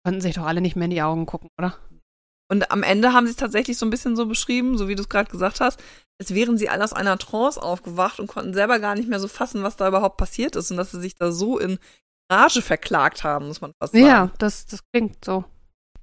Konnten 0.03 0.21
sich 0.21 0.35
doch 0.35 0.45
alle 0.45 0.61
nicht 0.61 0.75
mehr 0.75 0.85
in 0.85 0.91
die 0.91 1.01
Augen 1.01 1.25
gucken, 1.25 1.49
oder? 1.57 1.77
Und 2.51 2.71
am 2.71 2.83
Ende 2.83 3.13
haben 3.13 3.25
sie 3.25 3.31
es 3.31 3.37
tatsächlich 3.37 3.77
so 3.77 3.85
ein 3.85 3.89
bisschen 3.89 4.15
so 4.15 4.25
beschrieben, 4.25 4.77
so 4.77 4.87
wie 4.87 4.95
du 4.95 5.03
es 5.03 5.09
gerade 5.09 5.29
gesagt 5.29 5.61
hast, 5.61 5.81
als 6.19 6.33
wären 6.33 6.57
sie 6.57 6.67
alle 6.67 6.83
aus 6.83 6.93
einer 6.93 7.17
Trance 7.17 7.61
aufgewacht 7.61 8.19
und 8.19 8.27
konnten 8.27 8.53
selber 8.53 8.79
gar 8.79 8.95
nicht 8.95 9.07
mehr 9.07 9.19
so 9.19 9.27
fassen, 9.27 9.63
was 9.63 9.75
da 9.77 9.87
überhaupt 9.87 10.17
passiert 10.17 10.55
ist 10.55 10.71
und 10.71 10.77
dass 10.77 10.91
sie 10.91 10.99
sich 10.99 11.15
da 11.15 11.31
so 11.31 11.59
in 11.59 11.77
Rage 12.31 12.61
verklagt 12.61 13.23
haben, 13.23 13.47
muss 13.47 13.61
man 13.61 13.71
fast 13.81 13.93
sagen. 13.93 14.05
Ja, 14.05 14.29
das, 14.37 14.65
das 14.67 14.81
klingt 14.93 15.23
so. 15.25 15.43
Haben 15.43 15.45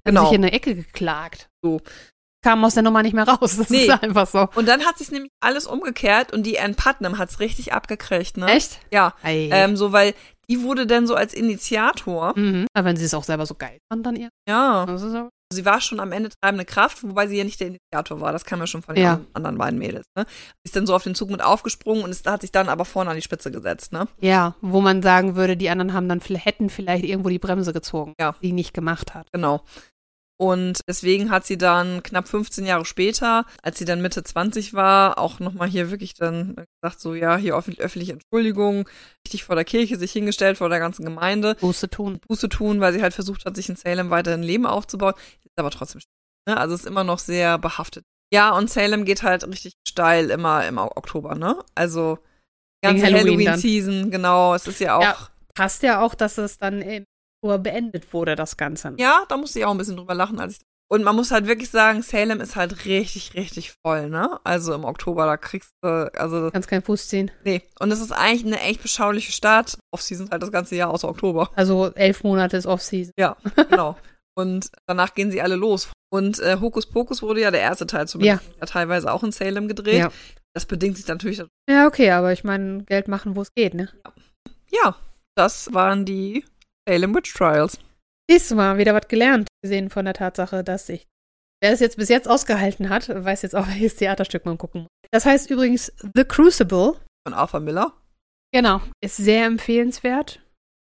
Genau. 0.05 0.23
sich 0.25 0.33
in 0.37 0.43
eine 0.43 0.53
Ecke 0.53 0.75
geklagt. 0.75 1.49
So. 1.61 1.81
Kam 2.43 2.63
aus 2.63 2.75
der 2.75 2.83
Nummer 2.83 3.01
nicht 3.03 3.13
mehr 3.13 3.27
raus. 3.27 3.57
Das 3.57 3.69
Nee. 3.69 3.85
ist 3.85 4.03
einfach 4.03 4.27
so. 4.27 4.47
Und 4.55 4.67
dann 4.67 4.85
hat 4.85 4.97
sich 4.97 5.11
nämlich 5.11 5.31
alles 5.41 5.65
umgekehrt 5.67 6.31
und 6.33 6.43
die 6.43 6.59
Ann 6.59 6.75
Putnam 6.75 7.17
hat's 7.17 7.39
richtig 7.39 7.73
abgekriegt, 7.73 8.37
ne? 8.37 8.47
Echt? 8.47 8.79
Ja, 8.91 9.13
Ei. 9.23 9.49
ähm, 9.51 9.75
so 9.75 9.91
weil 9.91 10.13
die 10.49 10.61
wurde 10.63 10.87
dann 10.87 11.07
so 11.07 11.15
als 11.15 11.33
Initiator. 11.33 12.33
mhm. 12.37 12.67
Aber 12.73 12.85
wenn 12.85 12.95
sie 12.95 13.03
es 13.05 13.13
auch 13.13 13.23
selber 13.23 13.45
so 13.45 13.55
geil 13.55 13.79
fand, 13.91 14.05
dann 14.05 14.15
ihr. 14.15 14.29
Ja, 14.47 14.85
Das 14.85 15.01
ist 15.01 15.11
so. 15.11 15.29
Sie 15.51 15.65
war 15.65 15.79
schon 15.81 15.99
am 15.99 16.11
Ende 16.11 16.29
treibende 16.29 16.65
Kraft, 16.65 17.03
wobei 17.03 17.27
sie 17.27 17.37
ja 17.37 17.43
nicht 17.43 17.59
der 17.59 17.67
Initiator 17.67 18.19
war. 18.21 18.31
Das 18.31 18.45
kam 18.45 18.59
ja 18.59 18.67
schon 18.67 18.81
von 18.81 18.95
den 18.95 19.03
Ja. 19.03 19.13
an- 19.13 19.27
anderen 19.33 19.57
beiden 19.57 19.79
Mädels. 19.79 20.05
Ne? 20.15 20.25
Sie 20.27 20.65
ist 20.65 20.75
dann 20.75 20.85
so 20.85 20.95
auf 20.95 21.03
den 21.03 21.15
Zug 21.15 21.29
mit 21.29 21.41
aufgesprungen 21.41 22.03
und 22.03 22.09
ist, 22.11 22.27
hat 22.27 22.41
sich 22.41 22.51
dann 22.51 22.69
aber 22.69 22.85
vorne 22.85 23.09
an 23.11 23.15
die 23.15 23.21
Spitze 23.21 23.51
gesetzt. 23.51 23.91
Ne? 23.93 24.07
Ja, 24.19 24.55
wo 24.61 24.81
man 24.81 25.01
sagen 25.01 25.35
würde, 25.35 25.55
die 25.57 25.69
anderen 25.69 25.93
haben 25.93 26.09
dann 26.09 26.19
hätten 26.21 26.69
vielleicht 26.69 27.05
irgendwo 27.05 27.29
die 27.29 27.39
Bremse 27.39 27.73
gezogen, 27.73 28.13
Ja. 28.19 28.35
die 28.41 28.51
nicht 28.51 28.73
gemacht 28.73 29.13
hat. 29.13 29.27
Genau. 29.31 29.63
Und 30.39 30.81
deswegen 30.87 31.31
hat 31.31 31.45
sie 31.47 31.57
dann 31.57 32.03
knapp 32.03 32.27
15 32.27 32.65
Jahre 32.65 32.85
später, 32.85 33.45
als 33.63 33.79
sie 33.79 33.85
dann 33.85 34.03
Mitte 34.03 34.23
20 34.23 34.75
war, 34.75 35.17
auch 35.17 35.39
nochmal 35.39 35.67
hier 35.67 35.89
wirklich 35.89 36.13
dann 36.13 36.55
gesagt, 36.55 37.01
so 37.01 37.15
ja, 37.15 37.37
hier 37.37 37.55
öffentlich, 37.55 37.81
öffentliche 37.81 38.13
Entschuldigung, 38.13 38.87
richtig 39.25 39.43
vor 39.43 39.55
der 39.55 39.65
Kirche 39.65 39.97
sich 39.97 40.11
hingestellt, 40.11 40.59
vor 40.59 40.69
der 40.69 40.79
ganzen 40.79 41.03
Gemeinde, 41.03 41.55
Buße 41.55 41.89
tun. 41.89 42.19
Buße 42.27 42.49
tun, 42.49 42.79
weil 42.79 42.93
sie 42.93 43.01
halt 43.01 43.15
versucht 43.15 43.45
hat, 43.45 43.55
sich 43.55 43.67
in 43.67 43.75
Salem 43.75 44.11
weiterhin 44.11 44.43
Leben 44.43 44.67
aufzubauen. 44.67 45.13
Ist 45.43 45.57
aber 45.57 45.71
trotzdem, 45.71 46.01
ne? 46.47 46.55
also 46.55 46.75
ist 46.75 46.85
immer 46.85 47.03
noch 47.03 47.19
sehr 47.19 47.57
behaftet. 47.57 48.05
Ja, 48.31 48.55
und 48.55 48.69
Salem 48.69 49.05
geht 49.05 49.23
halt 49.23 49.47
richtig 49.47 49.73
steil 49.87 50.29
immer 50.29 50.67
im 50.67 50.77
Oktober, 50.77 51.33
ne? 51.33 51.57
Also 51.73 52.19
ganze 52.83 53.07
Wegen 53.07 53.15
Halloween. 53.15 53.47
Halloween-Season, 53.47 54.11
genau. 54.11 54.53
Es 54.53 54.67
ist 54.67 54.79
ja 54.79 54.97
auch, 54.97 55.01
ja. 55.01 55.17
Passt 55.55 55.81
ja 55.81 56.01
auch, 56.01 56.13
dass 56.13 56.37
es 56.37 56.59
dann 56.59 56.81
im 56.81 57.05
Oktober 57.41 57.59
beendet 57.59 58.13
wurde, 58.13 58.35
das 58.35 58.57
Ganze. 58.57 58.93
da 59.27 59.37
musste 59.37 59.59
ich 59.59 59.65
auch 59.65 59.71
ein 59.71 59.77
bisschen 59.77 59.97
drüber 59.97 60.15
lachen, 60.15 60.39
als 60.39 60.57
ich. 60.57 60.59
Und 60.89 61.03
man 61.03 61.17
muss 61.17 61.31
halt 61.31 61.47
wirklich 61.47 61.69
sagen, 61.69 62.01
Salem 62.01 62.39
ist 62.39 62.55
halt 62.55 62.85
richtig, 62.85 63.33
richtig 63.33 63.73
voll, 63.85 64.09
ne? 64.09 64.39
Also 64.45 64.73
im 64.73 64.85
Oktober, 64.85 65.25
da 65.25 65.35
kriegst 65.35 65.71
du, 65.81 66.09
also, 66.15 66.49
Kannst 66.49 66.69
keinen 66.69 66.81
Fuß 66.81 67.09
ziehen. 67.09 67.29
nee. 67.43 67.61
Und 67.79 67.91
es 67.91 67.99
ist 67.99 68.13
eigentlich 68.13 68.45
eine 68.45 68.61
echt 68.61 68.81
beschauliche 68.81 69.33
Stadt. 69.33 69.77
Off-Season 69.91 70.29
halt 70.31 70.43
das 70.43 70.51
ganze 70.51 70.77
Jahr 70.77 70.89
außer 70.89 71.09
Oktober. 71.09 71.51
Also 71.55 71.91
elf 71.95 72.23
Monate 72.23 72.55
ist 72.55 72.65
Off-Season. 72.65 73.11
Ja, 73.19 73.35
genau. 73.69 73.97
Und 74.33 74.69
danach 74.85 75.13
gehen 75.13 75.29
sie 75.29 75.41
alle 75.41 75.55
los. 75.55 75.89
Und 76.09 76.39
äh, 76.39 76.57
Hokus 76.61 76.85
Pokus 76.85 77.21
wurde 77.21 77.41
ja 77.41 77.51
der 77.51 77.61
erste 77.61 77.85
Teil 77.85 78.07
zumindest 78.07 78.49
ja. 78.57 78.65
teilweise 78.65 79.11
auch 79.11 79.23
in 79.23 79.33
Salem 79.33 79.67
gedreht. 79.67 79.99
Ja. 79.99 80.11
Das 80.53 80.65
bedingt 80.65 80.95
sich 80.95 81.07
natürlich. 81.07 81.43
Ja, 81.69 81.85
okay, 81.85 82.11
aber 82.11 82.31
ich 82.31 82.45
meine, 82.45 82.83
Geld 82.85 83.09
machen, 83.09 83.35
wo 83.35 83.41
es 83.41 83.53
geht, 83.53 83.73
ne? 83.73 83.89
Ja, 84.71 84.95
das 85.35 85.73
waren 85.73 86.05
die 86.05 86.45
Salem 86.87 87.13
Witch 87.13 87.33
Trials. 87.33 87.79
Siehst 88.29 88.51
du 88.51 88.55
mal, 88.55 88.77
wieder 88.77 88.93
was 88.93 89.07
gelernt, 89.07 89.49
gesehen 89.61 89.89
von 89.89 90.05
der 90.05 90.13
Tatsache, 90.13 90.63
dass 90.63 90.89
ich, 90.89 91.05
wer 91.61 91.73
es 91.73 91.81
jetzt 91.81 91.97
bis 91.97 92.09
jetzt 92.09 92.29
ausgehalten 92.29 92.89
hat, 92.89 93.09
weiß 93.09 93.41
jetzt 93.41 93.55
auch, 93.55 93.67
welches 93.67 93.95
Theaterstück 93.95 94.45
man 94.45 94.57
gucken 94.57 94.81
muss. 94.81 94.89
Das 95.11 95.25
heißt 95.25 95.49
übrigens 95.49 95.91
The 96.15 96.23
Crucible. 96.23 96.99
Von 97.27 97.33
Arthur 97.33 97.59
Miller. 97.59 97.93
Genau. 98.53 98.81
Ist 99.01 99.17
sehr 99.17 99.45
empfehlenswert, 99.45 100.41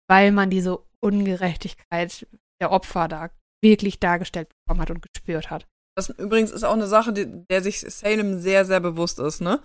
weil 0.09 0.33
man 0.33 0.50
diese 0.50 0.78
Ungerechtigkeit 1.00 2.26
der 2.61 2.72
Opfer 2.72 3.09
da 3.09 3.30
wirklich 3.62 4.00
dargestellt 4.00 4.48
bekommen 4.48 4.80
hat 4.80 4.90
und 4.90 5.00
gespürt 5.02 5.50
hat. 5.50 5.66
Das 5.96 6.09
übrigens 6.11 6.51
ist 6.51 6.64
auch 6.64 6.72
eine 6.72 6.88
Sache, 6.88 7.12
die, 7.12 7.47
der 7.49 7.62
sich 7.62 7.80
Salem 7.80 8.40
sehr, 8.40 8.64
sehr 8.64 8.80
bewusst 8.80 9.20
ist, 9.20 9.40
ne? 9.40 9.61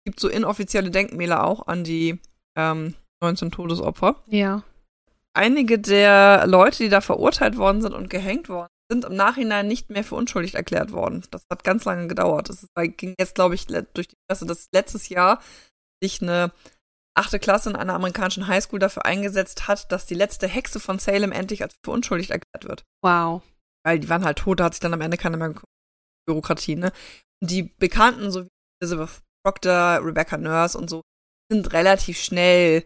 Es 0.00 0.12
gibt 0.12 0.20
so 0.20 0.28
inoffizielle 0.28 0.90
Denkmäler 0.90 1.44
auch 1.44 1.66
an 1.66 1.84
die 1.84 2.20
ähm, 2.56 2.94
19 3.22 3.50
Todesopfer. 3.50 4.22
Ja. 4.26 4.62
Einige 5.38 5.78
der 5.78 6.48
Leute, 6.48 6.82
die 6.82 6.88
da 6.88 7.00
verurteilt 7.00 7.56
worden 7.56 7.80
sind 7.80 7.94
und 7.94 8.10
gehängt 8.10 8.48
worden, 8.48 8.66
sind 8.90 9.04
im 9.04 9.14
Nachhinein 9.14 9.68
nicht 9.68 9.88
mehr 9.88 10.02
für 10.02 10.16
unschuldig 10.16 10.56
erklärt 10.56 10.90
worden. 10.90 11.22
Das 11.30 11.44
hat 11.52 11.62
ganz 11.62 11.84
lange 11.84 12.08
gedauert. 12.08 12.48
Das 12.48 12.66
ging 12.96 13.14
jetzt, 13.20 13.36
glaube 13.36 13.54
ich, 13.54 13.66
durch 13.66 14.08
die 14.08 14.16
Presse, 14.28 14.46
dass 14.46 14.66
letztes 14.74 15.08
Jahr 15.10 15.40
sich 16.02 16.20
eine 16.20 16.50
achte 17.16 17.38
Klasse 17.38 17.70
in 17.70 17.76
einer 17.76 17.94
amerikanischen 17.94 18.48
Highschool 18.48 18.80
dafür 18.80 19.04
eingesetzt 19.06 19.68
hat, 19.68 19.92
dass 19.92 20.06
die 20.06 20.14
letzte 20.14 20.48
Hexe 20.48 20.80
von 20.80 20.98
Salem 20.98 21.30
endlich 21.30 21.62
als 21.62 21.76
für 21.84 21.92
unschuldig 21.92 22.30
erklärt 22.30 22.64
wird. 22.64 22.84
Wow. 23.04 23.42
Weil 23.84 24.00
die 24.00 24.08
waren 24.08 24.24
halt 24.24 24.38
tot, 24.38 24.58
da 24.58 24.64
hat 24.64 24.74
sich 24.74 24.80
dann 24.80 24.94
am 24.94 25.00
Ende 25.00 25.18
keine 25.18 25.36
mehr 25.36 25.54
Bürokratie, 26.26 26.74
ne? 26.74 26.90
Und 27.40 27.52
die 27.52 27.62
Bekannten, 27.62 28.32
so 28.32 28.44
wie 28.44 28.48
Elizabeth 28.82 29.22
Proctor, 29.44 30.04
Rebecca 30.04 30.36
Nurse 30.36 30.76
und 30.76 30.90
so 30.90 31.02
sind 31.48 31.72
relativ 31.72 32.18
schnell 32.18 32.84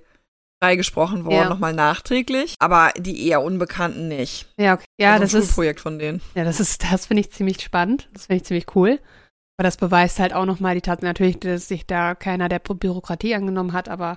freigesprochen 0.63 1.25
worden, 1.25 1.35
Ja. 1.35 1.49
nochmal 1.49 1.73
nachträglich, 1.73 2.55
aber 2.61 2.93
die 2.97 3.27
eher 3.29 3.43
Unbekannten 3.43 4.07
nicht. 4.09 4.47
Ja, 4.59 4.75
okay. 4.75 4.85
Ja, 5.01 5.13
also 5.15 5.25
das 5.25 5.35
ein 5.35 5.41
ist, 5.41 5.47
Schulprojekt 5.49 5.81
von 5.81 5.99
denen. 5.99 6.21
ja, 6.35 6.45
das 6.45 6.61
ist, 6.61 6.85
das 6.91 7.07
finde 7.07 7.23
ich 7.23 7.33
ziemlich 7.33 7.61
spannend. 7.61 8.09
Das 8.13 8.27
finde 8.27 8.37
ich 8.37 8.45
ziemlich 8.45 8.67
cool. 8.77 9.01
Aber 9.59 9.65
das 9.65 9.77
beweist 9.77 10.19
halt 10.19 10.33
auch 10.33 10.47
nochmal 10.47 10.75
die 10.75 10.81
Tatsache, 10.81 11.05
natürlich, 11.07 11.39
dass 11.41 11.69
sich 11.69 11.87
da 11.87 12.15
keiner 12.15 12.49
der 12.49 12.63
Bü- 12.63 12.75
Bürokratie 12.79 13.35
angenommen 13.35 13.73
hat, 13.73 13.89
aber 13.89 14.13
auf 14.13 14.17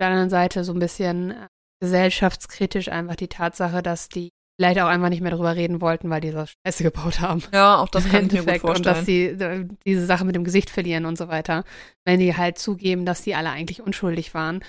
der 0.00 0.08
anderen 0.08 0.30
Seite 0.30 0.64
so 0.64 0.72
ein 0.72 0.78
bisschen 0.80 1.30
äh, 1.32 1.46
gesellschaftskritisch 1.80 2.88
einfach 2.88 3.16
die 3.16 3.28
Tatsache, 3.28 3.82
dass 3.82 4.08
die 4.08 4.30
vielleicht 4.58 4.80
auch 4.80 4.86
einfach 4.88 5.08
nicht 5.08 5.20
mehr 5.22 5.30
darüber 5.30 5.56
reden 5.56 5.80
wollten, 5.80 6.10
weil 6.10 6.20
die 6.20 6.30
so 6.30 6.44
Scheiße 6.66 6.82
gebaut 6.84 7.20
haben. 7.20 7.42
Ja, 7.52 7.78
auch 7.78 7.88
das 7.88 8.04
Im 8.06 8.10
kann 8.12 8.26
ich 8.26 8.32
mir 8.32 8.38
gut 8.40 8.48
Endeffekt. 8.48 8.64
Und 8.76 8.86
dass 8.86 8.96
vorstellen. 8.98 9.38
die 9.38 9.44
äh, 9.44 9.68
diese 9.86 10.06
Sache 10.06 10.24
mit 10.24 10.34
dem 10.34 10.44
Gesicht 10.44 10.70
verlieren 10.70 11.04
und 11.06 11.16
so 11.18 11.28
weiter. 11.28 11.64
Wenn 12.04 12.18
die 12.20 12.36
halt 12.36 12.58
zugeben, 12.58 13.04
dass 13.06 13.22
die 13.22 13.34
alle 13.34 13.50
eigentlich 13.50 13.82
unschuldig 13.82 14.34
waren, 14.34 14.64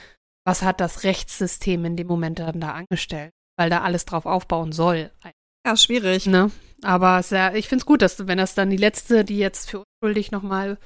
was 0.45 0.61
hat 0.61 0.79
das 0.81 1.03
Rechtssystem 1.03 1.85
in 1.85 1.95
dem 1.95 2.07
Moment 2.07 2.39
dann 2.39 2.59
da 2.59 2.73
angestellt? 2.73 3.31
Weil 3.57 3.69
da 3.69 3.81
alles 3.81 4.05
drauf 4.05 4.25
aufbauen 4.25 4.71
soll. 4.71 5.11
Ja, 5.65 5.77
schwierig. 5.77 6.25
Ne? 6.25 6.51
Aber 6.81 7.21
ja, 7.29 7.53
ich 7.53 7.67
finde 7.69 7.81
es 7.83 7.85
gut, 7.85 8.01
dass 8.01 8.27
wenn 8.27 8.37
das 8.37 8.55
dann 8.55 8.69
die 8.69 8.77
letzte, 8.77 9.23
die 9.23 9.37
jetzt 9.37 9.69
für 9.69 9.83
unschuldig 10.01 10.31
nochmal 10.31 10.77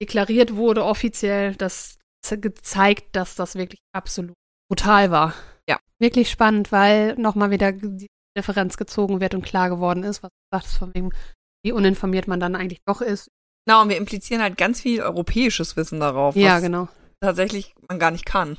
deklariert 0.00 0.54
wurde, 0.54 0.84
offiziell, 0.84 1.54
das 1.56 1.98
ze- 2.24 2.38
gezeigt, 2.38 3.14
dass 3.16 3.34
das 3.34 3.54
wirklich 3.56 3.80
absolut 3.94 4.34
brutal 4.70 5.10
war. 5.10 5.34
Ja. 5.68 5.78
Wirklich 6.00 6.30
spannend, 6.30 6.72
weil 6.72 7.14
nochmal 7.16 7.50
wieder 7.50 7.72
die 7.72 8.06
Differenz 8.38 8.76
gezogen 8.76 9.20
wird 9.20 9.34
und 9.34 9.42
klar 9.44 9.68
geworden 9.68 10.04
ist, 10.04 10.22
was 10.22 10.30
du 10.30 10.56
sagst, 10.56 10.76
von 10.78 10.94
wem, 10.94 11.12
wie 11.64 11.72
uninformiert 11.72 12.26
man 12.28 12.40
dann 12.40 12.56
eigentlich 12.56 12.80
doch 12.86 13.00
ist. 13.02 13.28
Na, 13.68 13.82
und 13.82 13.90
wir 13.90 13.96
implizieren 13.96 14.42
halt 14.42 14.56
ganz 14.56 14.80
viel 14.80 15.02
europäisches 15.02 15.76
Wissen 15.76 16.00
darauf, 16.00 16.34
ja, 16.34 16.56
was 16.56 16.62
genau. 16.62 16.88
tatsächlich 17.20 17.74
man 17.88 17.98
gar 17.98 18.10
nicht 18.10 18.24
kann. 18.24 18.56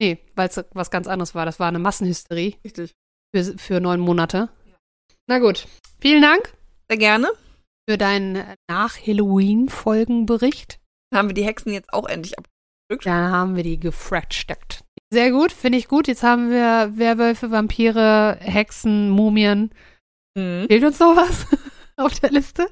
Nee, 0.00 0.18
weil 0.34 0.48
es 0.48 0.58
was 0.72 0.90
ganz 0.90 1.06
anderes 1.06 1.34
war. 1.34 1.44
Das 1.44 1.60
war 1.60 1.68
eine 1.68 1.78
Massenhysterie 1.78 2.54
Richtig. 2.64 2.94
für, 3.34 3.58
für 3.58 3.80
neun 3.80 4.00
Monate. 4.00 4.48
Na 5.26 5.38
gut. 5.38 5.66
Vielen 6.00 6.22
Dank 6.22 6.54
Sehr 6.88 6.96
gerne. 6.98 7.28
für 7.88 7.98
deinen 7.98 8.42
Nach-Halloween-Folgenbericht. 8.68 10.80
Dann 11.10 11.18
haben 11.18 11.28
wir 11.28 11.34
die 11.34 11.44
Hexen 11.44 11.72
jetzt 11.72 11.92
auch 11.92 12.08
endlich 12.08 12.38
ab. 12.38 12.46
Dann 12.88 13.30
haben 13.30 13.56
wir 13.56 13.62
die 13.62 13.78
gefracktsteckt. 13.78 14.82
Sehr 15.12 15.30
gut, 15.30 15.52
finde 15.52 15.76
ich 15.78 15.88
gut. 15.88 16.08
Jetzt 16.08 16.22
haben 16.22 16.50
wir 16.50 16.92
Werwölfe, 16.96 17.50
Vampire, 17.50 18.38
Hexen, 18.40 19.10
Mumien. 19.10 19.70
Mhm. 20.36 20.66
Fehlt 20.68 20.84
uns 20.84 20.98
noch 20.98 21.16
was 21.16 21.46
auf 21.96 22.18
der 22.20 22.30
Liste? 22.30 22.68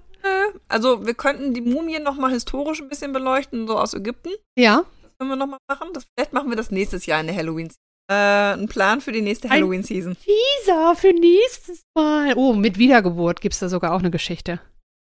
Also, 0.69 1.07
wir 1.07 1.15
könnten 1.15 1.55
die 1.55 1.61
Mumien 1.61 2.03
noch 2.03 2.17
mal 2.17 2.33
historisch 2.33 2.81
ein 2.81 2.89
bisschen 2.89 3.13
beleuchten, 3.13 3.69
so 3.69 3.79
aus 3.79 3.95
Ägypten. 3.95 4.31
Ja. 4.59 4.85
Können 5.19 5.31
wir 5.31 5.37
noch 5.37 5.47
mal 5.47 5.59
machen. 5.69 5.89
Das, 5.93 6.07
vielleicht 6.15 6.33
machen 6.33 6.49
wir 6.49 6.57
das 6.57 6.71
nächstes 6.71 7.07
Jahr 7.07 7.21
in 7.21 7.27
der 7.27 7.37
Halloween. 7.37 7.73
Äh, 8.11 8.55
ein 8.55 8.69
Plan 8.69 9.01
für 9.01 9.13
die 9.13 9.21
nächste 9.21 9.51
Halloween-Season. 9.51 10.17
Lisa, 10.25 10.95
für 10.95 11.13
nächstes 11.13 11.83
Mal. 11.95 12.35
Oh, 12.37 12.55
mit 12.55 12.79
Wiedergeburt 12.79 13.41
gibt 13.41 13.55
es 13.55 13.61
da 13.61 13.69
sogar 13.69 13.93
auch 13.93 13.99
eine 13.99 14.11
Geschichte. 14.11 14.61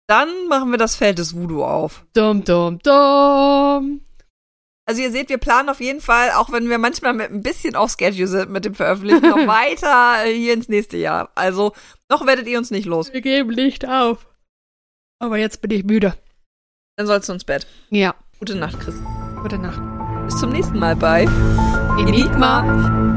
Dann 0.07 0.29
machen 0.47 0.71
wir 0.71 0.77
das 0.77 0.95
Feld 0.95 1.19
des 1.19 1.35
Voodoo 1.35 1.63
auf. 1.63 2.05
Dum, 2.13 2.43
dum, 2.43 2.79
dum. 2.79 4.01
Also 4.87 5.01
ihr 5.01 5.11
seht, 5.11 5.27
wir 5.27 5.37
planen 5.37 5.67
auf 5.67 5.81
jeden 5.81 5.99
Fall, 5.99 6.31
auch 6.31 6.49
wenn 6.49 6.69
wir 6.69 6.77
manchmal 6.77 7.13
mit 7.13 7.29
ein 7.29 7.43
bisschen 7.43 7.75
auf 7.75 7.91
Schedule 7.91 8.27
sind 8.27 8.49
mit 8.49 8.63
dem 8.63 8.73
Veröffentlichen, 8.73 9.29
noch 9.29 9.35
weiter 9.47 10.25
äh, 10.25 10.33
hier 10.33 10.53
ins 10.53 10.69
nächste 10.69 10.95
Jahr. 10.95 11.29
Also 11.35 11.73
noch 12.09 12.25
werdet 12.25 12.47
ihr 12.47 12.57
uns 12.57 12.71
nicht 12.71 12.85
los. 12.85 13.11
Wir 13.11 13.21
geben 13.21 13.49
nicht 13.49 13.85
auf. 13.85 14.25
Aber 15.19 15.37
jetzt 15.37 15.61
bin 15.61 15.71
ich 15.71 15.83
müde. 15.83 16.15
Dann 16.95 17.05
sollst 17.05 17.27
du 17.27 17.33
ins 17.33 17.43
Bett. 17.43 17.67
Ja. 17.89 18.15
Gute 18.39 18.55
Nacht, 18.55 18.79
Chris. 18.79 18.95
Gute 19.41 19.57
Nacht. 19.57 19.96
Bis 20.27 20.35
zum 20.35 20.49
nächsten 20.49 20.77
Mal 20.77 20.93
bei 20.93 21.25
Enigma. 21.97 23.16